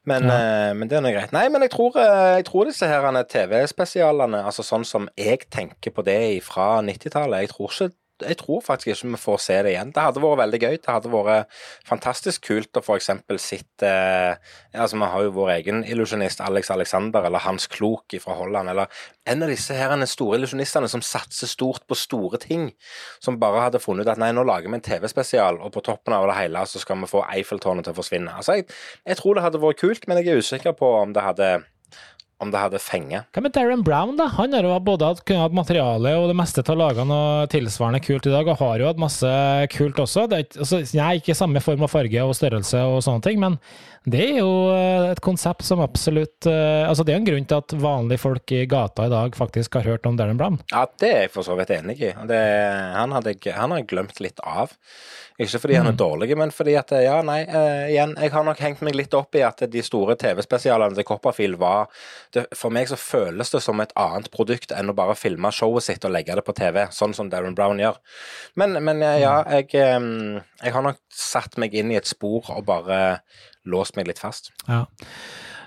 Men, 0.09 0.14
ja. 0.23 0.73
men 0.77 0.87
det 0.87 0.97
er 0.97 1.03
nå 1.03 1.11
greit. 1.11 1.33
Nei, 1.35 1.47
men 1.51 1.65
jeg 1.65 1.73
tror, 1.75 1.97
eh, 1.99 2.37
jeg 2.39 2.47
tror 2.47 2.69
disse 2.69 2.87
her 2.87 3.05
TV-spesialene, 3.31 4.45
altså 4.47 4.63
sånn 4.63 4.87
som 4.87 5.09
jeg 5.19 5.49
tenker 5.51 5.91
på 5.91 6.05
det 6.07 6.19
fra 6.45 6.79
90-tallet, 6.85 7.45
jeg 7.45 7.53
tror 7.53 7.73
ikke 7.73 7.91
jeg 8.23 8.37
tror 8.39 8.61
faktisk 8.63 8.93
ikke 8.93 9.11
vi 9.11 9.19
får 9.19 9.39
se 9.43 9.57
det 9.65 9.73
igjen. 9.73 9.91
Det 9.95 10.03
hadde 10.03 10.21
vært 10.23 10.39
veldig 10.39 10.59
gøy. 10.61 10.77
Det 10.79 10.91
hadde 10.91 11.11
vært 11.11 11.57
fantastisk 11.87 12.45
kult 12.47 12.79
å 12.79 12.83
f.eks. 12.83 13.09
sitte 13.43 13.89
eh, 13.89 14.53
altså 14.71 14.99
Vi 15.01 15.09
har 15.11 15.25
jo 15.25 15.33
vår 15.35 15.51
egen 15.57 15.83
illusjonist 15.83 16.43
Alex 16.45 16.71
Alexander, 16.71 17.27
eller 17.27 17.43
Hans 17.43 17.67
Klok 17.71 18.15
fra 18.23 18.37
Holland, 18.39 18.71
eller 18.71 19.03
en 19.27 19.43
av 19.43 19.51
disse 19.51 19.75
her 19.75 19.93
store 20.07 20.39
illusjonistene 20.39 20.89
som 20.91 21.03
satser 21.03 21.49
stort 21.51 21.83
på 21.89 21.97
store 21.99 22.39
ting. 22.39 22.69
Som 23.19 23.39
bare 23.41 23.67
hadde 23.67 23.83
funnet 23.83 24.07
ut 24.07 24.15
at 24.15 24.21
nei, 24.21 24.31
nå 24.35 24.45
lager 24.47 24.71
vi 24.71 24.79
en 24.79 24.87
TV-spesial, 24.87 25.59
og 25.59 25.73
på 25.75 25.83
toppen 25.85 26.15
av 26.15 26.29
det 26.31 26.39
hele 26.39 26.65
så 26.69 26.81
skal 26.81 27.03
vi 27.03 27.11
få 27.11 27.25
Eiffeltårnet 27.27 27.87
til 27.87 27.95
å 27.95 27.99
forsvinne. 27.99 28.39
Altså, 28.39 28.59
jeg, 28.59 28.69
jeg 29.03 29.19
tror 29.19 29.35
det 29.35 29.47
hadde 29.47 29.63
vært 29.63 29.81
kult, 29.83 30.07
men 30.07 30.21
jeg 30.21 30.31
er 30.31 30.43
usikker 30.43 30.77
på 30.77 30.95
om 31.01 31.15
det 31.15 31.25
hadde 31.25 31.55
om 32.43 32.51
det 32.51 32.59
hadde 32.59 32.81
fenget. 32.83 33.29
Hva 33.31 33.43
med 33.45 33.53
Darren 33.55 33.83
Brown, 33.85 34.15
da? 34.19 34.27
Han 34.35 34.53
har 34.55 34.67
jo 34.67 34.75
både 34.83 35.07
hatt, 35.07 35.21
hatt 35.39 35.55
materiale 35.55 36.15
og 36.19 36.27
det 36.31 36.35
meste 36.37 36.63
av 36.65 36.79
lagene 36.79 37.07
noe 37.07 37.49
tilsvarende 37.51 38.01
kult 38.03 38.27
i 38.27 38.33
dag, 38.33 38.49
og 38.51 38.59
har 38.59 38.81
jo 38.81 38.89
hatt 38.89 39.01
masse 39.01 39.31
kult 39.75 40.01
også. 40.03 40.25
Det 40.31 40.41
er 40.41 40.61
altså, 40.65 40.81
jeg 40.83 40.99
nei, 40.99 41.21
ikke 41.21 41.37
samme 41.37 41.63
form 41.63 41.85
og 41.87 41.91
farge 41.93 42.25
og 42.25 42.35
størrelse 42.35 42.81
og 42.89 42.99
sånne 43.05 43.23
ting, 43.25 43.39
men 43.41 43.59
det 44.05 44.21
er 44.21 44.35
jo 44.37 44.49
eh, 44.69 45.07
et 45.09 45.21
konsept 45.23 45.65
som 45.65 45.81
absolutt 45.81 46.45
uh, 46.45 46.85
Altså, 46.85 47.01
det 47.05 47.15
er 47.15 47.19
en 47.19 47.25
grunn 47.25 47.47
til 47.49 47.57
at 47.57 47.73
vanlige 47.81 48.21
folk 48.21 48.51
i 48.53 48.65
gata 48.69 49.07
i 49.07 49.11
dag 49.11 49.33
faktisk 49.37 49.79
har 49.79 49.87
hørt 49.89 50.05
om 50.05 50.17
Darren 50.19 50.37
Brown. 50.37 50.59
Ja, 50.69 50.83
det 51.01 51.09
er 51.09 51.23
jeg 51.25 51.31
for 51.33 51.47
så 51.47 51.55
vidt 51.57 51.73
enig 51.73 51.97
i. 52.03 52.11
Det, 52.29 52.41
han, 52.93 53.15
hadde, 53.15 53.33
han 53.55 53.73
har 53.73 53.81
jeg 53.81 53.87
glemt 53.89 54.21
litt 54.21 54.41
av. 54.45 54.75
Ikke 55.41 55.59
fordi 55.59 55.75
han 55.75 55.89
er 55.89 55.95
mm. 55.95 55.99
dårlig, 55.99 56.29
men 56.37 56.53
fordi 56.53 56.75
at 56.79 56.93
ja, 57.01 57.17
nei, 57.25 57.39
uh, 57.49 57.87
igjen, 57.89 58.13
jeg 58.21 58.31
har 58.35 58.45
nok 58.45 58.61
hengt 58.61 58.83
meg 58.85 58.95
litt 58.95 59.17
opp 59.17 59.35
i 59.35 59.41
at 59.43 59.65
de 59.73 59.83
store 59.83 60.15
TV-spesialene 60.21 60.95
til 60.95 61.07
Copperfield 61.09 61.57
var 61.59 61.89
det, 62.35 62.45
For 62.55 62.73
meg 62.73 62.91
så 62.91 62.99
føles 62.99 63.51
det 63.51 63.63
som 63.65 63.81
et 63.81 63.95
annet 63.99 64.29
produkt 64.31 64.71
enn 64.75 64.93
å 64.93 64.97
bare 64.97 65.17
filme 65.17 65.49
showet 65.55 65.89
sitt 65.89 66.05
og 66.05 66.13
legge 66.13 66.37
det 66.37 66.45
på 66.45 66.55
TV, 66.55 66.85
sånn 66.93 67.17
som 67.17 67.33
Darren 67.33 67.57
Brown 67.57 67.81
gjør. 67.81 67.97
Men, 68.61 68.77
men 68.85 69.01
ja, 69.01 69.39
mm. 69.41 69.57
jeg, 69.57 70.45
jeg 70.61 70.77
har 70.77 70.87
nok 70.91 71.01
satt 71.09 71.57
meg 71.61 71.73
inn 71.73 71.91
i 71.91 71.99
et 71.99 72.07
spor 72.07 72.53
og 72.53 72.63
bare 72.69 73.01
låst 73.69 73.97
meg 73.97 74.09
litt 74.09 74.21
fast. 74.21 74.53
Ja. 74.69 74.85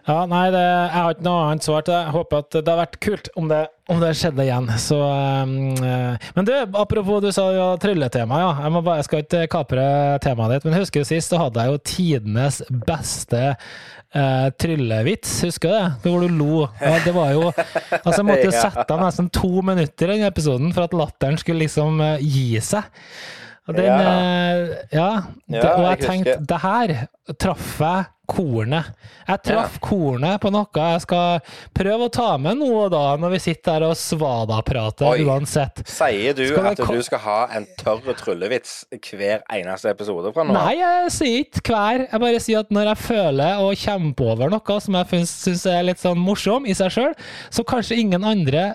Ja, 0.08 0.22
nei, 0.24 0.46
det, 0.48 0.60
jeg 0.62 1.02
har 1.04 1.12
ikke 1.12 1.24
noe 1.26 1.40
annet 1.50 1.66
svar 1.66 1.82
til 1.84 1.92
det. 1.92 1.98
Jeg 2.06 2.14
håper 2.14 2.40
at 2.40 2.54
det 2.56 2.72
har 2.72 2.78
vært 2.80 2.96
kult 3.04 3.26
om 3.36 3.50
det, 3.50 3.58
om 3.92 3.98
det 4.00 4.14
skjedde 4.16 4.46
igjen. 4.46 4.68
Så, 4.80 4.96
um, 5.04 5.52
men 5.76 6.48
du, 6.48 6.52
apropos 6.80 7.20
du 7.20 7.28
sa 7.34 7.44
ja, 7.52 7.66
trylletema, 7.82 8.38
ja. 8.40 8.48
Jeg, 8.64 8.74
bare, 8.78 8.96
jeg, 9.02 9.08
skal 9.08 9.24
ikke 9.26 9.42
kapre 9.52 9.84
temaet 10.24 10.54
ditt, 10.54 10.68
men 10.68 10.78
husker 10.80 11.04
du 11.04 11.10
sist 11.10 11.34
så 11.34 11.42
hadde 11.42 11.60
jeg 11.60 11.74
jo 11.74 11.82
tidenes 11.92 12.62
beste 12.88 13.42
uh, 13.52 14.48
tryllevits. 14.56 15.34
Husker 15.44 15.74
du 15.74 15.76
det? 15.76 15.90
Hvor 16.06 16.24
du 16.24 16.38
lo. 16.40 16.62
Ja, 16.80 16.94
det 17.04 17.12
var 17.16 17.34
jo 17.36 17.50
Altså, 17.50 18.22
jeg 18.22 18.28
måtte 18.30 18.46
jo 18.48 18.54
sette 18.56 18.88
av 18.88 19.04
nesten 19.04 19.28
to 19.34 19.52
minutter 19.60 20.08
i 20.08 20.16
den 20.22 20.30
episoden 20.30 20.72
for 20.72 20.88
at 20.88 20.96
latteren 20.96 21.36
skulle 21.40 21.66
liksom 21.66 22.00
uh, 22.00 22.14
gi 22.24 22.62
seg. 22.64 22.88
Og 23.68 23.76
den, 23.76 23.84
ja. 23.84 23.96
Eh, 24.00 24.76
ja, 24.96 25.10
det, 25.44 25.64
og 25.64 25.82
jeg, 25.84 25.98
tenkte 26.06 26.38
det 26.48 26.60
her 26.62 26.94
traff 27.36 27.74
jeg 27.82 28.06
kornet. 28.28 28.88
Jeg 29.28 29.40
traff 29.44 29.76
ja. 29.76 29.82
kornet 29.84 30.40
på 30.40 30.50
noe 30.52 30.84
jeg 30.92 31.02
skal 31.04 31.52
prøve 31.76 32.08
å 32.08 32.12
ta 32.12 32.28
med 32.40 32.60
nå 32.60 32.68
og 32.86 32.90
da, 32.92 33.02
når 33.20 33.34
vi 33.36 33.42
sitter 33.44 33.76
her 33.76 33.86
og 33.90 33.94
svada-prater 34.00 35.20
uansett. 35.24 35.82
Sier 35.88 36.36
du 36.36 36.44
at 36.60 36.80
du 36.80 37.04
skal 37.04 37.22
ha 37.24 37.38
en 37.56 37.68
tørr 37.80 38.16
tryllevits 38.16 38.82
hver 39.10 39.44
eneste 39.52 39.92
episode 39.92 40.32
fra 40.32 40.48
nå 40.48 40.56
Nei, 40.56 40.74
jeg 40.80 41.14
sier 41.18 41.38
ikke 41.44 41.76
hver. 41.76 42.06
Jeg 42.08 42.24
bare 42.24 42.42
sier 42.44 42.64
at 42.64 42.72
når 42.72 42.92
jeg 42.94 43.04
føler 43.04 43.64
å 43.64 43.70
kjempe 43.84 44.32
over 44.32 44.52
noe 44.52 44.80
som 44.84 45.00
jeg 45.00 45.24
syns 45.28 45.68
er 45.68 45.88
litt 45.90 46.00
sånn 46.00 46.20
morsom 46.20 46.68
i 46.68 46.76
seg 46.76 46.92
sjøl, 46.94 47.16
så 47.52 47.68
kanskje 47.68 48.00
ingen 48.00 48.24
andre 48.28 48.70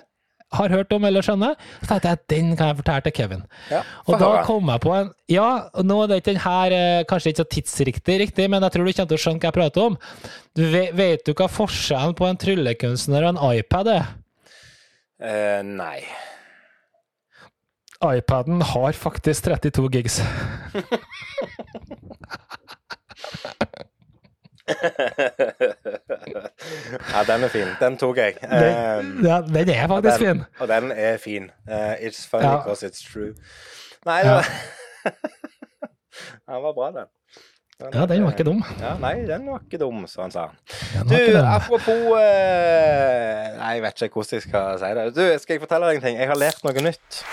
har 0.58 0.74
hørt 0.74 0.94
om 0.96 1.06
eller 1.08 1.26
skjønner, 1.26 1.56
så 1.82 1.90
tenkte 1.90 2.10
jeg 2.10 2.20
at 2.20 2.26
den 2.34 2.52
kan 2.58 2.72
jeg 2.72 2.80
fortelle 2.82 3.06
til 3.06 3.16
Kevin. 3.18 3.44
Ja, 3.72 3.82
og 4.08 4.20
da 4.22 4.32
kom 4.48 4.72
jeg 4.74 4.84
på 4.86 4.96
en 4.98 5.12
Ja, 5.32 5.48
nå 5.82 5.96
er 6.04 6.08
det 6.12 6.18
ikke 6.22 6.32
den 6.32 6.44
her 6.44 6.76
eh, 6.78 7.06
kanskje 7.10 7.34
ikke 7.34 7.44
så 7.44 7.50
tidsriktig, 7.56 8.20
riktig, 8.22 8.50
men 8.52 8.66
jeg 8.66 8.76
tror 8.76 8.86
du 8.86 8.92
kommer 8.92 9.12
til 9.14 9.20
å 9.20 9.24
skjønne 9.24 9.42
hva 9.42 9.50
jeg 9.50 9.58
prater 9.60 9.88
om. 9.88 9.98
Du 10.54 10.64
vet, 10.74 11.26
du 11.26 11.34
hva 11.34 11.48
forskjellen 11.50 12.14
på 12.20 12.28
en 12.28 12.42
tryllekunstner 12.44 13.26
og 13.26 13.30
en 13.34 13.42
iPad 13.58 13.86
er? 13.96 14.12
Uh, 15.24 15.62
nei. 15.64 16.00
iPaden 18.04 18.62
har 18.74 18.92
faktisk 19.00 19.48
32 19.48 19.90
gigs. 19.96 20.20
ja, 27.14 27.24
den 27.34 27.44
er 27.44 27.48
fin. 27.48 27.68
Den 27.80 27.98
tok 27.98 28.18
jeg. 28.18 28.34
Den, 28.42 29.00
um, 29.00 29.26
ja, 29.26 29.42
den 29.42 29.70
er 29.70 29.88
faktisk 29.88 30.20
den, 30.20 30.28
fin. 30.28 30.44
Og 30.60 30.68
den 30.68 30.92
er 30.92 31.18
fin. 31.18 31.44
Uh, 31.70 31.94
it's 32.00 32.28
funny 32.30 32.46
ja. 32.46 32.58
because 32.58 32.86
it's 32.88 33.04
true. 33.14 33.34
Nei, 34.06 34.20
ja. 34.28 34.42
den 36.50 36.64
var 36.64 36.74
bra, 36.74 36.92
den. 36.92 37.08
Den, 37.80 37.90
ja, 37.94 38.06
den 38.06 38.24
var 38.24 38.32
ikke 38.32 38.44
dum. 38.44 38.64
Ja, 38.80 38.94
nei, 39.02 39.16
den 39.28 39.48
var 39.50 39.60
ikke 39.66 39.78
dum, 39.78 40.08
som 40.08 40.22
han 40.22 40.32
sa. 40.32 40.48
Du, 41.10 41.38
apropos 41.42 41.90
uh, 41.90 42.18
Nei, 43.58 43.72
jeg 43.74 43.82
vet 43.84 44.02
ikke 44.02 44.14
hvordan 44.22 44.38
jeg 44.38 44.42
skal 44.48 44.80
si 44.80 44.92
det. 45.00 45.06
Du, 45.16 45.24
skal 45.42 45.54
jeg 45.58 45.64
fortelle 45.66 45.90
deg 45.90 46.02
en 46.02 46.08
ting? 46.08 46.20
Jeg 46.20 46.30
har 46.32 46.40
lært 46.40 46.64
noe 46.64 46.86
nytt. 46.86 47.24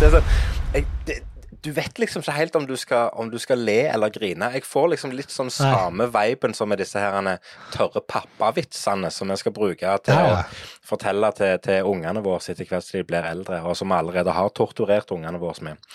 Det 0.00 0.08
er 0.08 0.16
sånn 0.18 0.32
jeg, 0.72 0.86
det, 1.06 1.18
du 1.62 1.70
vet 1.70 1.98
liksom 2.02 2.24
ikke 2.24 2.34
helt 2.34 2.56
om 2.58 2.64
du, 2.66 2.74
skal, 2.80 3.12
om 3.14 3.28
du 3.30 3.38
skal 3.38 3.60
le 3.62 3.84
eller 3.92 4.10
grine. 4.10 4.48
Jeg 4.56 4.64
får 4.66 4.88
liksom 4.96 5.12
litt 5.14 5.30
sånn 5.30 5.50
samme 5.54 6.08
viben 6.10 6.56
som 6.58 6.70
med 6.72 6.82
disse 6.82 6.98
her 6.98 7.38
tørre 7.70 8.02
pappavitsene 8.02 9.12
som 9.14 9.30
vi 9.30 9.38
skal 9.38 9.54
bruke 9.54 9.94
til 10.02 10.18
ja, 10.18 10.24
ja. 10.32 10.40
å 10.42 10.88
fortelle 10.92 11.30
til, 11.38 11.54
til 11.62 11.86
ungene 11.86 12.24
våre 12.24 12.42
etter 12.42 12.66
hvert 12.66 12.86
som 12.86 12.98
de 12.98 13.06
blir 13.06 13.28
eldre, 13.30 13.60
og 13.62 13.78
som 13.78 13.92
vi 13.92 13.98
allerede 14.00 14.34
har 14.34 14.50
torturert 14.58 15.14
ungene 15.14 15.38
våre 15.42 15.68
med. 15.68 15.88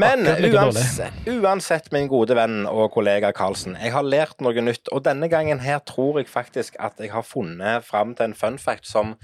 Men 0.00 0.24
uansett, 0.24 1.20
uansett, 1.28 1.92
min 1.92 2.08
gode 2.08 2.36
venn 2.38 2.64
og 2.70 2.88
kollega 2.94 3.34
Karlsen, 3.36 3.76
jeg 3.76 3.92
har 3.92 4.06
lært 4.06 4.40
noe 4.40 4.64
nytt, 4.64 4.88
og 4.88 5.04
denne 5.04 5.28
gangen 5.28 5.60
her 5.60 5.84
tror 5.84 6.22
jeg 6.22 6.32
faktisk 6.32 6.80
at 6.80 6.96
jeg 7.00 7.12
har 7.12 7.26
funnet 7.26 7.84
fram 7.84 8.16
til 8.16 8.30
en 8.30 8.38
fun 8.38 8.60
fact 8.62 8.88
som 8.88 9.18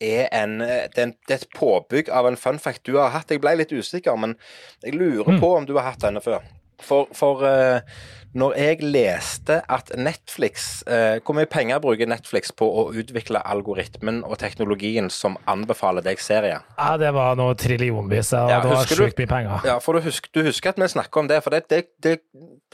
er 0.00 0.28
en 0.34 0.58
det, 0.60 0.98
er 0.98 1.06
en, 1.08 1.14
det 1.28 1.34
er 1.34 1.42
et 1.42 1.56
påbygg 1.56 2.10
av 2.12 2.28
en 2.28 2.38
fun 2.40 2.60
fact 2.62 2.84
du 2.88 2.96
har 2.98 3.14
hatt. 3.14 3.32
Jeg 3.32 3.42
ble 3.44 3.56
litt 3.60 3.72
usikker, 3.72 4.16
men 4.20 4.36
jeg 4.84 4.96
lurer 4.96 5.36
mm. 5.36 5.40
på 5.42 5.52
om 5.56 5.66
du 5.68 5.76
har 5.78 5.90
hatt 5.92 6.04
denne 6.04 6.22
før. 6.24 6.44
For, 6.84 7.08
for 7.16 7.40
uh, 7.40 7.80
når 8.36 8.56
jeg 8.60 8.82
leste 8.84 9.58
at 9.72 9.90
Netflix 9.96 10.82
eh, 10.86 11.18
Hvor 11.24 11.36
mye 11.38 11.48
penger 11.48 11.80
bruker 11.80 12.08
Netflix 12.10 12.52
på 12.52 12.66
å 12.68 12.86
utvikle 12.92 13.40
algoritmen 13.48 14.22
og 14.26 14.36
teknologien 14.42 15.08
som 15.12 15.38
anbefaler 15.48 16.04
deg 16.04 16.20
serier? 16.20 16.60
Ja, 16.76 16.96
det 17.00 17.12
var 17.16 17.38
noe 17.40 17.54
trillionvis. 17.58 18.34
Ja, 18.36 18.44
Ja, 18.50 18.60
det 18.60 18.74
var 18.74 18.90
sjukt 18.90 19.18
mye 19.22 19.30
penger. 19.30 19.64
Ja, 19.64 19.78
for 19.80 19.96
du 19.96 20.04
husker, 20.04 20.28
du 20.36 20.42
husker 20.46 20.74
at 20.74 20.80
vi 20.82 20.88
snakka 20.92 21.22
om 21.22 21.30
det, 21.30 21.40
for 21.44 21.54
det, 21.56 21.62
det, 21.72 21.80
det, 22.04 22.18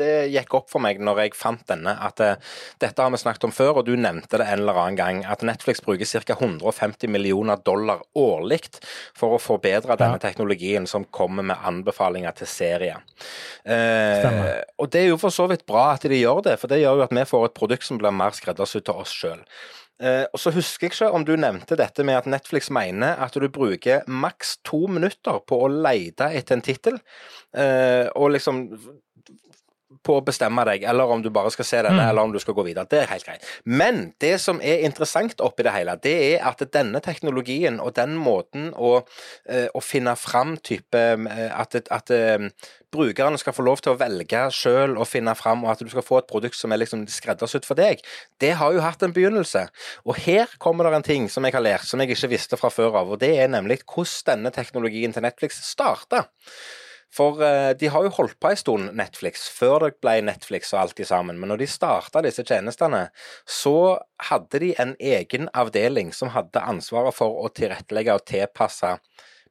det 0.00 0.10
gikk 0.32 0.56
opp 0.58 0.70
for 0.72 0.82
meg 0.82 0.98
når 1.04 1.22
jeg 1.26 1.36
fant 1.38 1.62
denne, 1.70 1.94
at 2.08 2.18
eh, 2.24 2.34
dette 2.82 2.98
har 3.06 3.12
vi 3.14 3.20
snakket 3.22 3.46
om 3.46 3.54
før, 3.54 3.80
og 3.82 3.86
du 3.86 3.94
nevnte 3.94 4.40
det 4.42 4.48
en 4.48 4.64
eller 4.64 4.80
annen 4.82 4.98
gang, 4.98 5.22
at 5.30 5.44
Netflix 5.46 5.82
bruker 5.84 6.08
ca. 6.26 6.34
150 6.40 7.06
millioner 7.12 7.60
dollar 7.62 8.02
årlig 8.18 8.62
for 9.14 9.36
å 9.36 9.40
forbedre 9.42 9.94
denne 10.00 10.18
Ja. 10.18 10.24
teknologien 10.26 10.86
som 10.90 11.04
kommer 11.04 11.44
med 11.46 11.56
anbefalinger 11.62 12.34
til 12.40 12.46
serier. 12.50 12.98
Eh, 13.64 14.18
Stemmer. 14.18 14.64
og 14.78 14.90
det 14.90 15.04
er 15.04 15.08
jo 15.12 15.18
for 15.20 15.30
så 15.30 15.46
vidt 15.46 15.51
bra 15.68 15.92
at 15.92 16.08
de 16.08 16.18
gjør 16.18 16.42
det, 16.48 16.56
for 16.60 16.72
det 16.72 16.80
gjør 16.80 17.00
jo 17.00 17.06
at 17.06 17.14
vi 17.14 17.28
får 17.28 17.46
et 17.48 17.56
produkt 17.58 17.86
som 17.86 18.00
blir 18.00 18.14
mer 18.16 18.34
skreddersydd 18.36 18.86
til 18.88 19.04
oss 19.04 19.12
sjøl. 19.12 19.44
Eh, 20.02 20.24
og 20.32 20.40
så 20.40 20.50
husker 20.54 20.88
jeg 20.88 20.94
ikke 20.96 21.10
om 21.14 21.24
du 21.26 21.36
nevnte 21.38 21.76
dette 21.78 22.02
med 22.06 22.18
at 22.18 22.28
Netflix 22.30 22.72
mener 22.74 23.20
at 23.22 23.36
du 23.38 23.46
bruker 23.52 24.02
maks 24.10 24.56
to 24.66 24.86
minutter 24.90 25.38
på 25.46 25.60
å 25.62 25.70
lete 25.70 26.32
etter 26.32 26.58
en 26.58 26.64
tittel, 26.64 26.98
eh, 27.54 28.08
og 28.16 28.32
liksom 28.34 28.64
på 30.02 30.18
å 30.18 30.24
bestemme 30.24 30.64
deg, 30.66 30.82
eller 30.88 31.10
om 31.14 31.22
du 31.22 31.30
bare 31.30 31.50
skal 31.50 31.64
se 31.64 31.82
denne, 31.82 32.02
Mm. 32.02 32.08
eller 32.08 32.22
om 32.22 32.32
du 32.32 32.38
skal 32.38 32.54
gå 32.54 32.64
videre. 32.64 32.88
Det 32.88 33.02
er 33.02 33.06
helt 33.06 33.24
greit. 33.26 33.42
Men 33.64 34.14
det 34.20 34.40
som 34.40 34.60
er 34.60 34.82
interessant 34.84 35.40
oppi 35.40 35.62
det 35.62 35.72
hele, 35.72 35.96
det 36.02 36.16
er 36.34 36.46
at 36.48 36.58
denne 36.72 37.00
teknologien 37.00 37.80
og 37.80 37.94
den 37.94 38.16
måten 38.16 38.72
å, 38.74 39.04
eh, 39.48 39.68
å 39.74 39.82
finne 39.82 40.16
fram 40.16 40.56
type 40.56 40.94
eh, 40.94 41.50
At, 41.52 41.74
at 41.90 42.10
eh, 42.10 42.48
brukerne 42.92 43.38
skal 43.38 43.52
få 43.52 43.62
lov 43.64 43.80
til 43.80 43.92
å 43.92 43.98
velge 43.98 44.50
sjøl 44.52 44.98
og 44.98 45.06
finne 45.08 45.34
fram, 45.34 45.64
og 45.64 45.70
at 45.72 45.78
du 45.78 45.88
skal 45.88 46.02
få 46.02 46.18
et 46.18 46.26
produkt 46.28 46.56
som 46.56 46.72
er 46.72 46.82
liksom 46.82 47.06
skreddersydd 47.08 47.64
for 47.64 47.74
deg, 47.78 48.02
det 48.40 48.52
har 48.60 48.72
jo 48.72 48.80
hatt 48.84 49.02
en 49.02 49.14
begynnelse. 49.14 49.68
Og 50.04 50.16
her 50.26 50.46
kommer 50.58 50.84
det 50.84 50.94
en 50.94 51.02
ting 51.02 51.28
som 51.32 51.44
jeg 51.44 51.54
har 51.56 51.64
lært, 51.64 51.86
som 51.88 52.00
jeg 52.00 52.10
ikke 52.12 52.32
visste 52.34 52.58
fra 52.60 52.68
før 52.70 53.00
av, 53.00 53.10
og 53.14 53.20
det 53.22 53.32
er 53.38 53.48
nemlig 53.48 53.80
hvordan 53.86 54.36
denne 54.36 54.52
teknologien 54.52 55.12
til 55.12 55.22
Netflix 55.24 55.62
starta. 55.64 56.26
For 57.12 57.42
eh, 57.44 57.72
de 57.76 57.90
har 57.92 58.06
jo 58.06 58.14
holdt 58.16 58.38
på 58.40 58.52
en 58.52 58.60
stund, 58.60 58.92
Netflix, 58.96 59.44
før 59.52 59.86
det 59.86 59.90
ble 60.00 60.16
Netflix 60.24 60.72
og 60.72 60.80
alt 60.82 61.02
i 61.02 61.08
sammen. 61.08 61.40
Men 61.40 61.52
når 61.52 61.62
de 61.62 61.68
starta 61.68 62.22
disse 62.24 62.44
tjenestene, 62.48 63.06
så 63.44 63.98
hadde 64.30 64.62
de 64.62 64.72
en 64.80 64.94
egen 64.96 65.50
avdeling 65.52 66.14
som 66.16 66.32
hadde 66.32 66.64
ansvaret 66.64 67.16
for 67.16 67.44
å 67.44 67.52
tilrettelegge 67.52 68.16
og 68.16 68.24
tilpasse 68.32 68.96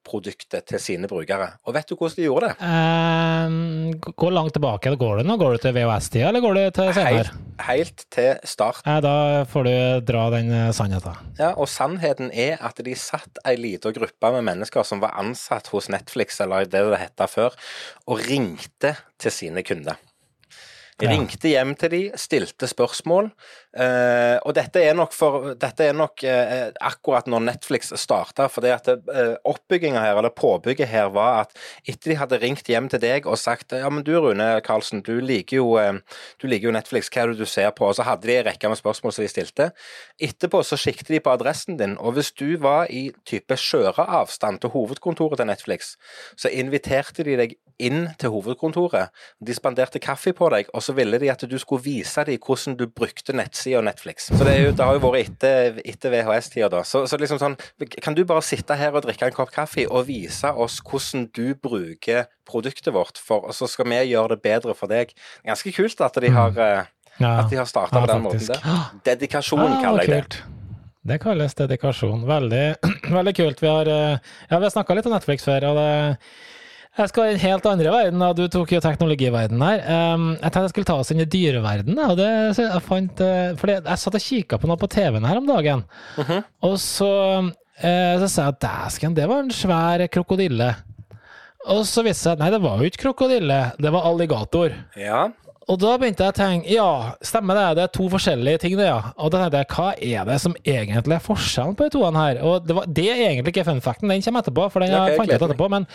produktet 0.05 0.65
til 0.69 0.81
sine 0.81 1.09
brukere. 1.09 1.47
Og 1.67 1.75
vet 1.75 1.89
du 1.89 1.95
hvordan 1.95 2.17
de 2.17 2.25
gjorde 2.27 2.49
det? 2.51 2.67
Um, 2.67 4.13
gå 4.17 4.29
langt 4.33 4.55
tilbake. 4.57 4.93
Går 4.99 5.21
det 5.21 5.25
nå? 5.29 5.37
Går 5.41 5.55
du 5.55 5.63
til 5.63 5.75
VHS-tida, 5.77 6.29
eller 6.29 6.43
går 6.43 6.57
du 6.57 6.61
til 6.77 6.91
senere? 6.97 7.23
Helt, 7.23 7.65
helt 7.69 8.05
til 8.13 8.51
start. 8.53 8.83
Eh, 8.85 8.99
da 9.05 9.15
får 9.51 9.67
du 9.69 9.73
dra 10.11 10.27
den 10.35 10.51
eh, 10.57 10.69
sannheten. 10.75 11.33
Ja, 11.39 11.53
og 11.55 11.69
sannheten 11.71 12.31
er 12.33 12.61
at 12.61 12.81
de 12.83 12.95
satt 12.97 13.41
ei 13.45 13.57
lita 13.59 13.93
gruppe 13.95 14.35
med 14.37 14.47
mennesker 14.51 14.87
som 14.87 15.03
var 15.03 15.17
ansatt 15.21 15.71
hos 15.73 15.91
Netflix, 15.93 16.41
eller 16.43 16.65
det 16.69 16.85
det 16.91 17.03
het 17.05 17.27
før, 17.29 17.53
og 18.09 18.23
ringte 18.27 18.95
til 19.21 19.33
sine 19.33 19.63
kunder. 19.63 19.99
De 21.01 21.09
ringte 21.09 21.49
hjem 21.49 21.73
til 21.79 21.89
de, 21.93 22.01
stilte 22.19 22.67
spørsmål. 22.69 23.31
Eh, 23.75 24.37
og 24.41 24.55
dette 24.57 24.83
er 24.83 24.95
nok, 24.97 25.13
for, 25.15 25.51
dette 25.59 25.87
er 25.87 25.95
nok 25.97 26.23
uh, 26.25 26.71
akkurat 26.83 27.27
når 27.29 27.45
Netflix 27.47 27.91
starta. 27.99 28.47
For 28.51 28.65
det 28.65 28.73
at 28.75 28.89
uh, 28.91 29.35
oppbygginga 29.47 30.01
her, 30.03 30.19
eller 30.19 30.33
påbygget 30.35 30.89
her, 30.91 31.11
var 31.15 31.45
at 31.45 31.55
etter 31.87 32.13
de 32.13 32.19
hadde 32.19 32.41
ringt 32.41 32.69
hjem 32.69 32.89
til 32.91 33.01
deg 33.03 33.27
og 33.29 33.39
sagt 33.39 33.75
ja, 33.77 33.89
men 33.91 34.05
du 34.07 34.13
Rune 34.19 34.47
Karlsen, 34.65 35.01
du 35.05 35.19
liker 35.23 35.61
jo, 35.61 35.75
eh, 35.79 35.99
du 36.41 36.47
liker 36.49 36.69
jo 36.69 36.75
Netflix, 36.75 37.09
hva 37.11 37.23
er 37.23 37.33
det 37.33 37.41
du 37.41 37.49
ser 37.49 37.71
på? 37.75 37.87
Og 37.87 37.97
så 37.97 38.05
hadde 38.07 38.27
de 38.27 38.37
en 38.39 38.47
rekke 38.49 38.71
med 38.71 38.79
spørsmål 38.79 39.15
som 39.15 39.25
de 39.25 39.31
stilte. 39.31 39.69
Etterpå 40.21 40.63
så 40.67 40.79
siktet 40.79 41.13
de 41.15 41.21
på 41.23 41.33
adressen 41.33 41.79
din, 41.79 41.97
og 41.99 42.15
hvis 42.17 42.31
du 42.37 42.57
var 42.61 42.89
i 42.89 43.09
type 43.27 43.57
kjøreavstand 43.57 44.61
til 44.61 44.73
hovedkontoret 44.75 45.41
til 45.41 45.49
Netflix, 45.49 45.95
så 46.39 46.51
inviterte 46.51 47.25
de 47.27 47.37
deg 47.39 47.57
inn 47.81 48.11
til 48.21 48.33
hovedkontoret. 48.33 49.11
De 49.41 49.55
spanderte 49.57 50.01
kaffe 50.03 50.33
på 50.37 50.49
deg, 50.53 50.69
og 50.75 50.83
så 50.85 50.95
ville 50.97 51.19
de 51.21 51.31
at 51.33 51.45
du 51.49 51.57
skulle 51.61 51.83
vise 51.85 52.25
dem 52.27 52.41
hvordan 52.41 52.77
du 52.77 52.85
brukte 52.87 53.35
nettsida 53.61 53.81
Netflix. 53.81 54.27
Så 54.31 54.43
det, 54.43 54.53
er 54.55 54.63
jo, 54.65 54.71
det 54.75 54.85
har 54.85 54.97
jo 54.97 55.01
vært 55.03 55.27
etter, 55.27 55.79
etter 55.85 56.11
VHS-tida, 56.13 56.69
da. 56.69 56.81
Så, 56.87 57.03
så 57.07 57.17
liksom 57.19 57.39
sånn 57.41 57.55
Kan 58.01 58.15
du 58.17 58.23
bare 58.25 58.41
sitte 58.45 58.75
her 58.79 58.93
og 58.95 59.03
drikke 59.05 59.27
en 59.29 59.35
kopp 59.35 59.51
kaffe 59.53 59.85
og 59.89 60.07
vise 60.07 60.49
oss 60.51 60.79
hvordan 60.81 61.27
du 61.35 61.53
bruker 61.55 62.25
produktet 62.47 62.93
vårt, 62.93 63.17
for, 63.21 63.45
og 63.47 63.55
så 63.55 63.67
skal 63.69 63.87
vi 63.91 64.01
gjøre 64.11 64.35
det 64.35 64.41
bedre 64.43 64.73
for 64.77 64.91
deg? 64.91 65.13
Ganske 65.45 65.71
kult 65.75 66.01
at 66.01 66.17
de 66.21 66.31
har, 66.33 66.51
mm. 66.51 66.89
Ja. 67.21 67.35
at 67.43 67.49
de 67.51 67.59
har 67.59 67.69
starta 67.69 67.99
Ja, 67.99 68.05
på 68.05 68.11
den 68.11 68.25
faktisk. 68.25 68.49
måten 68.49 68.63
der. 68.65 69.03
Dedikasjon, 69.11 69.67
Ah, 69.67 69.81
kaller 69.83 70.07
jeg 70.09 70.25
det. 70.31 70.41
Det 71.01 71.17
kalles 71.23 71.55
dedikasjon. 71.57 72.25
Veldig, 72.29 72.65
veldig 73.17 73.31
kult. 73.35 73.61
Vi 73.63 73.67
har, 73.69 73.87
eh, 73.89 74.17
ja, 74.49 74.57
vi 74.59 74.65
har 74.67 74.69
snakka 74.73 74.93
litt 74.97 75.07
om 75.09 75.15
Netflix 75.15 75.45
før. 75.47 75.65
og 75.71 75.79
det 75.79 76.19
jeg 76.97 77.07
skal 77.09 77.23
i 77.29 77.33
en 77.33 77.39
helt 77.39 77.65
andre 77.65 77.91
verden. 77.93 78.23
Du 78.35 78.43
tok 78.51 78.71
jo 78.75 78.81
teknologiverdenen 78.83 79.61
her. 79.63 80.13
Um, 80.13 80.25
jeg 80.35 80.41
tenkte 80.51 80.63
jeg 80.67 80.73
skulle 80.73 80.89
ta 80.91 80.97
oss 80.99 81.11
inn 81.13 81.23
i 81.23 81.25
dyreverdenen. 81.25 82.01
og 82.09 82.17
det, 82.19 82.29
jeg 82.59 82.81
fant, 82.83 83.17
for 83.17 83.61
fordi 83.63 83.77
jeg 83.79 83.97
satt 84.03 84.15
og 84.19 84.25
kikka 84.27 84.59
på 84.59 84.67
noe 84.67 84.77
på 84.81 84.89
TV-en 84.91 85.23
her 85.29 85.37
om 85.39 85.47
dagen, 85.47 85.83
Mhm. 86.17 86.43
og 86.67 86.75
så, 86.77 87.11
eh, 87.81 88.15
så 88.19 88.27
sa 88.29 88.41
jeg 88.49 88.55
at 88.55 88.59
dæsken, 88.67 89.15
det 89.15 89.27
var 89.29 89.39
en 89.39 89.49
svær 89.49 90.07
krokodille. 90.11 90.75
Og 91.69 91.83
så 91.85 92.01
viste 92.03 92.07
det 92.07 92.15
seg 92.25 92.31
at 92.33 92.39
nei, 92.39 92.49
det 92.49 92.61
var 92.63 92.79
jo 92.79 92.89
ikke 92.89 93.03
krokodille, 93.13 93.57
det 93.79 93.91
var 93.93 94.01
alligator. 94.09 94.73
Ja. 94.97 95.27
Og 95.71 95.77
da 95.79 95.93
begynte 95.95 96.25
jeg 96.25 96.33
å 96.33 96.35
tenke, 96.35 96.73
ja, 96.73 96.87
stemmer 97.23 97.55
det, 97.55 97.67
det 97.77 97.83
er 97.85 97.93
to 97.95 98.09
forskjellige 98.11 98.59
ting 98.65 98.73
det, 98.75 98.89
ja. 98.89 99.13
Og 99.15 99.31
da 99.31 99.45
tenkte 99.45 99.61
jeg, 99.61 99.69
hva 99.71 99.91
er 99.95 100.27
det 100.27 100.39
som 100.43 100.57
egentlig 100.65 101.15
er 101.15 101.23
forskjellen 101.23 101.77
på 101.79 101.87
de 101.87 101.93
toene 101.95 102.25
her? 102.25 102.41
Og 102.43 102.65
det, 102.65 102.75
var, 102.75 102.89
det 102.99 103.07
er 103.13 103.23
egentlig 103.29 103.55
ikke 103.55 103.69
fun 103.69 103.79
facten, 103.85 104.11
den 104.11 104.25
kommer 104.25 104.43
etterpå, 104.43 104.67
for 104.73 104.83
den 104.83 104.91
har 104.97 105.13
jeg 105.13 105.21
fant 105.21 105.31
ut 105.31 105.37
etterpå. 105.37 105.69
Men, 105.71 105.87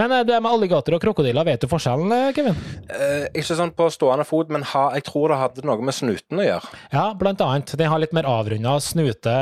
men 0.00 0.14
eh, 0.16 0.22
det 0.24 0.38
med 0.40 0.48
alligator 0.48 0.96
og 0.96 1.02
krokodiller, 1.04 1.44
vet 1.44 1.60
du 1.60 1.68
forskjellen, 1.68 2.14
eh, 2.16 2.30
Kevin? 2.38 2.56
Eh, 2.88 3.26
ikke 3.42 3.58
sånn 3.58 3.74
på 3.76 3.90
stående 3.92 4.24
fot, 4.28 4.48
men 4.54 4.64
ha, 4.72 4.86
jeg 4.96 5.04
tror 5.10 5.34
det 5.34 5.40
hadde 5.42 5.66
noe 5.68 5.84
med 5.84 5.98
snuten 5.98 6.40
å 6.40 6.48
gjøre. 6.48 6.72
Ja, 6.94 7.04
blant 7.18 7.44
annet. 7.44 7.76
Den 7.76 7.92
har 7.92 8.00
litt 8.00 8.16
mer 8.16 8.30
avrunda 8.32 8.78
snute, 8.80 9.36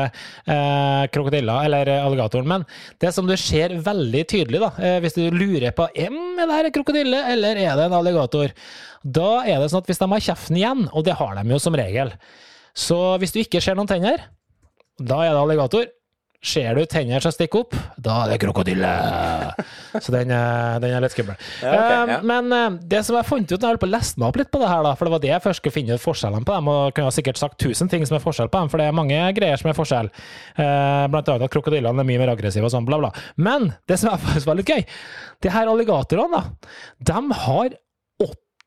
eh, 0.50 1.06
krokodiller, 1.14 1.70
eller 1.70 1.94
eh, 1.94 2.10
alligatoren. 2.10 2.50
Men 2.56 2.66
det 2.98 3.14
som 3.14 3.30
du 3.30 3.36
ser 3.38 3.78
veldig 3.86 4.26
tydelig, 4.34 4.64
da, 4.66 4.74
eh, 4.82 4.98
hvis 5.06 5.14
du 5.20 5.28
lurer 5.30 5.70
på 5.78 5.86
om 5.86 6.22
er 6.40 6.46
det 6.48 6.56
her 6.56 6.70
en 6.72 6.80
krokodille 6.80 7.26
eller 7.36 7.58
er 7.60 7.76
det 7.78 7.86
en 7.86 8.00
alligator, 8.00 8.50
da 9.04 9.30
er 9.48 9.60
det 9.62 9.70
sånn 9.72 9.80
at 9.84 9.88
hvis 9.88 10.00
de 10.02 10.10
har 10.12 10.26
kjeften 10.30 10.58
igjen, 10.60 10.82
og 10.92 11.04
det 11.06 11.14
har 11.20 11.38
de 11.38 11.46
jo 11.54 11.58
som 11.62 11.74
regel, 11.78 12.12
så 12.76 13.00
hvis 13.22 13.32
du 13.34 13.40
ikke 13.44 13.62
ser 13.64 13.78
noen 13.78 13.88
tenner, 13.90 14.26
da 15.00 15.22
er 15.24 15.32
det 15.34 15.40
alligator. 15.46 15.88
Ser 16.40 16.72
du 16.72 16.86
tenner 16.88 17.20
som 17.20 17.32
stikker 17.34 17.66
opp, 17.66 17.74
da 18.00 18.22
er 18.24 18.30
det 18.32 18.38
krokodille. 18.40 18.88
Så 20.00 20.08
den, 20.14 20.30
er- 20.32 20.78
den 20.80 20.94
er 20.96 21.02
litt 21.04 21.12
skummel. 21.12 21.36
Ja, 21.60 21.72
ok, 21.74 21.90
Eh, 21.90 22.12
ja. 22.14 22.16
Men 22.24 22.48
eh, 22.56 22.78
det 22.88 23.02
som 23.04 23.16
jeg 23.18 23.26
fant 23.28 23.44
ut 23.52 23.58
når 23.58 23.60
jeg 23.66 23.72
holdt 23.74 23.82
på 23.82 23.88
å 23.90 23.92
leste 23.92 24.20
meg 24.22 24.28
opp 24.30 24.38
litt 24.40 24.50
på 24.54 24.60
det 24.62 24.70
her, 24.70 24.80
da, 24.86 24.94
for 24.96 25.04
det 25.04 25.12
var 25.12 25.20
det 25.24 25.30
jeg 25.34 25.44
først 25.44 25.60
skulle 25.60 25.74
finne 25.76 25.98
ut 25.98 26.04
forskjellene 26.04 26.46
på 26.48 26.54
dem, 26.56 26.70
og 26.72 26.94
kunne 26.96 27.12
sikkert 27.12 27.40
sagt 27.42 27.58
tusen 27.60 27.90
ting 27.92 28.06
som 28.08 28.16
er 28.16 28.24
forskjell 28.24 28.48
på 28.48 28.56
dem, 28.62 28.70
for 28.72 28.80
det 28.80 28.86
er 28.88 28.96
mange 28.96 29.20
greier 29.36 29.60
som 29.60 29.68
er 29.68 29.76
forskjell. 29.76 30.08
Eh, 30.56 31.04
Blant 31.12 31.28
annet 31.28 31.44
at 31.50 31.52
krokodillene 31.58 32.00
er 32.04 32.08
mye 32.08 32.22
mer 32.24 32.32
aggressive 32.32 32.64
og 32.64 32.72
sånn, 32.72 32.88
bla, 32.88 33.02
bla. 33.04 33.12
Men 33.36 33.74
det 33.90 34.00
som 34.00 34.14
jeg 34.14 34.22
faktisk 34.30 34.48
var 34.48 34.60
litt 34.62 34.72
gøy, 34.72 34.86
de 35.44 35.52
her 35.58 35.68
alligatorene, 35.74 36.40
da, 36.40 36.72
de 37.12 37.40
har 37.44 37.76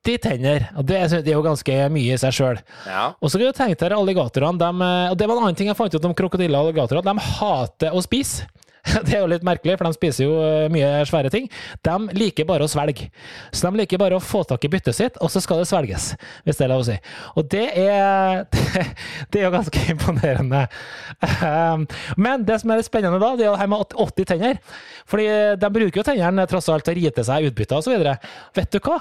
80 0.04 0.20
tenner. 0.24 0.68
Og 0.78 0.88
det, 0.88 1.00
det 1.24 1.32
er 1.32 1.38
jo 1.38 1.46
ganske 1.46 1.78
mye 1.94 2.16
i 2.16 2.20
seg 2.20 2.36
sjøl. 2.36 2.60
Ja. 2.88 3.06
Og 3.20 3.32
så 3.32 3.40
kan 3.40 3.50
du 3.50 3.58
tenke 3.58 3.80
deg 3.80 3.96
alligatorene, 3.98 4.60
de, 4.60 4.90
og 5.12 5.18
det 5.20 5.30
var 5.30 5.40
en 5.40 5.48
annen 5.48 5.60
ting 5.60 5.72
jeg 5.72 5.80
fant 5.80 5.96
ut 5.96 6.10
om 6.10 6.18
krokodiller 6.18 6.60
og 6.60 6.74
alligatorer, 6.74 7.06
de 7.08 7.30
hater 7.38 7.96
å 7.96 8.04
spise. 8.04 8.50
Det 9.08 9.14
er 9.16 9.22
jo 9.22 9.30
litt 9.32 9.46
merkelig, 9.48 9.78
for 9.80 9.88
de 9.88 9.96
spiser 9.96 10.26
jo 10.26 10.34
eh, 10.44 10.66
mye 10.72 10.88
svære 11.08 11.32
ting. 11.32 11.46
De 11.88 11.94
liker 12.18 12.48
bare 12.48 12.66
å 12.66 12.72
svelge. 12.72 13.08
Så 13.56 13.64
de 13.70 13.80
liker 13.80 14.02
bare 14.02 14.18
å 14.18 14.24
få 14.24 14.44
tak 14.48 14.66
i 14.68 14.72
byttet 14.74 14.98
sitt, 14.98 15.20
og 15.24 15.32
så 15.32 15.40
skal 15.44 15.62
det 15.62 15.70
svelges, 15.70 16.10
hvis 16.44 16.60
det 16.60 16.66
er 16.66 16.74
lov 16.74 16.84
å 16.84 16.88
si. 16.90 16.98
Og 17.40 17.48
det 17.54 17.64
er, 17.80 18.44
det 19.32 19.40
er 19.40 19.48
jo 19.48 19.54
ganske 19.56 19.86
imponerende. 19.94 20.66
Um, 21.40 21.88
Men 22.20 22.44
det 22.48 22.60
som 22.62 22.74
er 22.74 22.82
litt 22.82 22.90
spennende 22.90 23.22
da, 23.24 23.34
det 23.40 23.48
er 23.48 23.54
jo 23.54 23.60
her 23.62 23.72
med 23.72 23.96
80 24.04 24.30
tenner. 24.34 24.60
Fordi 25.10 25.30
de 25.60 25.74
bruker 25.80 26.02
jo 26.02 26.08
tennene 26.12 26.48
tross 26.52 26.68
alt 26.74 26.88
til 26.88 26.98
å 26.98 27.00
rite 27.00 27.28
seg 27.28 27.50
utbytte 27.50 27.80
osv. 27.80 28.12
Vet 28.60 28.76
du 28.76 28.84
hva? 28.84 29.00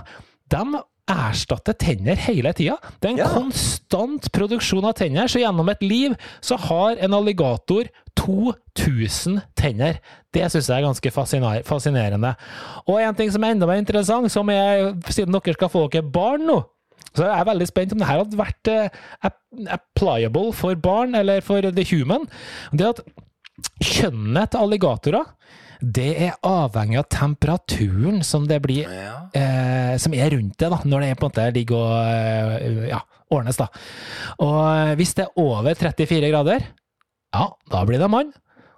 De 0.53 0.63
erstatter 1.11 1.75
tenner 1.75 2.17
hele 2.17 2.53
tida. 2.55 2.77
Det 3.01 3.09
er 3.09 3.13
en 3.13 3.19
Ja. 3.19 3.29
konstant 3.29 4.31
produksjon 4.33 4.85
av 4.85 4.95
tenner, 4.95 5.27
så 5.29 5.41
gjennom 5.43 5.69
et 5.71 5.83
liv 5.83 6.15
så 6.41 6.57
har 6.59 6.97
en 6.97 7.15
alligator 7.15 7.85
2000 8.17 9.43
tenner. 9.59 9.99
Det 10.33 10.43
syns 10.53 10.69
jeg 10.69 10.79
er 10.79 10.87
ganske 10.87 11.11
fascinerende. 11.67 12.35
Og 12.87 13.01
en 13.01 13.15
ting 13.15 13.31
som 13.33 13.43
er 13.45 13.51
enda 13.57 13.67
mer 13.67 13.81
interessant, 13.83 14.31
som 14.33 14.49
er, 14.51 14.93
siden 15.11 15.33
dere 15.33 15.55
skal 15.55 15.69
få 15.73 15.89
dere 15.91 16.03
barn 16.03 16.47
nå, 16.47 16.65
så 17.15 17.27
jeg 17.27 17.41
er 17.41 17.45
veldig 17.51 17.67
spent 17.69 17.93
om 17.93 17.99
det 17.99 18.07
her 18.09 18.23
hadde 18.23 18.39
vært 18.39 18.69
eh, 18.73 18.89
app- 19.23 19.69
applicable 19.69 20.53
for 20.57 20.75
barn, 20.77 21.15
eller 21.15 21.41
for 21.45 21.61
the 21.61 21.85
human. 21.85 22.27
Det 22.73 22.87
at 22.95 23.01
kjønnet 23.83 24.51
til 24.55 24.61
alligatorer, 24.65 25.27
det 25.83 26.11
er 26.29 26.37
avhengig 26.47 26.99
av 27.01 27.09
temperaturen 27.11 28.23
som 28.25 28.47
det 28.47 28.61
blir 28.63 28.87
Ja. 28.87 29.29
eh, 29.35 29.97
som 29.99 30.15
er 30.15 30.31
rundt 30.31 30.57
det, 30.59 30.71
da, 30.71 30.79
når 30.85 31.01
det 31.01 31.09
er 31.11 31.15
på 31.19 31.27
en 31.27 31.31
måte 31.33 31.47
ligger 31.55 31.77
og 31.77 32.63
eh, 32.63 32.89
ja, 32.93 33.01
ordnes. 33.31 33.57
da. 33.59 33.67
Og 34.39 34.61
eh, 34.91 34.95
hvis 35.01 35.15
det 35.19 35.27
er 35.27 35.41
over 35.43 35.75
34 35.75 36.31
grader, 36.31 36.69
ja, 37.35 37.49
da 37.71 37.85
blir 37.89 37.99
det 37.99 38.11
mann. 38.11 38.33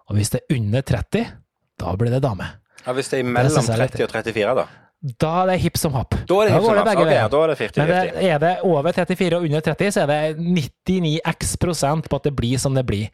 Og 0.09 0.17
hvis 0.17 0.31
det 0.31 0.41
er 0.49 0.57
under 0.57 0.83
30, 0.83 1.27
da 1.81 1.93
blir 1.97 2.11
det 2.11 2.23
dame. 2.23 2.47
ja, 2.87 2.93
Hvis 2.93 3.09
det 3.11 3.21
er 3.21 3.25
mellom 3.25 3.51
synes 3.53 3.69
jeg 3.69 3.79
er 3.79 3.85
litt- 3.85 3.97
30 3.97 4.05
og 4.05 4.11
34, 4.13 4.55
da? 4.63 4.67
Da 5.21 5.31
er 5.43 5.47
det 5.53 5.61
hipp 5.61 5.77
som 5.77 5.93
happ. 5.93 6.15
Da 6.25 6.35
er 6.41 6.47
det 6.49 6.53
hipp 6.55 6.65
som 6.65 6.77
happ. 6.79 6.87
da 6.87 7.41
er 7.43 7.49
det 7.53 7.59
40-50. 7.59 7.77
Men 7.77 7.89
det, 7.89 8.25
er 8.25 8.39
det 8.41 8.53
over 8.65 8.93
34 8.93 9.37
og 9.37 9.43
under 9.45 9.61
30, 9.61 9.91
så 9.93 10.01
er 10.01 10.07
det 10.07 10.39
99 10.41 11.19
x 11.29 11.57
prosent 11.61 12.09
på 12.09 12.17
at 12.17 12.23
det 12.25 12.33
blir 12.37 12.57
som 12.59 12.73
det 12.75 12.87
blir. 12.89 13.11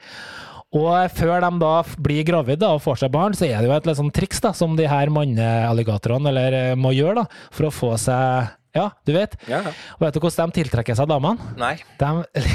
Og 0.70 1.10
før 1.16 1.42
de 1.42 1.50
da 1.58 1.72
blir 1.98 2.22
gravide 2.28 2.68
og 2.70 2.82
får 2.84 3.00
seg 3.02 3.10
barn, 3.14 3.34
så 3.34 3.48
er 3.48 3.58
det 3.58 3.66
jo 3.66 3.74
et 3.74 3.88
litt 3.88 3.98
sånn 3.98 4.12
triks 4.14 4.38
da, 4.44 4.52
som 4.54 4.76
de 4.78 4.86
her 4.86 5.10
mannealligatorene 5.10 6.30
eh, 6.46 6.74
må 6.78 6.92
gjøre 6.94 7.24
da, 7.24 7.24
for 7.50 7.66
å 7.66 7.74
få 7.74 7.90
seg 7.98 8.52
Ja, 8.76 8.88
du 9.06 9.12
vet. 9.16 9.34
Ja. 9.50 9.60
Og 9.98 10.04
vet 10.04 10.14
du 10.14 10.20
hvordan 10.22 10.50
de 10.52 10.60
tiltrekker 10.62 10.94
seg 10.98 11.08
damene? 11.10 11.50
Nei. 11.58 11.74
De 11.98 12.10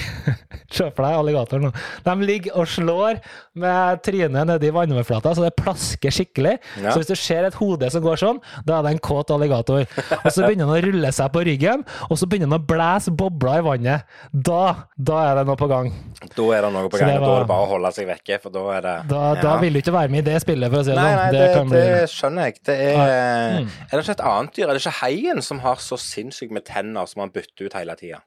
Se 0.76 0.88
for 0.96 1.06
deg 1.06 1.16
alligatoren 1.20 1.68
nå. 1.68 1.72
De 2.06 2.14
ligger 2.26 2.56
og 2.60 2.68
slår 2.72 3.20
med 3.62 4.00
trynet 4.04 4.48
nedi 4.50 4.72
vannoverflata, 4.74 5.34
så 5.38 5.44
det 5.46 5.52
plasker 5.60 6.12
skikkelig. 6.12 6.56
Ja. 6.82 6.92
Så 6.92 7.00
hvis 7.02 7.12
du 7.12 7.16
ser 7.20 7.46
et 7.48 7.58
hode 7.60 7.90
som 7.94 8.04
går 8.04 8.20
sånn, 8.20 8.40
da 8.68 8.80
er 8.80 8.88
det 8.88 8.94
en 8.96 9.02
kåt 9.06 9.32
alligator. 9.36 9.86
Og 9.86 10.28
så 10.34 10.44
begynner 10.46 10.68
han 10.68 10.74
å 10.76 10.82
rulle 10.88 11.12
seg 11.16 11.30
på 11.36 11.44
ryggen, 11.48 11.86
og 12.10 12.18
så 12.20 12.28
begynner 12.32 12.50
han 12.50 12.58
å 12.58 12.66
blæse 12.72 13.14
bobler 13.16 13.62
i 13.62 13.66
vannet. 13.68 14.18
Da, 14.34 14.62
da 14.98 15.22
er 15.30 15.40
det 15.42 15.46
noe 15.52 15.60
på 15.60 15.70
gang. 15.72 15.92
Da 16.36 16.48
er 16.58 16.66
det 16.68 16.72
noe 16.76 16.90
på 16.92 17.00
gang. 17.00 17.14
det 17.14 17.20
og 17.22 17.28
Da 17.28 17.36
er 17.36 17.46
det 17.46 17.52
bare 17.54 17.68
å 17.68 17.72
holde 17.76 17.94
seg 17.96 18.10
vekke, 18.10 18.40
for 18.44 18.56
da 18.56 18.66
er 18.80 18.86
det 18.88 18.96
Da, 19.12 19.22
ja. 19.36 19.42
da 19.46 19.56
vil 19.62 19.78
du 19.78 19.82
ikke 19.84 19.96
være 19.96 20.14
med 20.16 20.24
i 20.26 20.28
det 20.32 20.40
spillet, 20.44 20.72
for 20.74 20.82
å 20.82 20.88
si 20.88 20.92
det 20.92 20.98
Nei, 21.00 21.12
sånn. 21.12 21.22
nei, 21.22 21.32
Det 21.32 21.40
det, 21.40 21.54
det 21.56 21.66
bli 21.70 21.86
det 21.86 22.10
skjønner 22.16 22.50
jeg. 22.50 22.60
Det 22.72 22.80
er 22.90 22.94
Mm. 23.56 23.68
Er 23.86 23.92
det 23.98 24.02
ikke 24.04 24.14
et 24.16 24.22
annet 24.26 24.56
dyr? 24.56 24.66
Er 24.70 24.74
det 24.78 24.82
ikke 24.82 24.98
heien 25.04 25.42
som 25.46 25.60
har 25.64 25.80
så 25.84 25.98
sinnssykt 26.06 26.54
med 26.56 26.66
tenner 26.68 27.06
som 27.10 27.26
han 27.26 27.34
bytter 27.36 27.68
ut 27.68 27.76
hele 27.78 27.96
tida? 28.00 28.22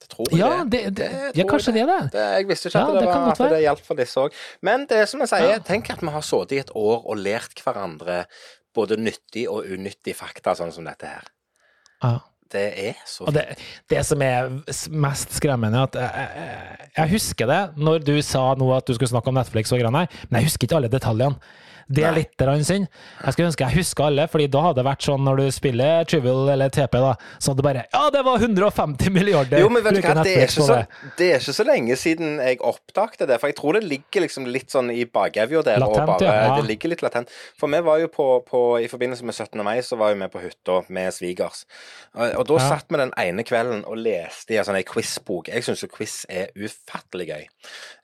Det 0.00 0.10
tror 0.12 0.28
det. 0.30 0.38
Ja, 0.38 0.50
det, 0.64 0.80
det, 0.94 1.06
Det 1.10 1.40
ja, 1.40 1.44
kanskje 1.48 1.72
det 1.72 1.86
det 1.88 1.98
det. 2.12 2.24
Jeg 2.36 2.48
visste 2.50 2.68
ikke 2.68 2.78
Ja, 2.78 2.86
at 2.86 2.98
det 3.00 3.06
var, 3.08 3.30
at 3.32 3.38
det 3.54 3.62
gjaldt 3.64 3.86
for 3.86 3.98
disse 3.98 4.20
òg. 4.26 4.34
Men 4.68 4.84
det 4.90 4.98
er 5.02 5.06
som 5.10 5.22
jeg 5.24 5.30
sier, 5.32 5.48
Ja. 5.54 5.58
tenk 5.64 5.88
at 5.90 6.02
vi 6.04 6.12
har 6.12 6.24
sittet 6.26 6.52
i 6.52 6.58
et 6.62 6.70
år 6.76 7.06
og 7.06 7.16
lært 7.16 7.62
hverandre 7.64 8.18
både 8.76 8.98
nyttig 9.00 9.46
og 9.48 9.64
unyttig 9.72 10.14
fakta, 10.14 10.52
sånn 10.54 10.72
som 10.72 10.84
dette 10.84 11.08
her. 11.08 11.24
Ja. 12.04 12.18
Det 12.52 12.66
er 12.88 12.98
så 13.08 13.26
Og 13.26 13.34
det, 13.34 13.44
det 13.90 14.02
som 14.06 14.22
er 14.22 14.50
mest 14.90 15.34
skremmende, 15.36 15.82
at 15.88 15.98
jeg, 15.98 16.26
jeg, 16.38 16.88
jeg 16.96 17.14
husker 17.16 17.50
det 17.50 17.62
når 17.76 18.04
du 18.06 18.16
sa 18.22 18.48
nå 18.58 18.70
at 18.76 18.86
du 18.86 18.94
skulle 18.94 19.10
snakke 19.10 19.32
om 19.32 19.38
Netflix 19.38 19.74
og 19.74 19.82
greier, 19.82 19.94
men 19.94 20.40
jeg 20.40 20.50
husker 20.50 20.68
ikke 20.68 20.80
alle 20.80 20.92
detaljene. 20.92 21.40
Det 21.86 22.02
er 22.02 22.16
litt 22.16 22.42
synd. 22.66 22.88
Jeg 23.22 23.34
skulle 23.34 23.46
ønske 23.46 23.62
jeg 23.62 23.78
huska 23.78 24.06
alle, 24.08 24.24
fordi 24.30 24.48
da 24.50 24.62
hadde 24.64 24.80
det 24.80 24.84
vært 24.88 25.06
sånn 25.06 25.22
når 25.22 25.38
du 25.38 25.44
spiller 25.54 26.06
Trivial 26.10 26.48
eller 26.50 26.72
TP, 26.74 26.96
da, 26.98 27.12
så 27.38 27.52
hadde 27.52 27.62
det 27.62 27.66
bare 27.66 27.84
Ja, 27.92 28.08
det 28.10 28.22
var 28.26 28.42
150 28.42 29.12
milliarder! 29.14 29.62
Jo, 29.62 29.68
men 29.70 29.84
vet 29.84 30.00
du 30.00 30.00
hva, 30.02 30.24
det 30.26 30.34
er, 30.42 30.50
så, 30.50 30.66
det. 30.72 31.12
det 31.20 31.28
er 31.30 31.44
ikke 31.44 31.54
så 31.60 31.66
lenge 31.68 31.98
siden 32.00 32.40
jeg 32.42 32.58
opptakte 32.66 33.28
det. 33.30 33.38
For 33.38 33.52
jeg 33.52 33.58
tror 33.60 33.78
det 33.78 33.84
ligger 33.86 34.26
liksom 34.26 34.48
litt 34.50 34.74
sånn 34.74 34.90
i 34.90 35.04
bakevja 35.06 35.62
der. 35.68 35.78
og 35.78 35.94
Latent, 35.94 36.10
bare, 36.10 36.34
ja. 36.34 36.56
Det 36.58 36.66
ligger 36.72 36.94
litt 36.96 37.06
latent. 37.06 37.30
For 37.60 37.70
vi 37.70 37.82
var 37.86 38.02
jo 38.02 38.10
på, 38.10 38.28
på 38.50 38.64
I 38.82 38.90
forbindelse 38.90 39.28
med 39.28 39.38
17. 39.38 39.62
mai 39.62 39.78
så 39.86 40.00
var 40.00 40.14
vi 40.14 40.20
med 40.24 40.34
på 40.34 40.42
hytta 40.42 40.80
med 40.90 41.14
svigers. 41.14 41.62
Og, 42.16 42.35
og 42.36 42.46
da 42.48 42.54
Ja. 42.60 42.68
satt 42.68 42.86
vi 42.90 42.96
den 43.00 43.12
ene 43.18 43.42
kvelden 43.44 43.84
og 43.86 43.96
leste 43.98 44.54
i 44.54 44.58
en 44.58 44.64
sånn 44.64 44.78
quizbok. 44.84 45.48
Jeg 45.48 45.62
syns 45.64 45.82
jo 45.82 45.88
quiz 45.88 46.24
er 46.28 46.48
ufattelig 46.56 47.26
gøy. 47.28 47.44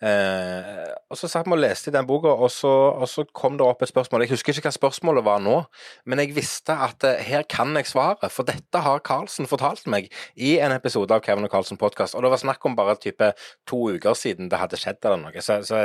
Eh, 0.03 0.93
og 1.11 1.17
så 1.19 1.29
satt 1.31 1.47
vi 1.47 1.53
og 1.55 1.61
leste 1.63 1.91
i 1.91 1.95
den 1.95 2.07
boka, 2.09 2.29
og 2.33 2.51
så, 2.51 2.71
og 2.97 3.07
så 3.11 3.25
kom 3.33 3.57
det 3.61 3.67
opp 3.67 3.83
et 3.85 3.89
spørsmål. 3.93 4.25
Jeg 4.25 4.33
husker 4.35 4.53
ikke 4.57 4.67
hva 4.71 4.75
spørsmålet 4.75 5.25
var 5.27 5.39
nå, 5.45 5.59
men 6.07 6.19
jeg 6.25 6.35
visste 6.37 6.75
at 6.75 7.05
eh, 7.09 7.23
her 7.29 7.45
kan 7.49 7.75
jeg 7.79 7.87
svaret. 7.91 8.27
For 8.33 8.43
dette 8.49 8.83
har 8.83 8.99
Carlsen 9.07 9.47
fortalt 9.51 9.87
meg 9.87 10.11
i 10.37 10.57
en 10.63 10.73
episode 10.73 11.11
av 11.15 11.23
Kevin 11.25 11.45
og 11.47 11.53
Carlsen 11.55 11.79
podkast. 11.81 12.15
Og 12.19 12.23
det 12.27 12.31
var 12.35 12.43
snakk 12.43 12.65
om 12.67 12.77
bare 12.79 12.97
type 12.97 13.33
to 13.69 13.83
uker 13.95 14.15
siden 14.19 14.49
det 14.53 14.59
hadde 14.59 14.79
skjedd 14.81 14.99
eller 15.05 15.23
noe. 15.27 15.43
Så, 15.45 15.61
så 15.67 15.85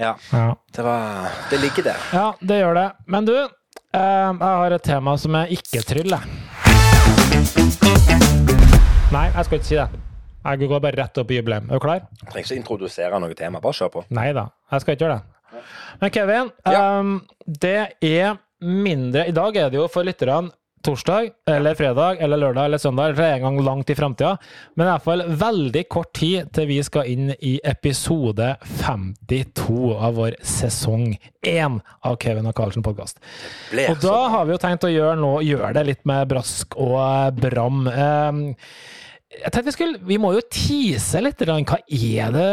ja, 0.00 0.14
Ja. 0.32 0.54
det 0.72 0.84
var 0.84 1.30
Det 1.50 1.60
ligger 1.60 1.82
der. 1.92 1.96
ja, 2.12 2.32
det 2.40 2.60
gjør 2.62 2.74
det. 2.74 2.88
Men 3.06 3.24
du, 3.28 3.34
eh, 3.36 3.50
jeg 3.98 4.38
har 4.40 4.70
et 4.72 4.82
tema 4.82 5.16
som 5.18 5.32
jeg 5.42 5.58
ikke 5.60 5.84
tryller. 5.84 6.24
Nei, 9.10 9.26
jeg 9.34 9.44
skal 9.46 9.58
ikke 9.58 9.66
si 9.68 9.76
det. 9.78 9.88
Jeg 10.40 10.68
går 10.70 10.80
bare 10.80 10.96
rett 11.02 11.18
opp 11.20 11.32
i 11.34 11.36
jubileum. 11.40 11.66
Er 11.68 11.80
du 11.80 11.82
klar? 11.82 12.04
Jeg 12.22 12.30
trenger 12.30 12.46
ikke 12.46 12.58
introdusere 12.60 13.18
noe 13.20 13.34
tema. 13.36 13.60
Bare 13.60 13.76
kjør 13.76 13.90
på. 13.96 14.04
Nei 14.16 14.30
da, 14.36 14.46
jeg 14.72 14.84
skal 14.84 14.96
ikke 14.96 15.04
gjøre 15.06 15.18
det. 15.18 15.64
Men 16.00 16.12
Kevin, 16.14 16.50
Ja. 16.70 16.84
um, 17.00 17.10
det 17.46 17.74
er 18.06 18.38
mindre 18.60 19.26
I 19.28 19.32
dag 19.32 19.56
er 19.56 19.70
det 19.72 19.78
jo 19.80 19.86
for 19.88 20.04
lytterne 20.04 20.50
torsdag 20.86 21.30
eller 21.50 21.74
fredag 21.74 22.20
eller 22.24 22.40
lørdag 22.40 22.64
eller 22.64 22.78
søndag, 22.78 23.12
eller 23.12 23.34
en 23.34 23.42
gang 23.42 23.58
langt 23.64 23.90
i 23.90 23.96
framtida. 23.98 24.36
Men 24.74 24.86
i 24.86 24.90
hvert 24.90 25.04
fall 25.04 25.24
veldig 25.42 25.82
kort 25.92 26.12
tid 26.16 26.52
til 26.56 26.68
vi 26.70 26.78
skal 26.86 27.10
inn 27.10 27.34
i 27.36 27.58
episode 27.68 28.54
52 28.80 29.90
av 29.96 30.16
vår 30.20 30.38
sesong 30.46 31.12
1 31.46 31.80
av 32.06 32.16
Kevin 32.22 32.48
og 32.50 32.56
Karlsen 32.56 32.86
podkast. 32.86 33.20
Og 33.88 34.00
da 34.02 34.16
har 34.34 34.48
vi 34.48 34.56
jo 34.56 34.62
tenkt 34.62 34.88
å 34.88 34.92
gjøre, 34.92 35.18
noe, 35.20 35.44
gjøre 35.44 35.74
det 35.76 35.86
litt 35.88 36.02
med 36.08 36.28
brask 36.32 36.78
og 36.80 37.40
bram. 37.40 37.84
Ehm, 37.90 38.42
jeg 39.30 39.52
tenkte 39.54 39.68
vi 39.68 39.74
skulle, 39.76 39.98
vi 40.10 40.16
må 40.18 40.32
jo 40.34 40.40
tease 40.50 41.20
litt. 41.22 41.38
Hva 41.46 41.76
er 41.78 42.32
det, 42.34 42.46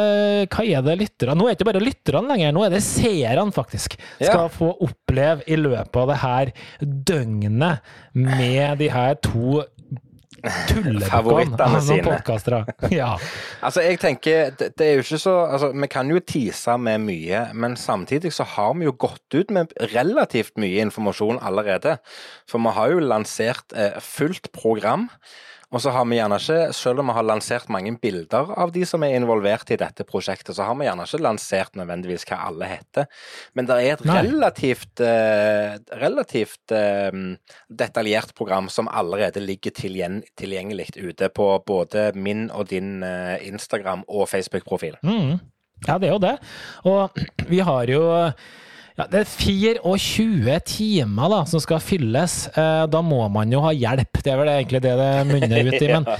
hva 0.53 0.65
er 0.65 0.83
det 0.85 0.93
lytterne 0.99 1.33
Nå 1.39 1.47
er 1.47 1.55
det 1.55 1.57
ikke 1.57 1.71
bare 1.71 1.81
lytterne 1.81 2.29
lenger, 2.29 2.51
nå 2.53 2.65
er 2.67 2.75
det 2.75 2.83
seerne, 2.85 3.51
faktisk. 3.55 3.97
Skal 4.21 4.43
Ja. 4.45 4.51
få 4.53 4.69
oppleve 4.85 5.41
i 5.49 5.57
løpet 5.57 5.97
av 6.03 6.11
det 6.13 6.19
her 6.21 6.51
døgnet 6.85 7.81
med 8.13 8.77
de 8.77 8.91
her 8.93 9.15
to 9.25 9.63
tullebukkene 10.69 11.81
sine. 11.87 12.03
podkastere. 12.05 12.59
Ja. 12.93 13.15
Altså, 13.65 13.81
jeg 13.83 13.99
tenker, 14.01 14.51
det, 14.59 14.69
det 14.77 14.85
er 14.87 14.93
jo 14.99 15.03
ikke 15.05 15.19
så 15.21 15.33
altså, 15.49 15.71
Vi 15.73 15.89
kan 15.91 16.11
jo 16.13 16.21
tease 16.21 16.77
med 16.77 17.01
mye, 17.07 17.41
men 17.57 17.75
samtidig 17.79 18.31
så 18.35 18.45
har 18.53 18.75
vi 18.77 18.85
jo 18.87 18.93
gått 18.93 19.33
ut 19.37 19.51
med 19.55 19.73
relativt 19.95 20.53
mye 20.61 20.85
informasjon 20.85 21.41
allerede. 21.41 21.97
For 22.49 22.61
vi 22.63 22.75
har 22.77 22.93
jo 22.93 23.03
lansert 23.03 23.73
eh, 23.75 23.97
fullt 24.03 24.51
program. 24.55 25.09
Og 25.75 25.81
så 25.83 25.91
har 25.91 26.05
vi 26.07 26.15
gjerne 26.15 26.37
ikke, 26.39 26.73
selv 26.75 27.01
om 27.01 27.09
vi 27.09 27.15
har 27.17 27.25
lansert 27.27 27.71
mange 27.73 27.91
bilder 27.99 28.53
av 28.55 28.71
de 28.71 28.85
som 28.87 29.03
er 29.03 29.17
involvert 29.17 29.67
i 29.75 29.77
dette 29.79 30.05
prosjektet, 30.07 30.53
så 30.55 30.63
har 30.63 30.77
vi 30.79 30.87
gjerne 30.87 31.03
ikke 31.03 31.19
lansert 31.25 31.75
nødvendigvis 31.75 32.23
hva 32.29 32.39
alle 32.47 32.69
heter. 32.71 33.09
Men 33.57 33.67
det 33.67 33.79
er 33.81 33.97
et 33.97 34.05
relativt, 34.07 35.03
eh, 35.03 35.75
relativt 35.99 36.71
eh, 36.71 37.19
detaljert 37.67 38.31
program 38.37 38.71
som 38.71 38.87
allerede 38.87 39.43
ligger 39.43 39.75
tilgjen 39.75 40.21
tilgjengelig 40.39 40.93
ute 40.95 41.27
på 41.35 41.49
både 41.67 42.13
min 42.15 42.47
og 42.47 42.69
din 42.71 43.03
eh, 43.03 43.35
Instagram 43.49 44.05
og 44.07 44.29
Facebook-profil. 44.31 44.95
Mm. 45.03 45.35
ja, 45.87 45.97
det 45.99 46.07
er 46.07 46.15
jo 46.15 46.23
det. 46.23 46.37
Og 46.87 47.19
vi 47.51 47.59
har 47.59 47.91
jo 47.91 48.05
ja, 48.97 49.05
Det 49.11 49.23
er 49.23 49.29
24 49.29 50.59
timer 50.65 51.29
da, 51.35 51.43
som 51.45 51.61
skal 51.63 51.81
fylles. 51.83 52.47
Eh, 52.57 52.83
Da 52.89 53.01
må 53.05 53.23
man 53.29 53.51
jo 53.53 53.61
ha 53.65 53.73
hjelp. 53.75 54.21
Det 54.23 54.33
er 54.33 54.43
vel 54.43 54.53
egentlig 54.57 54.81
det 54.85 54.97
det 54.97 55.09
munner 55.29 55.67
ut 55.69 55.81
i. 55.81 55.87
Men, 55.93 56.07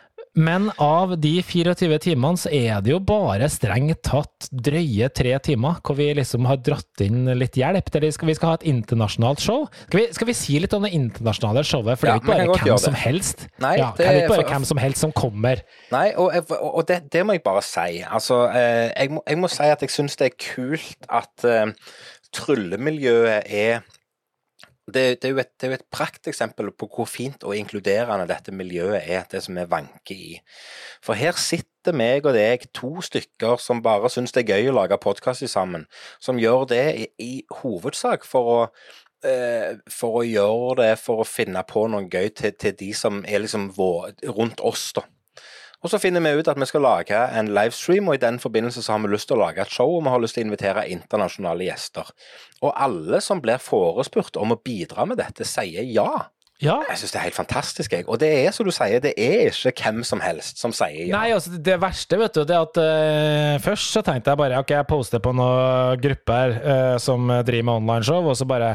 men 0.46 0.68
av 0.78 1.16
de 1.18 1.32
24 1.42 1.96
timene 2.04 2.38
så 2.38 2.52
er 2.54 2.84
det 2.84 2.92
jo 2.92 3.00
bare 3.02 3.48
strengt 3.50 3.98
tatt 4.06 4.46
drøye 4.52 5.08
tre 5.16 5.32
timer 5.42 5.80
hvor 5.82 5.96
vi 5.98 6.06
liksom 6.20 6.46
har 6.46 6.60
dratt 6.62 7.02
inn 7.02 7.24
litt 7.40 7.58
hjelp. 7.58 7.88
Vi 8.04 8.12
skal, 8.14 8.30
vi 8.30 8.36
skal 8.38 8.52
ha 8.52 8.60
et 8.60 8.68
internasjonalt 8.70 9.42
show. 9.42 9.64
Skal 9.88 10.00
vi, 10.02 10.06
skal 10.14 10.30
vi 10.30 10.36
si 10.38 10.60
litt 10.62 10.76
om 10.76 10.86
det 10.86 10.92
internasjonale 10.96 11.64
showet? 11.66 11.98
For 11.98 12.06
det 12.06 12.12
er 12.12 12.20
jo 12.20 12.22
ikke 12.22 12.36
bare 12.36 12.68
hvem 12.68 12.84
som 12.84 13.00
helst. 13.00 13.48
Nei, 13.64 13.74
ja, 13.80 13.90
det 13.98 14.06
er 14.06 14.20
ikke 14.22 14.36
bare 14.36 14.48
hvem 14.52 14.68
som 14.70 14.84
helst 14.84 15.02
som 15.08 15.16
kommer. 15.16 15.64
Nei, 15.90 16.06
og, 16.14 16.36
og 16.60 16.84
det, 16.88 17.02
det 17.10 17.24
må 17.26 17.34
jeg 17.38 17.44
bare 17.48 17.64
si. 17.66 17.98
Altså, 18.06 18.44
eh, 18.54 18.86
jeg, 18.94 19.16
må, 19.16 19.24
jeg 19.26 19.42
må 19.42 19.50
si 19.50 19.66
at 19.66 19.82
jeg 19.82 19.96
syns 19.96 20.20
det 20.20 20.30
er 20.30 20.38
kult 20.54 21.10
at 21.10 21.48
eh, 21.48 21.74
tryllemiljøet 22.36 23.46
er 23.46 23.82
det, 24.90 25.22
det, 25.22 25.28
er 25.28 25.34
jo 25.34 25.40
et, 25.42 25.50
det 25.60 25.66
er 25.66 25.72
jo 25.72 25.78
et 25.78 25.90
prakteksempel 25.92 26.70
på 26.74 26.88
hvor 26.90 27.06
fint 27.06 27.44
og 27.46 27.54
inkluderende 27.56 28.26
dette 28.26 28.54
miljøet 28.54 29.04
er, 29.04 29.26
det 29.30 29.42
som 29.44 29.54
vi 29.54 29.66
vanker 29.70 30.16
i. 30.16 30.38
For 31.04 31.18
her 31.18 31.38
sitter 31.38 31.94
meg 31.96 32.26
og 32.26 32.34
deg, 32.34 32.66
to 32.76 32.96
stykker 33.04 33.60
som 33.62 33.84
bare 33.84 34.10
syns 34.10 34.34
det 34.34 34.44
er 34.44 34.56
gøy 34.56 34.72
å 34.72 34.78
lage 34.80 34.98
podkast 35.00 35.46
sammen, 35.52 35.86
som 36.18 36.40
gjør 36.42 36.66
det 36.72 36.86
i, 37.04 37.06
i 37.22 37.32
hovedsak 37.62 38.26
for 38.26 38.50
å 38.56 38.58
eh, 39.26 39.78
for 39.90 40.20
å 40.20 40.26
gjøre 40.26 40.76
det, 40.82 40.90
for 41.00 41.22
å 41.22 41.28
finne 41.28 41.62
på 41.68 41.86
noe 41.92 42.08
gøy 42.10 42.32
til, 42.36 42.54
til 42.58 42.76
de 42.80 42.92
som 42.96 43.22
er 43.28 43.44
liksom 43.44 43.70
vår, 43.76 44.14
rundt 44.34 44.62
oss, 44.64 44.90
da. 44.96 45.06
Og 45.80 45.88
så 45.88 46.00
finner 46.00 46.20
vi 46.20 46.34
ut 46.36 46.48
at 46.50 46.58
vi 46.60 46.68
skal 46.68 46.84
lage 46.84 47.20
en 47.38 47.52
livestream, 47.56 48.10
og 48.10 48.18
i 48.18 48.20
den 48.20 48.40
forbindelse 48.42 48.82
så 48.84 48.94
har 48.94 49.04
vi 49.04 49.14
lyst 49.14 49.30
til 49.30 49.38
å 49.38 49.44
lage 49.46 49.62
et 49.64 49.72
show, 49.72 49.94
og 49.96 50.04
vi 50.04 50.12
har 50.12 50.20
lyst 50.20 50.36
til 50.36 50.44
å 50.44 50.50
invitere 50.50 50.88
internasjonale 50.92 51.70
gjester. 51.70 52.10
Og 52.60 52.74
alle 52.74 53.22
som 53.24 53.40
blir 53.40 53.62
forespurt 53.62 54.36
om 54.40 54.52
å 54.52 54.60
bidra 54.60 55.08
med 55.08 55.22
dette, 55.22 55.48
sier 55.48 55.86
ja. 55.88 56.26
Ja. 56.60 56.74
Jeg 56.90 57.00
syns 57.00 57.14
det 57.14 57.18
er 57.18 57.24
helt 57.30 57.38
fantastisk, 57.38 57.94
jeg. 57.96 58.04
Og 58.12 58.18
det 58.20 58.28
er 58.42 58.52
som 58.52 58.68
du 58.68 58.72
sier, 58.76 59.00
det 59.00 59.14
er 59.16 59.48
ikke 59.48 59.86
hvem 59.86 60.02
som 60.04 60.20
helst 60.20 60.60
som 60.60 60.74
sier 60.76 61.06
ja. 61.06 61.14
Nei, 61.16 61.32
altså 61.32 61.56
det 61.56 61.78
verste, 61.80 62.18
vet 62.20 62.36
du, 62.36 62.42
det 62.44 62.58
er 62.58 62.66
at 62.66 62.80
uh, 62.84 63.54
først 63.64 63.96
så 63.96 64.04
tenkte 64.04 64.34
jeg 64.34 64.42
bare 64.42 64.60
ok, 64.60 64.74
jeg 64.76 64.88
poster 64.90 65.24
på 65.24 65.32
noen 65.32 66.02
grupper 66.04 66.58
uh, 66.60 66.96
som 67.00 67.32
driver 67.48 67.70
med 67.70 67.80
onlineshow, 67.80 68.28
og 68.28 68.36
så 68.36 68.44
bare 68.48 68.74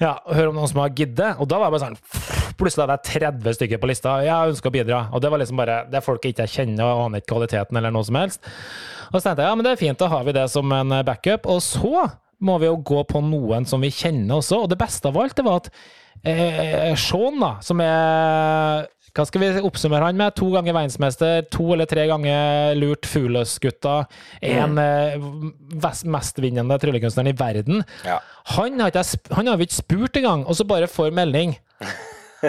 ja, 0.00 0.16
hør 0.24 0.54
om 0.54 0.56
noen 0.56 0.72
som 0.72 0.80
har 0.80 0.96
giddet. 0.96 1.36
Og 1.36 1.52
da 1.52 1.60
var 1.60 1.68
jeg 1.68 1.76
bare 1.76 1.90
sånn 1.90 2.43
Plutselig 2.60 2.84
hadde 2.86 2.96
jeg 3.00 3.20
30 3.20 3.56
stykker 3.58 3.80
på 3.82 3.88
lista. 3.90 4.16
Jeg 4.24 4.52
ønsker 4.52 4.70
å 4.70 4.74
bidra. 4.74 5.00
Og 5.12 5.22
det 5.24 5.30
var 5.32 5.42
liksom 5.42 5.58
bare 5.60 5.78
Det 5.90 5.98
er 6.00 6.04
folk 6.06 6.24
jeg 6.26 6.36
ikke 6.36 6.46
kjenner 6.54 6.84
og 6.86 7.04
aner 7.08 7.22
ikke 7.22 7.32
kvaliteten 7.34 7.80
eller 7.80 7.94
noe 7.94 8.06
som 8.06 8.18
helst. 8.20 8.40
Og 9.10 9.18
så 9.20 9.24
tenkte 9.28 9.42
jeg 9.44 9.50
ja, 9.52 9.56
men 9.58 9.66
det 9.66 9.72
er 9.74 9.82
fint, 9.84 9.98
da 10.00 10.08
har 10.10 10.24
vi 10.26 10.34
det 10.36 10.46
som 10.50 10.72
en 10.74 10.94
backup. 11.06 11.46
Og 11.50 11.60
så 11.64 12.06
må 12.44 12.56
vi 12.60 12.66
jo 12.70 12.78
gå 12.84 13.04
på 13.08 13.20
noen 13.24 13.66
som 13.68 13.80
vi 13.84 13.92
kjenner 13.94 14.40
også. 14.40 14.64
Og 14.64 14.72
det 14.72 14.78
beste 14.80 15.08
av 15.10 15.18
alt, 15.22 15.36
det 15.38 15.44
var 15.46 15.60
at 15.62 15.70
eh, 16.24 16.90
Sean, 16.98 17.38
da, 17.40 17.54
som 17.64 17.80
er 17.84 18.90
hva 19.14 19.22
skal 19.28 19.44
vi 19.44 19.48
oppsummere 19.62 20.08
han 20.08 20.16
med? 20.18 20.34
To 20.34 20.48
ganger 20.50 20.74
verdensmester, 20.74 21.44
to 21.54 21.68
eller 21.70 21.86
tre 21.86 22.08
ganger 22.10 22.74
lurt 22.74 23.06
Fuløs-gutta. 23.06 24.00
En 24.42 24.74
eh, 24.82 25.14
vest- 25.84 26.08
mestvinnende 26.10 26.80
tryllekunstneren 26.82 27.30
i 27.30 27.36
verden. 27.38 27.84
Ja. 28.02 28.16
Han 28.56 28.82
har 28.82 28.90
ikke 28.90 29.04
han 29.38 29.52
har 29.52 29.60
vi 29.60 29.68
ikke 29.68 29.78
spurt 29.78 30.18
engang, 30.18 30.42
og 30.50 30.58
så 30.58 30.66
bare 30.66 30.90
får 30.90 31.14
melding. 31.14 31.54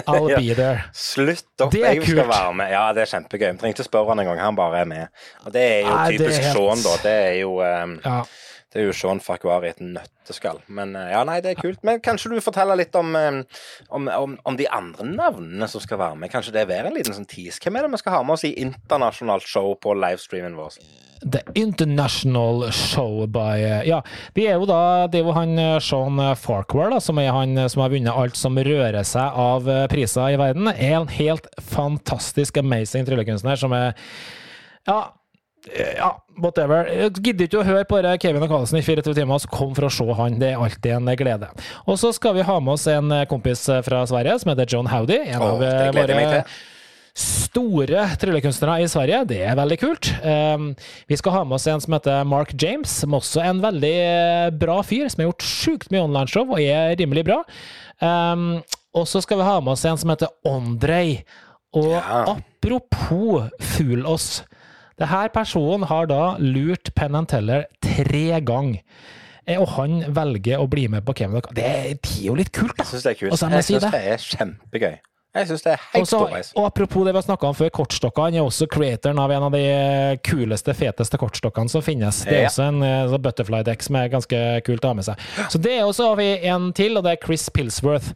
I'll 0.12 0.30
be 0.36 0.54
there. 0.58 0.86
Slutt 0.94 1.46
opp, 1.66 1.76
er 1.76 1.96
jeg 1.96 2.04
skal 2.08 2.28
være 2.30 2.56
med. 2.62 2.72
Ja, 2.76 2.86
det 2.96 3.06
er 3.06 3.12
kjempegøy. 3.14 3.52
Vi 3.52 3.60
trenger 3.62 3.78
ikke 3.78 3.88
spørre 3.88 4.14
han 4.14 4.24
engang, 4.24 4.42
han 4.44 4.58
bare 4.58 4.82
er 4.84 4.90
med. 4.90 5.08
Og 5.46 5.54
det 5.56 5.62
er 5.62 5.80
jo 5.86 5.94
Nei, 5.94 6.02
er 6.08 6.18
typisk 6.18 6.42
helt- 6.50 6.58
Sean, 6.58 6.84
da. 6.86 6.98
Det 7.06 7.16
er 7.30 7.38
jo 7.44 7.54
um, 7.62 8.00
Ja. 8.06 8.18
Det 8.76 8.82
er 8.82 8.90
jo 8.90 8.94
Sean 8.98 9.22
Farquhar 9.24 9.64
i 9.64 9.70
et 9.72 9.78
nøtteskall. 9.80 10.58
Men 10.68 10.90
eh, 11.00 11.14
ja, 11.14 11.22
nei, 11.24 11.38
det 11.40 11.54
er 11.54 11.62
kult. 11.62 11.80
Men 11.88 12.02
kanskje 12.04 12.34
du 12.34 12.42
forteller 12.44 12.76
litt 12.76 12.92
om, 13.00 13.14
eh, 13.16 13.38
om, 13.88 14.10
om, 14.12 14.34
om 14.44 14.58
de 14.60 14.66
andre 14.68 15.06
navnene 15.08 15.70
som 15.72 15.80
skal 15.80 16.02
være 16.02 16.18
med? 16.20 16.28
Kanskje 16.34 16.52
det 16.58 16.66
være 16.68 16.90
en 16.92 16.98
liten 16.98 17.16
sånn 17.16 17.30
tease? 17.30 17.62
Hvem 17.64 17.78
er 17.80 17.88
det 17.88 17.94
vi 17.94 18.02
skal 18.04 18.18
ha 18.18 18.24
med 18.28 18.36
oss 18.36 18.44
i 18.44 18.52
internasjonalt 18.60 19.48
show 19.48 19.72
på 19.80 19.96
livestreamen 19.96 20.58
vår? 20.60 20.76
The 21.26 21.42
International 21.58 22.72
Show 22.72 23.26
by 23.28 23.58
eh, 23.64 23.88
Ja, 23.90 24.02
vi 24.34 24.46
er 24.46 24.60
jo 24.60 24.68
da 24.70 25.08
Det 25.10 25.20
er 25.20 25.26
jo 25.26 25.34
han 25.36 25.58
eh, 25.58 25.80
Sean 25.82 26.22
Farquhar, 26.38 26.92
da, 26.94 27.02
som 27.02 27.20
er 27.22 27.34
han 27.34 27.58
eh, 27.58 27.70
som 27.72 27.82
har 27.82 27.94
vunnet 27.94 28.14
alt 28.14 28.38
som 28.38 28.58
rører 28.58 29.02
seg 29.08 29.40
av 29.42 29.68
priser 29.90 30.36
i 30.36 30.40
verden. 30.40 30.70
Er 30.70 31.00
en 31.00 31.12
helt 31.12 31.48
fantastisk 31.62 32.60
amazing 32.62 33.08
tryllekunstner 33.08 33.60
som 33.60 33.74
er 33.76 33.94
Ja. 34.86 35.00
Ja, 35.98 36.12
whatever. 36.38 36.86
Jeg 36.86 37.16
gidder 37.26 37.48
ikke 37.48 37.64
å 37.64 37.66
høre 37.66 37.88
på 37.90 37.98
det 38.06 38.12
Kevin 38.22 38.44
og 38.46 38.52
Karlsen 38.52 38.78
i 38.78 38.84
24 38.86 39.16
timer, 39.18 39.42
så 39.42 39.50
kom 39.50 39.72
for 39.74 39.88
å 39.88 39.90
se 39.90 40.06
han. 40.20 40.36
Det 40.38 40.52
er 40.52 40.62
alltid 40.62 40.92
en 40.94 41.10
glede. 41.18 41.50
Og 41.90 41.98
så 41.98 42.12
skal 42.14 42.36
vi 42.38 42.46
ha 42.46 42.60
med 42.62 42.76
oss 42.76 42.86
en 42.94 43.10
kompis 43.32 43.64
fra 43.88 44.04
Sverige 44.06 44.38
som 44.44 44.54
heter 44.54 44.70
John 44.70 44.92
Howdy. 44.92 45.18
En 45.26 45.42
av 45.42 45.58
meg 45.58 45.98
våre. 45.98 46.44
Store 47.16 48.02
tryllekunstnere 48.20 48.84
i 48.84 48.88
Sverige. 48.92 49.22
Det 49.30 49.38
er 49.48 49.56
veldig 49.56 49.78
kult. 49.80 50.10
Um, 50.20 50.70
vi 51.08 51.16
skal 51.20 51.38
ha 51.38 51.44
med 51.48 51.56
oss 51.58 51.68
en 51.72 51.84
som 51.84 51.96
heter 51.96 52.26
Mark 52.28 52.52
James, 52.60 52.92
som 53.04 53.16
også 53.16 53.40
er 53.44 53.54
en 53.54 53.62
veldig 53.64 53.94
eh, 54.04 54.50
bra 54.60 54.82
fyr, 54.84 55.08
som 55.12 55.24
har 55.24 55.30
gjort 55.32 55.48
sjukt 55.48 55.94
mye 55.94 56.04
onlineshow 56.04 56.52
og 56.52 56.60
er 56.60 56.96
rimelig 57.00 57.24
bra. 57.30 57.40
Um, 58.04 58.60
og 58.96 59.08
så 59.08 59.24
skal 59.24 59.40
vi 59.40 59.48
ha 59.48 59.56
med 59.64 59.76
oss 59.78 59.86
en 59.88 60.00
som 60.02 60.12
heter 60.12 60.32
Ondrej. 60.48 61.22
Og 61.76 61.96
apropos 61.96 63.50
Fulås. 63.76 64.44
Det 64.96 65.10
her 65.12 65.28
personen 65.36 65.84
har 65.90 66.08
da 66.08 66.36
lurt 66.40 66.94
Penn 66.96 67.18
and 67.20 67.28
Teller 67.32 67.66
tre 67.84 68.40
ganger. 68.48 68.84
Eh, 69.46 69.60
Og 69.62 69.68
han 69.76 70.00
velger 70.16 70.60
å 70.60 70.68
bli 70.72 70.88
med 70.92 71.06
på 71.06 71.14
Kevin 71.16 71.44
Det 71.54 71.56
det 71.56 71.66
er 71.66 72.24
jo 72.26 72.36
litt 72.36 72.52
kult, 72.56 72.76
da. 72.78 72.84
Jeg 72.84 72.96
syns 72.96 73.04
det 73.04 73.12
er 73.12 73.20
kult. 73.20 73.36
Jeg 73.36 73.64
si 73.64 73.74
syns 73.74 73.84
det. 73.84 73.92
det 73.92 74.16
er 74.16 74.26
kjempegøy. 74.36 74.96
Jeg 75.36 75.48
syns 75.50 75.64
det 75.66 75.72
er 75.74 75.82
helt 75.94 76.06
Også, 76.06 76.20
og 76.56 76.66
apropos 76.70 77.04
det 77.06 77.12
vi 77.14 77.20
har 77.20 77.26
snakka 77.26 77.48
om 77.50 77.56
før, 77.58 77.70
kortstokker. 77.76 78.24
Han 78.30 78.38
er 78.40 78.46
også 78.46 78.68
creatoren 78.72 79.20
av 79.20 79.32
en 79.36 79.44
av 79.50 79.52
de 79.52 79.64
kuleste, 80.24 80.72
feteste 80.78 81.20
kortstokkene 81.20 81.70
som 81.70 81.84
finnes. 81.84 82.22
Det 82.24 82.38
er 82.38 82.42
Ja. 82.46 82.48
også 82.50 82.68
en 82.70 82.84
eh, 82.84 83.08
sånn 83.12 83.22
butterfly 83.26 83.64
deck 83.68 83.84
som 83.84 83.96
er 84.00 84.08
ganske 84.14 84.40
kult 84.66 84.86
å 84.86 84.94
ha 84.94 84.94
med 85.02 85.04
seg. 85.10 85.20
Så 85.52 85.60
det 85.62 85.74
er 85.80 85.84
også 85.84 86.08
har 86.14 86.16
vi 86.22 86.30
en 86.48 86.72
til, 86.74 86.96
og 86.98 87.04
det 87.04 87.12
er 87.18 87.26
Chris 87.26 87.50
Pilsworth. 87.50 88.14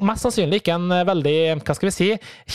Mest 0.00 0.22
sannsynlig 0.26 0.60
ikke 0.62 0.74
en 0.76 0.90
eh, 0.92 1.04
veldig, 1.08 1.36
hva 1.64 1.74
skal 1.78 1.88
vi 1.88 1.96
si, 1.96 2.10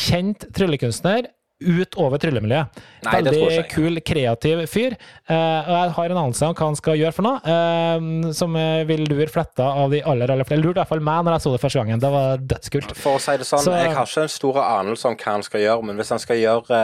kjent 0.05 0.45
tryllekunstner. 0.53 1.31
Utover 1.57 2.21
tryllemiljøet. 2.21 2.81
Nei, 3.07 3.13
Veldig 3.17 3.63
kul, 3.71 3.97
kreativ 4.05 4.59
fyr. 4.69 4.93
Eh, 5.25 5.33
og 5.65 5.71
jeg 5.73 5.93
har 5.95 6.13
en 6.13 6.19
anelse 6.21 6.45
om 6.45 6.53
hva 6.53 6.67
han 6.69 6.77
skal 6.77 6.99
gjøre 6.99 7.15
for 7.17 7.25
noe, 7.25 7.39
eh, 7.41 8.29
som 8.37 8.53
eh, 8.59 8.83
vil 8.89 9.07
lure 9.09 9.25
fletta 9.33 9.65
av 9.81 9.89
de 9.95 10.03
aller, 10.05 10.29
aller 10.29 10.45
flere. 10.45 10.61
Lurte 10.61 10.77
i 10.77 10.81
hvert 10.83 10.91
fall 10.91 11.01
meg 11.07 11.25
når 11.25 11.37
jeg 11.37 11.45
så 11.47 11.55
det 11.55 11.63
første 11.63 11.81
gangen. 11.81 12.03
Det 12.03 12.13
var 12.13 12.45
dødskult. 12.53 12.93
For 13.01 13.17
å 13.17 13.23
si 13.23 13.37
det 13.41 13.49
sånn, 13.49 13.65
Så- 13.65 13.73
jeg 13.73 13.95
har 13.95 14.05
ikke 14.05 14.27
en 14.27 14.35
stor 14.35 14.61
anelse 14.61 15.09
om 15.09 15.17
hva 15.17 15.31
han 15.31 15.43
skal 15.49 15.65
gjøre, 15.65 15.83
men 15.83 15.97
hvis 15.97 16.13
han 16.13 16.19
skal 16.19 16.37
gjøre 16.37 16.81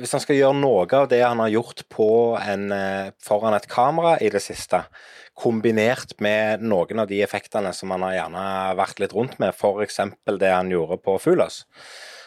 hvis 0.00 0.12
han 0.12 0.20
skal 0.22 0.36
gjøre 0.36 0.56
noe 0.56 0.86
av 0.96 1.06
det 1.10 1.20
han 1.20 1.36
har 1.36 1.50
gjort 1.52 1.82
på 1.92 2.40
en, 2.40 2.70
foran 3.20 3.52
et 3.52 3.68
kamera 3.68 4.16
i 4.24 4.30
det 4.32 4.40
siste, 4.40 4.86
kombinert 5.36 6.14
med 6.18 6.62
noen 6.64 7.02
av 7.02 7.10
de 7.10 7.20
effektene 7.20 7.74
som 7.74 7.92
han 7.92 8.00
har 8.06 8.14
gjerne 8.14 8.44
vært 8.78 9.02
litt 9.02 9.12
rundt 9.12 9.38
med, 9.38 9.52
f.eks. 9.52 9.98
det 10.40 10.48
han 10.48 10.70
gjorde 10.72 10.96
på 11.04 11.18
Fugløs, 11.20 11.66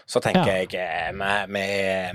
så 0.10 0.22
tenker 0.26 0.48
Ja. 0.48 0.56
jeg 0.64 0.74
eh, 0.74 1.12
vi, 1.14 1.34
vi, 1.54 1.66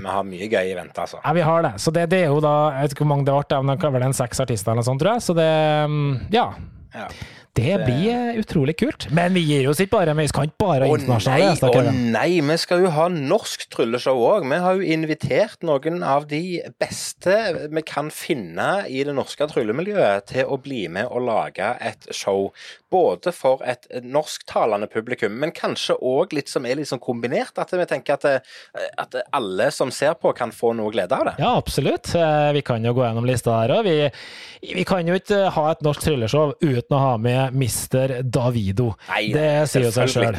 vi 0.02 0.10
har 0.16 0.24
mye 0.26 0.48
gøy 0.50 0.72
i 0.72 0.74
vente, 0.74 0.98
altså. 1.04 1.20
Ja, 1.22 1.32
vi 1.36 1.44
har 1.46 1.62
det. 1.62 1.72
Så 1.78 1.92
det, 1.94 2.08
det 2.10 2.24
er 2.24 2.32
jo 2.32 2.40
da 2.42 2.54
Jeg 2.74 2.88
vet 2.88 2.96
ikke 2.96 3.04
hvor 3.04 3.12
mange 3.14 3.26
det 3.28 3.36
ble, 3.38 3.60
men 3.62 3.76
det 3.76 3.82
kan 3.84 3.94
være 3.94 4.08
en 4.10 4.16
seks 4.18 4.42
artister 4.42 4.72
eller 4.72 4.82
noe 4.82 4.88
sånt, 4.90 5.02
tror 5.04 5.14
jeg. 5.14 5.22
Så 5.28 5.36
det 5.38 5.50
mm, 5.94 6.12
Ja. 6.34 6.48
Ja. 6.94 7.06
Det 7.54 7.74
blir 7.84 8.08
eh, 8.10 8.38
utrolig 8.40 8.74
kult. 8.80 9.06
Men 9.14 9.34
vi 9.36 9.44
gir 9.46 9.68
oss 9.70 9.78
ikke 9.82 9.92
bare, 9.94 10.14
vi 10.18 10.26
skal 10.30 10.48
ikke 10.48 10.58
bare 10.64 10.88
ha 10.88 10.90
Å 10.90 10.96
internasjonale 10.98 11.44
nei, 11.44 11.50
gjester. 11.52 11.68
å 11.70 11.92
nei, 12.16 12.30
vi 12.48 12.56
skal 12.58 12.82
jo 12.82 12.90
ha 12.96 13.04
norsk 13.14 13.66
trylleshow 13.70 14.18
òg. 14.26 14.48
Vi 14.50 14.58
har 14.64 14.80
jo 14.80 14.88
invitert 14.96 15.62
noen 15.66 16.02
av 16.02 16.26
de 16.30 16.40
beste 16.82 17.36
vi 17.70 17.82
kan 17.86 18.10
finne 18.14 18.68
i 18.90 19.04
det 19.06 19.14
norske 19.14 19.46
tryllemiljøet 19.52 20.26
til 20.32 20.50
å 20.50 20.58
bli 20.64 20.86
med 20.90 21.06
og 21.06 21.22
lage 21.28 21.68
et 21.80 22.08
show. 22.10 22.48
Både 22.94 23.30
for 23.34 23.62
et 23.66 23.86
norsktalende 24.02 24.86
publikum, 24.90 25.34
men 25.42 25.54
kanskje 25.54 25.96
òg 26.02 26.34
litt 26.34 26.50
som 26.50 26.66
er 26.66 26.78
litt 26.78 26.90
sånn 26.90 27.02
kombinert. 27.02 27.54
At 27.58 27.70
vi 27.74 27.86
tenker 27.90 28.18
at, 28.18 28.50
at 28.98 29.16
alle 29.34 29.70
som 29.74 29.90
ser 29.94 30.14
på, 30.18 30.34
kan 30.34 30.50
få 30.54 30.72
noe 30.78 30.90
glede 30.94 31.14
av 31.14 31.30
det. 31.30 31.36
Ja, 31.42 31.54
absolutt. 31.58 32.10
Eh, 32.18 32.50
Vi 32.54 32.62
kan 32.66 32.82
jo 32.86 32.94
gå 32.94 33.02
gjennom 33.06 33.26
lista 33.26 33.60
her 33.62 33.76
òg. 33.78 33.86
Vi, 33.86 34.74
vi 34.74 34.84
kan 34.86 35.06
jo 35.06 35.14
ikke 35.18 35.44
ha 35.54 35.68
et 35.72 35.82
norsk 35.86 36.02
trylleshow 36.06 36.54
uten 36.62 36.94
å 36.98 37.02
ha 37.02 37.14
med 37.18 37.43
Mr. 37.52 38.20
Davido. 38.22 38.92
Nei, 39.10 39.28
det 39.34 39.48
sier 39.70 39.86
jo 39.88 39.92
seg 39.94 40.10
sjøl. 40.12 40.38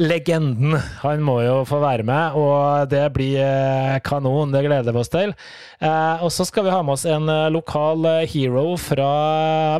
Legenden. 0.00 0.76
Han 1.02 1.24
må 1.24 1.40
jo 1.44 1.60
få 1.68 1.80
være 1.82 2.06
med, 2.06 2.38
og 2.38 2.90
det 2.92 3.04
blir 3.14 3.40
eh, 3.42 3.98
kanon. 4.06 4.52
Det 4.54 4.64
gleder 4.66 4.94
vi 4.94 5.02
oss 5.02 5.12
til. 5.12 5.34
Eh, 5.80 6.24
og 6.24 6.32
så 6.34 6.46
skal 6.48 6.66
vi 6.66 6.74
ha 6.74 6.80
med 6.84 6.96
oss 6.96 7.06
en 7.08 7.28
eh, 7.30 7.48
lokal 7.52 8.06
hero 8.30 8.74
fra 8.80 9.10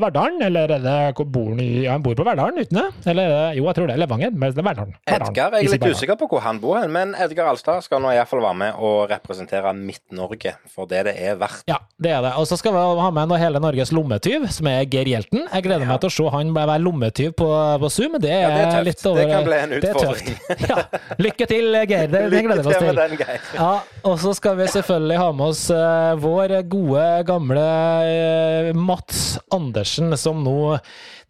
Verdalen. 0.02 0.40
Eller 0.48 0.76
er 0.76 0.84
det 0.84 0.98
hvor 1.18 1.28
bor 1.28 1.52
han 1.52 1.62
i 1.64 1.84
ja, 1.84 1.94
Han 1.96 2.04
bor 2.04 2.16
på 2.18 2.26
Verdalen, 2.26 2.60
uten 2.60 2.80
det? 2.80 2.86
Eller 3.12 3.34
er 3.34 3.58
jo, 3.58 3.66
jeg 3.68 3.78
tror 3.78 3.90
det 3.90 3.96
er 3.96 4.02
Levanger. 4.04 4.32
Men 4.34 4.54
det 4.56 4.64
er 4.64 4.68
Verdalen. 4.70 4.96
Edgar 5.10 5.58
jeg 5.60 5.68
er 5.68 5.76
litt 5.76 5.88
usikker 5.90 6.18
på 6.20 6.30
hvor 6.30 6.44
han 6.44 6.60
bor, 6.62 6.80
men 6.90 7.14
Edgar 7.18 7.50
Alstad 7.52 7.84
skal 7.84 8.02
nå 8.02 8.12
iallfall 8.14 8.42
være 8.44 8.60
med 8.64 8.80
og 8.80 9.10
representere 9.10 9.72
Midt-Norge 9.76 10.54
for 10.70 10.88
det 10.90 11.04
det 11.10 11.16
er 11.20 11.36
verdt. 11.40 11.64
Ja, 11.70 11.78
det 12.00 12.12
er 12.14 12.24
det. 12.24 12.32
Og 12.40 12.46
så 12.48 12.58
skal 12.60 12.74
vi 12.74 12.80
ha 13.00 13.10
med 13.14 13.36
hele 13.40 13.60
Norges 13.62 13.92
lommetyv, 13.94 14.46
som 14.52 14.68
er 14.70 14.86
Geir 14.90 15.08
Hjelten. 15.08 15.46
Jeg 15.46 15.66
gleder 15.66 15.88
meg 15.88 16.00
til 16.02 16.10
å 16.10 16.14
se 16.14 16.26
han 16.34 16.39
bare 16.56 16.66
være 16.72 16.82
lommetyv 16.84 17.32
på, 17.38 17.48
på 17.82 17.90
Zoom. 17.92 18.16
Det 18.22 18.30
er, 18.32 18.40
Ja, 18.40 18.48
det 18.54 18.62
er 18.62 18.70
tøft. 18.72 18.86
litt 18.88 19.06
over 19.10 19.20
Det 19.20 19.28
kan 19.30 19.44
bli 19.46 19.58
en 19.60 19.74
utfordring. 19.78 20.40
Ja. 20.70 20.78
Lykke 21.20 21.46
til, 21.50 21.76
Geir. 21.90 22.08
Det, 22.12 22.22
det 22.32 22.42
gleder 22.46 22.64
vi 22.64 22.72
oss 22.72 22.80
til 22.80 23.00
den. 23.02 23.14
Ja, 23.58 23.70
og 24.08 24.18
så 24.24 24.32
skal 24.38 24.56
vi 24.60 24.66
selvfølgelig 24.72 25.18
ha 25.20 25.28
med 25.36 25.46
oss 25.52 25.62
eh, 25.74 26.12
vår 26.24 26.56
gode, 26.72 27.06
gamle 27.28 27.66
eh, 28.08 28.70
Mats 28.76 29.38
Andersen, 29.52 30.16
som 30.20 30.40
nå 30.46 30.58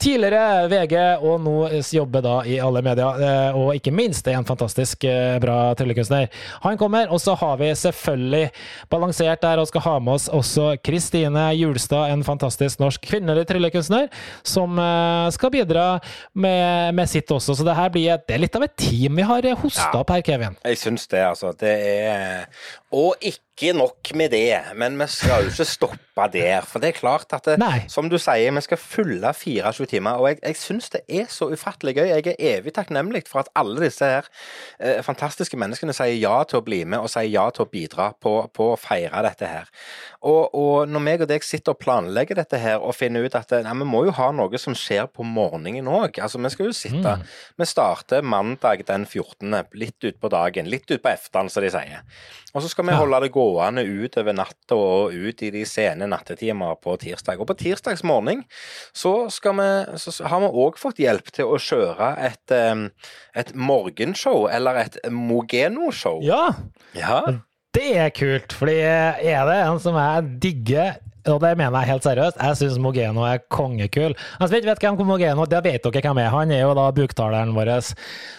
tidligere 0.01 0.69
VG, 0.71 0.95
og 1.23 1.41
nå 1.45 1.55
jobber 1.93 2.23
da 2.25 2.35
i 2.49 2.57
alle 2.63 2.83
medier, 2.85 3.21
eh, 3.25 3.57
og 3.59 3.75
ikke 3.77 3.93
minst 3.95 4.27
er 4.31 4.39
en 4.39 4.47
fantastisk 4.49 5.05
eh, 5.09 5.37
bra 5.43 5.59
tryllekunstner. 5.79 6.29
Han 6.65 6.79
kommer, 6.81 7.11
og 7.13 7.21
så 7.23 7.35
har 7.41 7.57
vi 7.61 7.69
selvfølgelig 7.77 8.51
balansert 8.93 9.43
der 9.45 9.61
og 9.63 9.69
skal 9.71 9.85
ha 9.87 9.97
med 10.01 10.17
oss 10.17 10.29
også 10.33 10.73
Kristine 10.85 11.51
Julstad, 11.59 12.11
en 12.15 12.25
fantastisk 12.27 12.81
norsk 12.83 13.05
kvinnelig 13.11 13.47
tryllekunstner, 13.51 14.09
som 14.47 14.79
eh, 14.81 15.29
skal 15.37 15.53
bidra 15.55 15.87
med, 16.35 16.95
med 16.97 17.09
sitt 17.13 17.31
også. 17.31 17.55
Så 17.61 17.67
det 17.67 17.77
her 17.77 17.93
blir 17.95 18.15
et, 18.17 18.27
det 18.29 18.39
er 18.39 18.45
litt 18.47 18.57
av 18.59 18.67
et 18.67 18.77
team 18.81 19.21
vi 19.21 19.29
har 19.29 19.51
hosta 19.61 19.91
Ja. 19.93 20.01
opp 20.01 20.11
her, 20.15 20.23
Kevin. 20.27 20.57
Jeg 20.65 20.79
syns 20.81 21.07
det, 21.11 21.23
altså. 21.27 21.53
Det 21.59 21.77
er 21.77 22.47
Og 22.93 23.15
ikke 23.21 23.39
ikke 23.61 23.77
nok 23.77 24.11
med 24.17 24.33
det, 24.33 24.57
men 24.81 24.97
vi 24.97 25.07
skal 25.13 25.45
jo 25.45 25.51
ikke 25.53 25.67
stoppe 25.69 26.27
der. 26.33 26.65
For 26.69 26.81
det 26.81 26.91
er 26.91 26.97
klart 26.99 27.33
at 27.37 27.45
det, 27.45 27.59
som 27.93 28.09
du 28.09 28.17
sier, 28.21 28.53
vi 28.57 28.63
skal 28.65 28.81
fylle 28.81 29.33
24 29.37 29.87
timer. 29.91 30.21
Og 30.21 30.29
jeg, 30.31 30.39
jeg 30.43 30.57
syns 30.57 30.91
det 30.95 31.03
er 31.09 31.29
så 31.33 31.51
ufattelig 31.53 31.95
gøy. 31.99 32.09
Jeg 32.09 32.27
er 32.33 32.59
evig 32.59 32.75
takknemlig 32.77 33.25
for 33.29 33.43
at 33.43 33.51
alle 33.57 33.83
disse 33.85 34.05
her 34.05 34.29
eh, 34.81 35.01
fantastiske 35.05 35.59
menneskene 35.61 35.95
sier 35.97 36.17
ja 36.17 36.39
til 36.49 36.61
å 36.61 36.65
bli 36.65 36.83
med, 36.85 37.01
og 37.01 37.13
sier 37.13 37.29
ja 37.29 37.47
til 37.53 37.67
å 37.67 37.71
bidra 37.71 38.11
på, 38.21 38.35
på 38.57 38.71
å 38.73 38.79
feire 38.81 39.23
dette 39.29 39.49
her. 39.49 39.69
Og, 40.25 40.55
og 40.57 40.89
når 40.89 41.05
meg 41.05 41.25
og 41.25 41.31
deg 41.31 41.45
sitter 41.45 41.75
og 41.75 41.81
planlegger 41.81 42.41
dette 42.41 42.61
her 42.61 42.81
og 42.81 42.97
finner 42.97 43.25
ut 43.25 43.37
at 43.39 43.55
nei, 43.65 43.77
vi 43.83 43.89
må 43.89 44.05
jo 44.09 44.17
ha 44.17 44.31
noe 44.37 44.61
som 44.61 44.77
skjer 44.77 45.09
på 45.13 45.27
morgenen 45.27 45.89
òg. 45.91 46.21
Altså, 46.21 46.41
vi 46.41 46.53
skal 46.53 46.71
jo 46.71 46.77
sitte 46.77 47.17
Vi 47.59 47.69
starter 47.69 48.25
mandag 48.25 48.87
den 48.89 49.07
14., 49.07 49.53
litt 49.77 50.05
utpå 50.05 50.33
dagen. 50.33 50.69
Litt 50.71 50.91
utpå 50.91 51.13
eftan, 51.13 51.49
som 51.53 51.65
de 51.65 51.73
sier. 51.73 52.05
Og 52.55 52.65
så 52.65 52.71
skal 52.71 52.89
vi 52.89 52.97
holde 52.99 53.21
det 53.23 53.31
gående 53.31 53.50
utover 53.59 54.33
natta 54.37 54.77
og 54.79 55.13
ut 55.15 55.43
i 55.43 55.51
de 55.51 55.65
sene 55.69 56.07
nattetimer 56.11 56.77
på 56.83 56.97
tirsdag. 57.03 57.41
Og 57.41 57.47
på 57.51 57.57
tirsdags 57.59 58.03
morgen 58.07 58.45
så, 58.93 59.27
vi, 59.29 59.69
så 59.99 60.15
har 60.31 60.41
vi 60.45 60.51
òg 60.65 60.79
fått 60.81 60.99
hjelp 61.03 61.31
til 61.35 61.51
å 61.51 61.59
kjøre 61.59 62.11
et, 62.31 62.55
et 63.43 63.55
morgenshow, 63.55 64.47
eller 64.51 64.83
et 64.87 64.99
Mogeno-show. 65.11 66.21
Ja, 66.23 66.51
Ja. 66.95 67.23
det 67.75 67.97
er 67.97 68.11
kult, 68.11 68.53
fordi 68.53 68.79
er 68.83 69.47
det 69.47 69.59
en 69.67 69.79
som 69.83 69.95
jeg 69.99 70.31
digger 70.43 70.99
og 71.29 71.41
det 71.43 71.53
mener 71.59 71.77
jeg 71.81 71.91
helt 71.93 72.07
seriøst. 72.07 72.39
Jeg 72.41 72.59
syns 72.61 72.79
Mogeno 72.83 73.25
er 73.29 73.43
kongekul. 73.53 74.15
Altså, 74.41 74.57
ikke 74.57 74.71
vet 74.71 74.85
hvem 74.85 75.07
Mogeno 75.07 75.45
Det 75.45 75.63
vet 75.65 75.85
dere 75.85 76.05
hvem 76.05 76.23
er. 76.23 76.31
Han 76.33 76.51
er 76.55 76.63
jo 76.63 76.75
da 76.79 76.87
buktaleren 76.97 77.55
vår, 77.57 77.73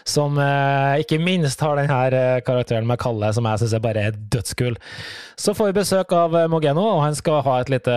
som 0.08 0.38
eh, 0.42 1.02
ikke 1.04 1.20
minst 1.22 1.62
har 1.62 1.78
den 1.78 1.92
her 1.92 2.16
eh, 2.16 2.42
karakteren 2.46 2.88
med 2.88 3.00
Kalle, 3.02 3.34
som 3.34 3.46
jeg 3.46 3.62
syns 3.62 3.76
er 3.78 3.84
bare 3.84 4.08
er 4.10 4.18
dødskul. 4.34 4.78
Så 5.42 5.54
får 5.58 5.72
vi 5.72 5.78
besøk 5.80 6.12
av 6.14 6.36
eh, 6.38 6.48
Mogeno, 6.52 6.84
og 6.96 7.04
han 7.06 7.16
skal 7.18 7.42
ha 7.46 7.58
et 7.62 7.72
lite 7.74 7.94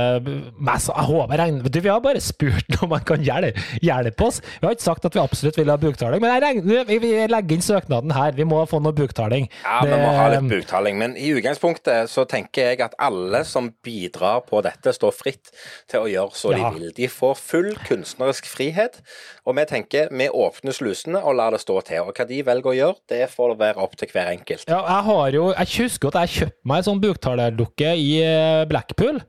mest, 0.58 0.90
Jeg 0.92 1.08
håper 1.08 1.40
regner, 1.40 1.68
Du, 1.68 1.80
vi 1.80 1.92
har 1.92 2.00
bare 2.04 2.20
spurt 2.20 2.78
om 2.84 2.94
han 2.94 3.04
kan 3.04 3.24
hjelpe, 3.24 3.60
hjelpe 3.84 4.28
oss. 4.28 4.40
Vi 4.60 4.66
har 4.66 4.76
ikke 4.76 4.86
sagt 4.86 5.08
at 5.08 5.16
vi 5.16 5.22
absolutt 5.22 5.58
vil 5.60 5.72
ha 5.72 5.78
buktaling, 5.80 6.22
men 6.22 6.34
jeg 6.34 6.44
regner, 6.44 6.88
vi, 6.88 7.12
legger 7.30 7.56
inn 7.56 7.64
søknaden 7.64 8.14
her. 8.14 8.34
Vi 8.36 8.46
må 8.48 8.62
få 8.70 8.80
noe 8.84 8.96
buktaling. 8.96 9.48
Ja, 9.64 9.80
vi 9.84 9.96
må 9.96 10.12
ha 10.16 10.28
litt 10.32 10.48
buktaling. 10.50 10.98
Men 11.00 11.18
i 11.20 11.32
utgangspunktet 11.36 12.12
så 12.12 12.26
tenker 12.28 12.72
jeg 12.72 12.84
at 12.84 12.96
alle 13.02 13.44
som 13.48 13.72
bidrar 13.84 14.44
på 14.48 14.62
dette, 14.64 14.73
står 14.82 15.12
fritt 15.12 15.50
til 15.88 16.00
å 16.00 16.08
gjøre 16.10 16.32
så 16.34 16.50
Ja. 16.56 16.70
de 16.70 16.78
vil. 16.80 16.92
De 16.92 17.06
får 17.08 17.34
full 17.36 17.74
kunstnerisk 17.86 18.44
frihet. 18.46 19.00
Og 19.46 19.54
vi 19.56 19.64
tenker 19.64 20.08
vi 20.10 20.28
åpner 20.28 20.72
slusene 20.72 21.22
og 21.24 21.36
lar 21.36 21.50
det 21.52 21.60
stå 21.60 21.82
til. 21.84 22.00
Og 22.02 22.14
hva 22.14 22.26
de 22.26 22.42
velger 22.42 22.70
å 22.70 22.74
gjøre, 22.74 22.96
det 23.08 23.30
får 23.30 23.56
være 23.58 23.76
opp 23.78 23.96
til 23.96 24.08
hver 24.08 24.26
enkelt. 24.36 24.64
Ja, 24.68 24.82
jeg 24.82 25.04
har 25.04 25.30
jo 25.32 25.52
Jeg 25.54 25.66
husker 25.84 26.08
at 26.08 26.28
jeg 26.28 26.48
kjøpte 26.48 26.64
meg 26.64 26.76
en 26.78 26.82
sånn 26.84 27.00
buktalerdukke 27.00 27.94
i 27.96 28.22
eh, 28.22 28.64
Blackpool. 28.66 29.22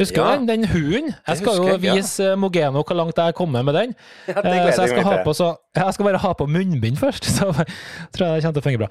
Husker 0.00 0.22
Ja. 0.24 0.30
du 0.36 0.46
den? 0.46 0.48
Den 0.48 0.64
hunden. 0.72 1.14
Jeg 1.28 1.36
skal 1.38 1.56
jo 1.60 1.62
husker 1.66 1.76
jeg, 1.76 1.84
ja. 1.84 1.94
vise 2.00 2.30
eh, 2.32 2.36
Mogeno 2.40 2.82
hvor 2.82 2.96
langt 2.96 3.18
jeg 3.20 3.28
er 3.28 3.36
kommet 3.36 3.64
med 3.68 3.74
den. 3.76 3.94
Ja, 4.26 4.40
Eh, 4.40 4.72
så 4.72 4.86
jeg 4.86 4.94
skal, 4.96 5.04
ha 5.04 5.16
på, 5.26 5.32
så, 5.36 5.50
jeg 5.76 5.94
skal 5.94 6.06
bare 6.08 6.18
ha 6.22 6.32
på 6.40 6.46
munnbind 6.48 6.96
først, 6.98 7.24
så 7.36 7.50
tror 7.52 8.24
jeg 8.26 8.40
det 8.40 8.42
kommer 8.42 8.54
til 8.56 8.62
å 8.62 8.64
fungere 8.64 8.82
bra. 8.86 8.88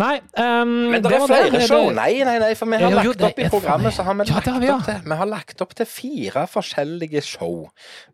Nei, 0.00 0.14
um, 0.38 0.68
Men 0.92 1.02
det 1.02 1.10
det 1.10 1.18
er 1.18 1.26
flere 1.26 1.50
det. 1.56 1.66
show. 1.68 1.90
Nei, 1.96 2.12
nei, 2.24 2.36
nei, 2.42 2.52
for 2.54 2.70
vi 2.70 2.78
har 2.80 2.86
Jo, 2.90 2.96
lagt 2.96 3.08
jo, 3.08 3.26
opp 3.26 3.40
i 3.42 3.48
programmet 3.52 3.94
så 3.96 4.06
har 4.06 4.14
vi 4.20 4.26
lagt 4.30 4.46
har 4.52 4.60
vi, 4.62 4.70
opp 4.70 4.84
til 4.86 5.00
Vi 5.10 5.18
har 5.20 5.30
lagt 5.32 5.64
opp 5.66 5.74
til 5.80 5.86
fire 5.90 6.46
forskjellige 6.54 7.22
show. 7.26 7.56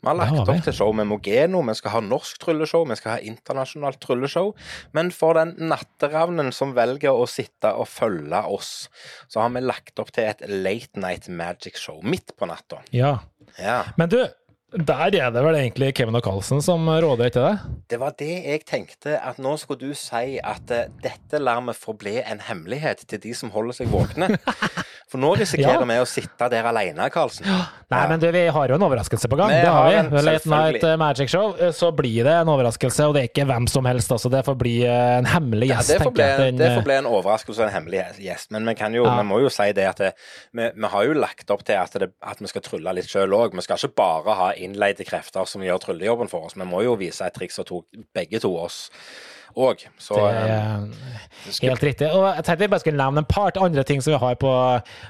Vi 0.01 0.09
har 0.09 0.19
lagt 0.23 0.41
opp 0.43 0.65
til 0.65 0.77
show 0.81 0.93
med 0.97 1.07
Mogeno, 1.13 1.61
vi 1.69 1.75
skal 1.79 1.97
ha 1.99 2.01
norsk 2.09 2.41
trylleshow, 2.43 2.87
vi 2.89 2.97
skal 2.97 3.17
ha 3.19 3.19
internasjonalt 3.29 4.01
trylleshow. 4.03 4.55
Men 4.97 5.13
for 5.13 5.37
den 5.39 5.55
natteravnen 5.71 6.53
som 6.57 6.73
velger 6.77 7.13
å 7.13 7.29
sitte 7.29 7.75
og 7.77 7.89
følge 7.93 8.41
oss, 8.49 8.89
så 9.29 9.45
har 9.45 9.53
vi 9.55 9.61
lagt 9.69 9.99
opp 10.03 10.11
til 10.17 10.25
et 10.33 10.41
late 10.49 10.97
night 10.99 11.29
magic 11.29 11.77
show 11.77 12.01
midt 12.03 12.22
på 12.39 12.47
natta. 12.47 12.83
Ja. 12.91 13.19
Ja. 13.59 13.85
Men 13.97 14.09
du, 14.09 14.27
der 14.73 15.15
er 15.21 15.31
det 15.35 15.43
vel 15.45 15.55
egentlig 15.59 15.91
Kevin 15.99 16.17
og 16.17 16.25
Carlsen 16.25 16.63
som 16.65 16.87
råder, 16.89 17.27
etter 17.29 17.45
det? 17.45 17.75
Det 17.93 17.99
var 18.01 18.15
det 18.19 18.31
jeg 18.47 18.65
tenkte, 18.69 19.19
at 19.21 19.37
nå 19.43 19.53
skulle 19.61 19.91
du 19.91 19.95
si 19.99 20.39
at 20.41 20.71
eh, 20.73 20.87
dette 21.05 21.41
lar 21.43 21.61
vi 21.67 21.75
forbli 21.77 22.17
en 22.25 22.41
hemmelighet 22.49 23.05
til 23.11 23.21
de 23.21 23.35
som 23.37 23.51
holder 23.53 23.77
seg 23.83 23.91
våkne. 23.93 24.31
For 25.13 25.21
nå 25.21 25.35
risikerer 25.37 25.83
Ja. 25.83 25.85
vi 25.85 25.97
å 26.01 26.07
sitte 26.09 26.47
der 26.49 26.65
alene, 26.65 27.05
Karlsen. 27.13 27.45
Nei, 27.45 27.59
Ja. 27.93 28.07
men 28.09 28.21
du, 28.23 28.31
vi 28.33 28.47
har 28.49 28.69
jo 28.73 28.75
en 28.79 28.85
overraskelse 28.87 29.29
på 29.29 29.37
gang. 29.37 29.51
Vi 29.53 29.59
det 29.61 29.69
har 29.75 29.89
vi. 29.91 29.97
en, 30.01 30.25
Late 30.25 30.49
Night 30.49 30.85
eh, 30.89 30.97
Magic 30.97 31.29
Show. 31.29 31.53
eh, 31.61 31.71
Så 31.77 31.91
blir 31.93 32.25
det 32.25 32.33
en 32.33 32.49
overraskelse, 32.49 33.05
og 33.11 33.13
det 33.19 33.21
er 33.27 33.29
ikke 33.29 33.45
hvem 33.51 33.67
som 33.69 33.85
helst. 33.85 34.09
Altså. 34.17 34.31
Det 34.33 34.41
får 34.47 34.57
bli 34.57 34.79
en 34.89 35.29
hemmelig 35.29 35.69
Ja, 35.69 35.77
gjest, 35.83 35.93
det, 35.93 35.99
får 36.07 36.15
bli. 36.17 36.29
Den, 36.41 36.57
det 36.63 36.71
får 36.79 36.87
bli 36.89 36.97
en 36.97 37.11
overraskelse 37.13 37.61
og 37.61 37.69
en 37.69 37.75
hemmelig 37.77 38.01
gjest. 38.25 38.51
Men 38.57 38.65
vi, 38.71 38.75
kan 38.81 38.97
jo, 38.97 39.05
Ja. 39.05 39.19
vi 39.21 39.27
må 39.29 39.43
jo 39.45 39.53
si 39.53 39.69
det 39.77 39.85
at 39.91 40.01
det, 40.01 40.13
vi, 40.57 40.71
vi 40.81 40.93
har 40.97 41.05
jo 41.05 41.13
lagt 41.21 41.51
opp 41.53 41.63
til 41.69 41.77
at, 41.77 41.93
det, 42.01 42.09
at 42.25 42.41
vi 42.41 42.49
skal 42.49 42.65
trylle 42.65 42.97
litt 42.97 43.13
sjøl 43.13 43.37
òg. 43.37 43.53
Vi 43.53 43.67
skal 43.69 43.77
ikke 43.77 43.95
bare 44.01 44.39
ha 44.41 44.49
innleide 44.65 45.07
krefter 45.09 45.49
som 45.49 45.65
gjør 45.65 45.83
tryllejobben 45.83 46.31
for 46.33 46.49
oss. 46.49 46.57
Vi 46.59 46.67
må 46.69 46.83
jo 46.87 46.97
vise 47.01 47.27
et 47.27 47.37
triks 47.37 47.61
og 47.63 47.69
to, 47.69 47.83
begge 48.15 48.43
to 48.43 48.53
oss 48.59 48.89
òg. 49.57 49.85
Så 50.01 50.17
det 50.17 50.31
eh, 50.31 51.63
er 51.63 51.73
helt 51.73 51.85
riktig. 51.85 52.09
Og 52.11 52.25
jeg 52.29 52.45
tenkte 52.47 52.65
vi 52.65 52.71
bare 52.73 52.83
skulle 52.83 53.01
nevne 53.01 53.23
en 53.23 53.29
par 53.29 53.57
andre 53.63 53.85
ting 53.87 54.03
som 54.05 54.15
vi 54.15 54.21
har 54.23 54.37
på, 54.41 54.53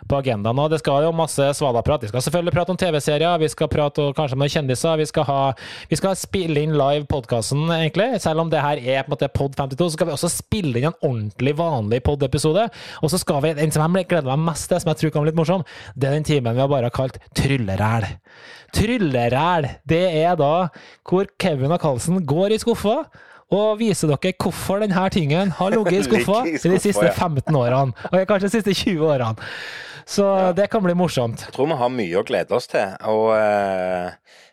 på 0.09 0.18
agendaen. 0.18 0.57
nå. 0.57 0.68
Det 0.72 0.80
skal 0.82 1.07
jo 1.07 1.12
masse 1.16 1.49
svada-prat. 1.59 2.05
Vi 2.05 2.11
skal 2.12 2.24
selvfølgelig 2.26 2.55
prate 2.57 2.74
om 2.74 2.80
TV-serier, 2.80 3.40
vi 3.43 3.51
skal 3.53 3.70
prate 3.72 4.09
kanskje 4.16 4.38
med 4.38 4.49
noen 4.49 4.57
kjendiser. 4.57 5.01
Vi 5.01 5.09
skal, 5.11 5.26
ha, 5.28 5.40
vi 5.90 5.99
skal 6.01 6.18
spille 6.18 6.64
inn 6.64 6.76
live 6.78 7.07
podkasten, 7.11 7.66
egentlig. 7.76 8.09
Selv 8.24 8.45
om 8.45 8.53
det 8.53 8.62
her 8.64 8.80
er 8.80 9.05
på 9.05 9.12
en 9.12 9.16
måte 9.16 9.30
pod 9.32 9.57
52, 9.59 9.93
så 9.93 9.99
skal 9.99 10.11
vi 10.11 10.16
også 10.16 10.32
spille 10.32 10.80
inn 10.80 10.90
en 10.90 10.99
ordentlig 11.01 11.57
vanlig 11.59 12.03
pod-episode. 12.07 12.68
Og 13.03 13.12
så 13.12 13.20
skal 13.20 13.43
vi, 13.45 13.55
den 13.59 13.74
som 13.74 14.01
jeg 14.01 14.09
gleder 14.11 14.30
meg 14.32 14.53
mest 14.53 14.70
til, 14.70 14.80
som 14.82 14.93
jeg 14.93 15.03
tror 15.03 15.14
kan 15.14 15.26
bli 15.26 15.32
litt 15.32 15.40
morsom, 15.40 15.66
det 15.95 16.09
er 16.09 16.18
den 16.18 16.28
timen 16.28 16.57
vi 16.57 16.64
har 16.64 16.72
bare 16.72 16.93
kalt 16.95 17.20
Trylleræl. 17.38 18.09
Trylleræl, 18.72 19.68
det 19.88 20.05
er 20.22 20.38
da 20.40 20.55
hvor 21.09 21.28
Kevin 21.40 21.74
og 21.74 21.82
Carlsen 21.82 22.22
går 22.26 22.55
i 22.55 22.61
skuffa 22.62 23.03
og 23.53 23.78
vise 23.80 24.09
dere 24.09 24.32
hvorfor 24.40 24.82
denne 24.82 25.07
tingen 25.12 25.53
har 25.59 25.74
ligget 25.74 26.00
i 26.00 26.05
skuffa 26.09 26.42
i 26.48 26.57
de 26.59 26.82
siste 26.82 27.09
15 27.12 27.55
årene, 27.57 27.92
og 28.11 28.28
kanskje 28.28 28.48
de 28.48 28.55
siste 28.57 28.76
20 28.84 29.09
årene. 29.12 29.48
Så 30.09 30.26
det 30.57 30.66
kan 30.72 30.82
bli 30.82 30.94
morsomt. 30.98 31.44
jeg 31.46 31.55
tror 31.55 31.68
vi 31.70 31.78
har 31.78 31.92
mye 31.94 32.18
å 32.18 32.24
glede 32.26 32.57
oss 32.57 32.66
til. 32.72 32.96
Og 33.07 33.28
eh, 33.36 34.11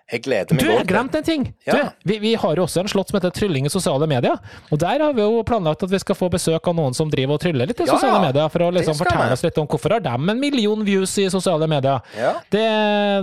jeg 0.10 0.24
gleder 0.26 0.58
Du, 0.58 0.66
meg 0.66 0.80
jeg 0.80 0.88
glemte 0.90 1.20
en 1.22 1.26
ting! 1.26 1.44
Ja. 1.68 1.76
Du, 1.76 2.10
vi, 2.10 2.18
vi 2.24 2.34
har 2.40 2.58
jo 2.58 2.66
også 2.66 2.82
en 2.84 2.90
slott 2.92 3.12
som 3.12 3.20
heter 3.20 3.34
Trylling 3.36 3.68
i 3.68 3.72
sosiale 3.72 4.08
medier. 4.10 4.40
Og 4.74 4.82
der 4.82 5.04
har 5.04 5.14
vi 5.14 5.22
jo 5.22 5.44
planlagt 5.46 5.84
at 5.86 5.92
vi 5.92 6.00
skal 6.02 6.18
få 6.18 6.32
besøk 6.34 6.66
av 6.70 6.78
noen 6.78 6.96
som 6.98 7.12
driver 7.12 7.38
og 7.38 7.44
tryller 7.44 7.70
litt 7.70 7.84
i 7.84 7.88
Ja, 7.88 7.94
sosiale 7.94 8.22
medier, 8.24 8.50
for 8.50 8.66
å 8.66 8.72
liksom 8.74 8.98
fortelle 8.98 9.30
oss 9.36 9.44
litt 9.46 9.60
om 9.62 9.68
hvorfor 9.70 9.98
har 9.98 10.04
de 10.06 10.14
en 10.16 10.42
million 10.42 10.82
views 10.86 11.14
i 11.22 11.28
sosiale 11.30 11.68
medier. 11.70 12.02
Ja. 12.18 12.34
Det, 12.50 12.66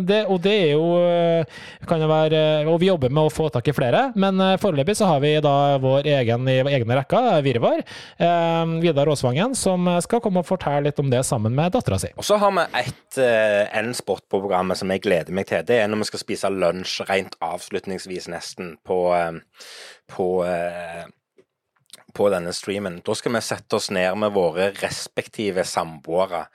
det, 0.06 0.20
og 0.30 0.40
det 0.44 0.54
er 0.66 0.70
jo 0.76 0.84
øh, 1.00 1.58
kan 1.86 2.02
jo 2.02 2.08
være 2.10 2.40
Og 2.70 2.78
vi 2.82 2.88
jobber 2.90 3.12
med 3.12 3.28
å 3.28 3.32
få 3.32 3.48
tak 3.54 3.66
i 3.70 3.74
flere, 3.76 4.10
men 4.18 4.40
øh, 4.42 4.54
foreløpig 4.62 4.96
så 4.98 5.10
har 5.10 5.22
vi 5.24 5.34
da 5.42 5.56
vår 5.82 6.06
egen 6.16 6.46
i 6.50 6.58
egne 6.76 7.00
rekker, 7.00 7.28
Virvar, 7.46 7.82
eh, 7.82 8.74
Vidar 8.82 9.10
Aasvangen, 9.10 9.54
som 9.58 9.88
skal 10.04 10.22
komme 10.24 10.42
og 10.42 10.48
fortelle 10.48 10.86
litt 10.86 11.00
om 11.02 11.10
det 11.10 11.24
sammen 11.26 11.54
med 11.56 11.74
dattera 11.74 11.98
si. 12.00 12.12
Og 12.16 12.26
så 12.26 12.38
har 12.40 12.54
vi 12.54 12.66
et, 12.82 13.18
eh, 13.22 13.64
en 13.78 13.92
spot 13.96 14.22
på 14.30 14.40
programmet 14.42 14.78
som 14.78 14.90
jeg 14.92 15.02
gleder 15.04 15.34
meg 15.34 15.48
til. 15.50 15.64
Det 15.66 15.80
er 15.82 15.90
når 15.90 16.04
vi 16.04 16.10
skal 16.12 16.22
spise 16.22 16.50
lunsj 16.76 17.04
rent 17.08 17.36
avslutningsvis 17.40 18.28
nesten 18.28 18.76
på, 18.84 19.14
eh, 19.14 19.32
på, 20.08 20.44
eh, 20.44 21.06
på 22.14 22.28
denne 22.30 22.52
streamen. 22.52 23.02
Da 23.04 23.14
skal 23.14 23.32
vi 23.32 23.40
sette 23.40 23.76
oss 23.76 23.90
ned 23.90 24.16
med 24.16 24.32
våre 24.32 24.70
respektive 24.80 25.64
samboere. 25.64 26.46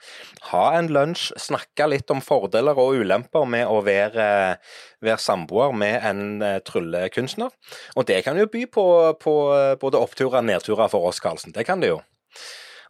Ha 0.50 0.78
en 0.78 0.88
lunsj, 0.88 1.32
snakke 1.36 1.88
litt 1.88 2.10
om 2.10 2.20
fordeler 2.20 2.78
og 2.78 2.94
ulemper 2.98 3.46
med 3.46 3.66
å 3.66 3.82
være, 3.82 4.58
være 5.00 5.18
samboer 5.18 5.72
med 5.72 6.02
en 6.02 6.42
eh, 6.42 6.60
tryllekunstner. 6.60 7.50
Og 7.96 8.06
det 8.06 8.24
kan 8.24 8.38
jo 8.38 8.46
by 8.46 8.66
på, 8.66 8.86
på 9.20 9.36
eh, 9.54 9.76
både 9.76 9.98
oppturer 9.98 10.40
og 10.42 10.44
nedturer 10.44 10.90
for 10.90 11.06
oss, 11.08 11.20
Karlsen. 11.20 11.52
Det 11.52 11.66
kan 11.66 11.80
det 11.80 11.94
jo. 11.94 12.00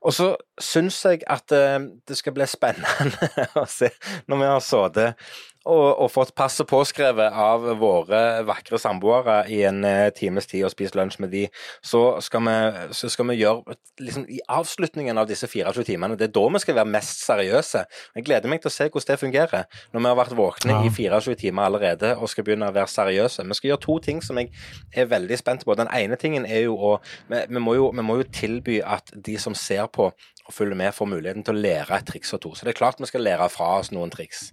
Og 0.02 0.10
så 0.10 0.32
syns 0.58 0.96
jeg 1.04 1.20
at 1.30 1.46
det 1.46 2.16
skal 2.18 2.34
bli 2.34 2.46
spennende 2.50 3.28
å 3.60 3.62
se 3.70 3.92
når 4.26 4.40
vi 4.40 4.48
har 4.50 4.64
sittet 4.66 5.28
og, 5.64 6.00
og 6.02 6.10
fått 6.10 6.34
passet 6.38 6.66
påskrevet 6.70 7.34
av 7.38 7.64
våre 7.78 8.42
vakre 8.48 8.78
samboere 8.82 9.42
i 9.52 9.60
en 9.68 9.84
eh, 9.86 10.08
times 10.14 10.48
tid 10.50 10.64
og 10.66 10.72
spist 10.74 10.96
lunsj 10.98 11.20
med 11.22 11.30
de, 11.34 11.44
så 11.84 12.02
skal 12.24 12.42
vi, 12.46 12.54
så 12.98 13.10
skal 13.12 13.28
vi 13.30 13.36
gjøre 13.40 13.76
liksom, 14.02 14.24
I 14.32 14.40
avslutningen 14.50 15.18
av 15.20 15.28
disse 15.30 15.46
24 15.50 15.84
timene, 15.86 16.16
det 16.18 16.28
er 16.30 16.34
da 16.34 16.44
vi 16.54 16.62
skal 16.62 16.78
være 16.80 16.92
mest 16.94 17.22
seriøse. 17.26 17.84
Jeg 18.18 18.26
gleder 18.26 18.50
meg 18.50 18.62
til 18.64 18.72
å 18.72 18.74
se 18.74 18.88
hvordan 18.88 19.12
det 19.12 19.18
fungerer, 19.20 19.68
når 19.92 20.04
vi 20.04 20.10
har 20.10 20.18
vært 20.22 20.36
våkne 20.38 20.72
Ja. 20.72 20.80
i 20.86 20.90
24 20.94 21.36
timer 21.38 21.68
allerede 21.68 22.14
og 22.16 22.30
skal 22.32 22.46
begynne 22.46 22.70
å 22.70 22.74
være 22.74 22.90
seriøse. 22.90 23.44
Vi 23.46 23.58
skal 23.58 23.72
gjøre 23.72 23.84
to 23.86 23.98
ting 24.02 24.22
som 24.24 24.38
jeg 24.40 24.50
er 24.94 25.10
veldig 25.10 25.38
spent 25.38 25.66
på. 25.66 25.76
Den 25.78 25.90
ene 25.94 26.16
tingen 26.16 26.46
er 26.46 26.64
jo 26.66 26.76
å 26.78 26.92
Vi, 27.28 27.38
vi, 27.48 27.60
må, 27.62 27.74
jo, 27.74 27.90
vi 27.94 28.02
må 28.04 28.16
jo 28.20 28.24
tilby 28.34 28.80
at 28.84 29.10
de 29.14 29.36
som 29.40 29.54
ser 29.54 29.86
på, 29.92 30.10
og 30.42 30.54
følger 30.54 30.74
med, 30.78 30.94
får 30.94 31.06
muligheten 31.06 31.44
til 31.46 31.54
å 31.54 31.62
lære 31.62 31.96
et 31.96 32.06
triks 32.08 32.32
og 32.34 32.40
to. 32.42 32.50
Så 32.56 32.66
det 32.66 32.72
er 32.72 32.78
klart 32.80 33.00
vi 33.00 33.06
skal 33.06 33.22
lære 33.22 33.46
fra 33.52 33.68
oss 33.78 33.92
noen 33.94 34.10
triks. 34.10 34.48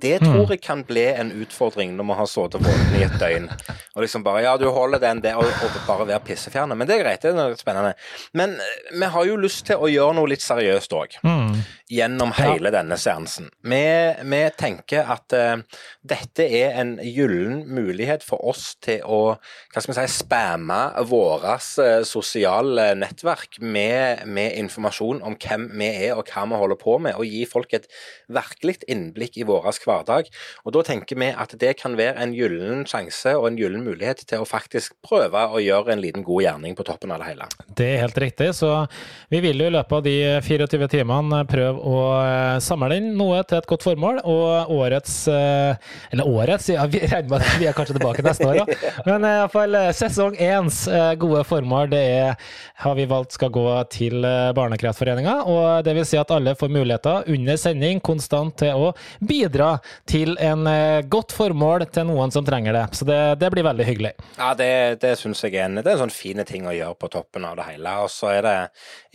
Det 0.00 0.16
tror 0.22 0.54
jeg 0.54 0.62
kan 0.64 0.84
bli 0.88 1.04
en 1.10 1.32
utfordring 1.42 1.92
når 1.98 2.08
vi 2.08 2.16
har 2.20 2.30
sittet 2.32 2.64
våkne 2.64 2.96
i 2.96 3.04
et 3.04 3.18
døgn. 3.20 3.48
Og 3.94 4.04
liksom 4.04 4.24
bare 4.24 4.44
Ja, 4.46 4.56
du 4.56 4.68
holder 4.72 5.02
den 5.02 5.20
der, 5.24 5.36
og, 5.36 5.44
og 5.44 5.76
bare 5.86 6.06
være 6.08 6.24
pissefjerne. 6.30 6.76
Men 6.78 6.88
det 6.88 6.96
er 6.96 7.02
greit, 7.04 7.26
det 7.26 7.34
er 7.34 7.56
spennende. 7.60 7.92
Men 8.32 8.56
eh, 8.62 8.92
vi 8.94 9.10
har 9.12 9.28
jo 9.28 9.36
lyst 9.40 9.66
til 9.68 9.82
å 9.82 9.90
gjøre 9.90 10.16
noe 10.16 10.30
litt 10.32 10.44
seriøst 10.44 10.96
òg. 10.96 11.18
Mm. 11.26 11.58
Gjennom 11.92 12.32
hele 12.38 12.72
denne 12.72 12.98
seansen. 13.00 13.50
Vi, 13.68 13.84
vi 14.32 14.40
tenker 14.60 15.08
at 15.12 15.36
uh, 15.36 15.80
dette 16.04 16.44
er 16.44 16.76
en 16.80 16.96
gyllen 17.00 17.62
mulighet 17.72 18.24
for 18.24 18.44
oss 18.48 18.74
til 18.84 19.00
å 19.04 19.20
hva 19.38 19.80
skal 19.82 19.94
vi 19.94 19.96
si, 19.96 20.18
spamme 20.20 20.80
våre 21.08 21.56
uh, 21.56 22.04
sosiale 22.06 22.90
nettverk 22.98 23.60
med, 23.64 24.26
med 24.28 24.56
informasjon 24.60 25.17
informasjon 25.18 25.22
om 25.22 25.36
hvem 25.38 25.78
vi 25.78 25.88
er 26.08 26.16
og 26.16 26.26
hva 26.28 26.46
vi 26.46 26.58
holder 26.58 26.78
på 26.78 26.98
med, 26.98 27.16
og 27.16 27.26
gi 27.26 27.44
folk 27.46 27.72
et 27.74 27.88
virkelig 28.28 28.84
innblikk 28.88 29.38
i 29.38 29.44
vår 29.44 29.68
hverdag. 29.84 30.28
Og 30.64 30.72
Da 30.72 30.82
tenker 30.82 31.16
vi 31.18 31.32
at 31.32 31.54
det 31.58 31.78
kan 31.78 31.96
være 31.96 32.20
en 32.22 32.32
gyllen 32.34 32.86
sjanse 32.86 33.36
og 33.36 33.48
en 33.48 33.58
gyllen 33.58 33.84
mulighet 33.84 34.26
til 34.26 34.40
å 34.40 34.46
faktisk 34.46 34.94
prøve 35.02 35.38
å 35.38 35.58
gjøre 35.58 35.92
en 35.92 36.00
liten 36.00 36.22
god 36.22 36.42
gjerning 36.42 36.76
på 36.76 36.84
toppen 36.84 37.10
av 37.10 37.20
det 37.20 37.32
hele. 37.32 37.48
Det 37.74 37.86
er 37.94 38.02
helt 38.04 38.18
riktig, 38.18 38.54
så 38.54 38.86
vi 39.28 39.40
vil 39.40 39.58
jo 39.58 39.68
i 39.68 39.74
løpet 39.74 39.92
av 39.92 40.02
de 40.04 40.16
24 40.44 40.88
timene 40.88 41.44
prøve 41.48 41.78
å 41.82 41.98
eh, 42.22 42.58
samle 42.62 42.96
inn 42.96 43.14
noe 43.18 43.42
til 43.44 43.58
et 43.58 43.68
godt 43.68 43.86
formål. 43.86 44.22
Og 44.28 44.72
årets 44.78 45.28
eh, 45.28 45.76
Eller 46.12 46.28
årets, 46.28 46.68
ja, 46.70 46.86
vi 46.86 47.00
regner 47.02 47.28
med 47.28 47.42
at 47.42 47.58
vi 47.60 47.68
er 47.68 47.76
kanskje 47.76 47.96
tilbake 47.98 48.24
neste 48.26 48.46
år, 48.46 48.62
da. 48.62 48.78
Men 49.08 49.26
eh, 49.26 49.38
iallfall 49.38 49.76
sesong 49.96 50.36
éns 50.38 50.84
gode 51.18 51.42
formål, 51.48 51.90
det 51.92 52.00
er, 52.18 52.54
har 52.84 52.96
vi 52.98 53.06
valgt 53.08 53.34
skal 53.36 53.50
gå 53.54 53.66
til 53.92 54.24
Barnekraftforeningen 54.56 55.07
Kreftforeninga. 55.08 55.42
Og 55.44 55.84
det 55.84 55.94
vil 55.96 56.06
si 56.06 56.18
at 56.18 56.30
alle 56.30 56.54
får 56.58 56.68
muligheter 56.68 57.28
under 57.28 57.56
sending 57.56 58.00
konstant 58.00 58.56
til 58.58 58.74
å 58.76 58.92
bidra 59.20 59.78
til 60.08 60.36
en 60.40 60.66
eh, 60.66 61.02
godt 61.08 61.32
formål 61.32 61.86
til 61.92 62.08
noen 62.10 62.30
som 62.30 62.44
trenger 62.44 62.76
det. 62.76 62.86
Så 62.92 63.08
det, 63.08 63.40
det 63.40 63.50
blir 63.50 63.66
veldig 63.66 63.86
hyggelig. 63.88 64.12
Ja, 64.38 64.54
det, 64.58 65.00
det 65.02 65.16
syns 65.20 65.42
jeg 65.44 65.56
er 65.56 65.68
en, 65.68 65.80
det 65.80 65.86
er 65.86 65.96
en 65.96 66.06
sånn 66.06 66.14
fine 66.14 66.44
ting 66.48 66.66
å 66.68 66.76
gjøre 66.76 66.98
på 66.98 67.12
toppen 67.12 67.46
av 67.48 67.58
det 67.58 67.68
hele. 67.70 67.96
Og 68.04 68.12
så 68.12 68.32
er 68.36 68.42
det 68.44 68.56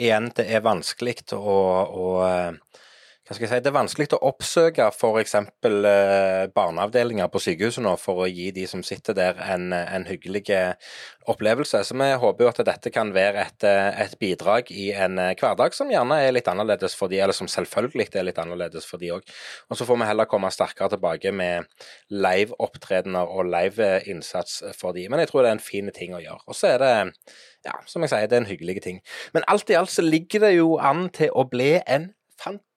igjen, 0.02 0.32
det 0.36 0.48
er 0.50 0.66
vanskelig 0.66 1.20
å, 1.38 1.58
å 1.88 2.08
si, 3.36 3.60
Det 3.64 3.70
er 3.70 3.76
vanskelig 3.76 4.08
å 4.16 4.20
oppsøke 4.30 4.88
f.eks. 4.92 5.36
Eh, 5.36 6.46
barneavdelinger 6.56 7.30
på 7.34 7.42
sykehuset 7.44 7.84
nå 7.86 7.96
for 8.02 8.24
å 8.24 8.30
gi 8.30 8.52
de 8.56 8.66
som 8.70 8.84
sitter 8.86 9.18
der, 9.18 9.40
en, 9.54 9.74
en 9.74 10.08
hyggelig 10.08 10.44
opplevelse. 11.30 11.84
Så 11.84 11.98
vi 12.00 12.10
håper 12.24 12.46
jo 12.46 12.52
at 12.52 12.62
dette 12.68 12.92
kan 12.94 13.14
være 13.16 13.46
et, 13.48 13.68
et, 13.68 14.18
bidrag 14.20 14.72
i 14.72 14.90
en 14.94 15.18
hverdag 15.20 15.76
som 15.76 15.92
gjerne 15.92 16.20
er 16.24 16.36
litt 16.36 16.50
annerledes 16.52 16.98
for 17.00 17.12
de, 17.12 17.22
eller 17.24 17.36
som 17.36 17.50
selvfølgelig 17.52 18.10
er 18.14 18.28
litt 18.28 18.42
annerledes 18.42 18.88
for 18.90 19.02
de 19.02 19.14
òg. 19.16 19.34
Og 19.70 19.80
så 19.80 19.88
får 19.88 20.02
vi 20.02 20.10
heller 20.10 20.30
komme 20.30 20.52
sterkere 20.54 20.94
tilbake 20.94 21.34
med 21.36 21.70
live-opptredener 22.14 23.32
og 23.32 23.50
live-innsats 23.52 24.62
for 24.80 24.96
de. 24.96 25.08
Men 25.10 25.24
jeg 25.24 25.32
tror 25.32 25.44
det 25.44 25.54
er 25.54 25.60
en 25.60 25.68
fin 25.72 25.92
ting 25.96 26.16
å 26.16 26.24
gjøre. 26.24 26.44
Og 26.48 26.58
så 26.58 26.74
er 26.76 26.84
det 26.84 26.94
ja, 27.64 27.78
som 27.88 28.04
jeg 28.04 28.12
sier, 28.12 28.28
det 28.28 28.38
er 28.38 28.44
en 28.44 28.50
hyggelig 28.50 28.82
ting. 28.84 29.00
Men 29.36 29.46
alt 29.52 29.72
i 29.72 29.78
alt 29.80 29.92
så 29.94 30.04
ligger 30.04 30.48
det 30.48 30.54
jo 30.58 30.76
an 30.84 31.08
til 31.16 31.32
å 31.32 31.46
bli 31.50 31.78
en 31.88 32.12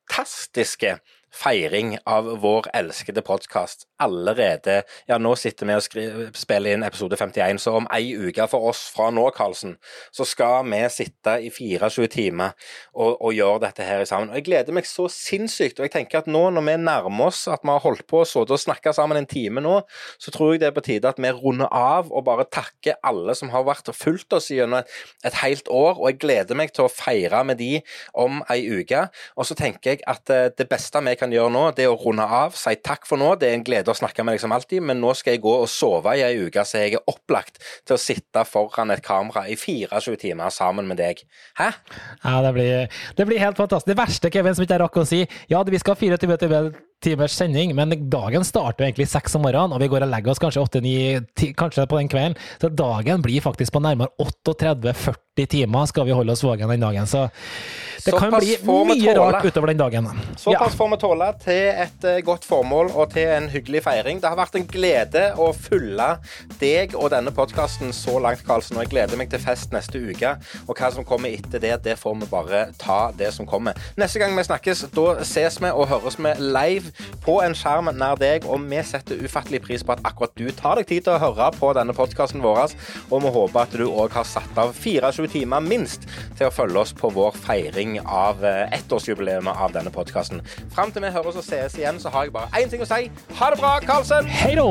fantastiske 0.07 0.99
feiring 1.35 1.99
av 2.07 2.25
vår 2.41 2.67
elskede 2.75 3.23
podkast 3.23 3.87
allerede 4.03 4.83
Ja, 5.09 5.19
nå 5.19 5.35
sitter 5.39 5.69
vi 5.69 5.77
og 5.77 6.37
spiller 6.37 6.75
inn 6.75 6.85
episode 6.87 7.17
51, 7.19 7.61
så 7.63 7.77
om 7.79 7.89
ei 7.95 8.15
uke 8.17 8.47
for 8.51 8.69
oss 8.71 8.87
fra 8.93 9.09
nå, 9.15 9.25
Karlsen, 9.37 9.77
så 10.15 10.27
skal 10.29 10.67
vi 10.69 10.81
sitte 10.93 11.37
i 11.43 11.51
24 11.53 12.09
timer 12.13 12.55
og, 12.95 13.17
og 13.21 13.35
gjøre 13.35 13.63
dette 13.67 13.87
her 13.87 14.05
sammen. 14.09 14.31
Og 14.31 14.41
Jeg 14.41 14.49
gleder 14.49 14.77
meg 14.77 14.89
så 14.89 15.09
sinnssykt. 15.13 15.81
Og 15.81 15.89
jeg 15.89 15.95
tenker 15.95 16.23
at 16.23 16.31
nå 16.31 16.47
når 16.55 16.67
vi 16.69 16.77
nærmer 16.83 17.31
oss 17.31 17.47
at 17.51 17.65
vi 17.65 17.73
har 17.73 17.83
holdt 17.85 18.07
på 18.11 18.23
så 18.29 18.45
og 18.47 18.61
snakka 18.61 18.93
sammen 18.95 19.19
en 19.19 19.29
time 19.29 19.63
nå, 19.65 19.81
så 20.23 20.33
tror 20.35 20.55
jeg 20.55 20.63
det 20.63 20.71
er 20.71 20.77
på 20.77 20.85
tide 20.87 21.11
at 21.11 21.21
vi 21.21 21.33
runder 21.35 21.71
av 21.73 22.13
og 22.13 22.25
bare 22.29 22.47
takker 22.53 23.01
alle 23.07 23.35
som 23.37 23.51
har 23.53 23.67
vært 23.67 23.91
og 23.91 23.99
fulgt 23.99 24.37
oss 24.37 24.51
gjennom 24.53 24.81
et, 24.81 24.93
et 25.27 25.41
helt 25.43 25.69
år. 25.73 25.97
Og 25.99 26.11
jeg 26.11 26.21
gleder 26.23 26.59
meg 26.59 26.73
til 26.77 26.87
å 26.87 26.93
feire 26.93 27.43
med 27.47 27.61
de 27.61 27.81
om 28.15 28.43
ei 28.53 28.61
uke. 28.69 29.07
Og 29.37 29.49
så 29.49 29.57
tenker 29.59 29.95
jeg 29.95 30.05
at 30.09 30.33
eh, 30.33 30.49
det 30.57 30.69
beste 30.71 31.03
vi 31.07 31.17
kan 31.19 31.33
gjøre 31.33 31.53
nå, 31.53 31.65
det 31.77 31.87
er 31.87 31.93
å 31.93 31.99
runde 32.01 32.25
av, 32.25 32.57
si 32.59 32.75
takk 32.83 33.07
for 33.09 33.21
nå. 33.21 33.35
Det 33.41 33.51
er 33.51 33.59
en 33.59 33.67
glede 33.67 33.86
å 33.93 33.99
snakke 33.99 34.25
med 34.27 34.37
deg 34.37 34.43
som 34.45 34.55
alltid, 34.57 34.85
men 34.87 35.01
nå 35.03 35.13
skal 35.19 35.37
jeg 35.37 35.45
gå 35.45 35.55
og 35.63 35.69
sove 35.71 36.17
i 36.19 36.25
ei 36.27 36.41
uke, 36.47 36.65
så 36.67 36.83
jeg 36.83 36.97
er 36.99 37.13
opplagt 37.13 37.61
til 37.87 37.97
å 37.97 38.01
sitte 38.01 38.45
foran 38.49 38.95
et 38.95 39.05
kamera 39.05 39.47
i 39.51 39.57
24 39.61 40.17
timer 40.23 40.55
sammen 40.55 40.89
med 40.91 41.01
deg. 41.03 41.23
Hæ? 41.61 41.71
Ja, 42.25 42.41
det 42.47 42.53
blir, 42.57 43.01
det 43.17 43.29
blir 43.29 43.43
helt 43.43 43.61
fantastisk. 43.61 43.91
Det 43.93 43.99
verste, 43.99 44.33
Kevin, 44.33 44.57
som 44.57 44.67
ikke 44.67 44.79
jeg 44.79 44.85
rakk 44.85 45.01
å 45.03 45.07
si, 45.09 45.23
ja, 45.53 45.63
vi 45.67 45.83
skal 45.83 45.97
ha 45.97 46.01
24 46.01 46.61
timers 47.05 47.37
sending, 47.37 47.75
men 47.77 47.93
dagen 48.11 48.45
starter 48.45 48.87
egentlig 48.87 49.09
seks 49.11 49.37
om 49.37 49.45
morgenen, 49.47 49.75
og 49.77 49.83
vi 49.83 49.91
går 49.93 50.07
og 50.07 50.13
legger 50.13 50.33
oss 50.33 50.43
kanskje 50.43 50.63
åtte-ni, 50.65 50.97
kanskje 51.59 51.87
på 51.89 52.01
den 52.01 52.11
kvelden. 52.13 52.39
Så 52.61 52.73
dagen 52.73 53.25
blir 53.25 53.45
faktisk 53.45 53.77
på 53.77 53.83
nærmere 53.85 54.13
38-40 54.23 55.51
timer 55.53 55.91
skal 55.91 56.07
vi 56.09 56.17
holde 56.17 56.33
oss 56.33 56.45
vågen 56.45 56.71
den 56.73 56.81
dagen. 56.81 57.07
Så 57.07 57.29
det 58.07 58.15
kan 58.17 58.33
bli 58.39 58.55
mye 58.65 59.15
rart 59.19 59.45
utover 59.45 59.67
den 59.73 59.81
dagen. 59.81 60.09
Såpass 60.37 60.73
ja. 60.73 60.77
får 60.79 60.91
vi 60.93 60.99
tåle 61.03 61.29
til 61.43 61.81
et 61.85 62.07
uh, 62.07 62.19
godt 62.25 62.47
formål 62.47 62.93
og 62.95 63.11
til 63.13 63.29
en 63.35 63.49
hyggelig 63.53 63.83
feiring. 63.85 64.21
Det 64.23 64.31
har 64.31 64.39
vært 64.39 64.57
en 64.57 64.67
glede 64.71 65.25
å 65.43 65.51
følge 65.53 66.09
deg 66.61 66.95
og 66.97 67.11
denne 67.13 67.35
podkasten 67.35 67.93
så 67.97 68.17
langt, 68.23 68.45
Karlsen. 68.47 68.79
Og 68.79 68.87
jeg 68.87 68.93
gleder 68.95 69.21
meg 69.21 69.33
til 69.33 69.43
fest 69.43 69.75
neste 69.75 70.01
uke. 70.01 70.37
Og 70.65 70.79
hva 70.79 70.93
som 70.95 71.05
kommer 71.09 71.35
etter 71.35 71.63
det, 71.63 71.75
det 71.85 71.99
får 72.01 72.17
vi 72.23 72.31
bare 72.31 72.63
ta 72.81 73.11
det 73.17 73.33
som 73.35 73.49
kommer. 73.49 73.77
Neste 74.01 74.23
gang 74.23 74.37
vi 74.39 74.47
snakkes, 74.47 74.87
da 74.95 75.09
ses 75.27 75.61
vi 75.61 75.73
og 75.75 75.91
høres 75.91 76.21
vi 76.23 76.33
live 76.41 76.86
på 77.25 77.39
en 77.45 77.57
skjerm 77.57 77.91
nær 77.97 78.19
deg. 78.21 78.47
Og 78.49 78.63
vi 78.67 78.83
setter 78.87 79.23
ufattelig 79.23 79.63
pris 79.67 79.85
på 79.87 79.97
at 79.97 80.05
akkurat 80.07 80.35
du 80.39 80.51
tar 80.55 80.81
deg 80.81 80.91
tid 80.91 81.07
til 81.07 81.17
å 81.17 81.23
høre 81.23 81.51
på 81.57 81.73
denne 81.77 81.97
podkasten 81.97 82.45
vår. 82.45 82.77
Og 83.11 83.25
vi 83.25 83.35
håper 83.39 83.63
at 83.63 83.77
du 83.77 83.87
òg 83.87 84.17
har 84.17 84.29
satt 84.29 84.61
av 84.61 84.75
24 84.77 85.31
timer 85.33 85.65
minst 85.65 86.09
til 86.39 86.49
å 86.49 86.55
følge 86.55 86.83
oss 86.83 86.95
på 86.97 87.11
vår 87.15 87.37
feiring 87.47 87.99
av 88.05 88.45
eh, 88.45 88.67
ettårsjubileet 88.79 89.49
av 89.53 89.75
denne 89.75 89.93
podkasten. 89.95 90.43
Fram 90.75 90.93
til 90.93 91.07
vi 91.07 91.15
høres 91.15 91.39
og 91.39 91.47
sees 91.47 91.77
igjen, 91.79 92.01
så 92.03 92.13
har 92.15 92.27
jeg 92.27 92.37
bare 92.37 92.51
én 92.63 92.73
ting 92.73 92.83
å 92.83 92.89
si. 92.89 93.11
Ha 93.41 93.53
det 93.53 93.61
bra, 93.61 93.77
Karlsen! 93.85 94.27
Hei 94.27 94.55
då! 94.59 94.71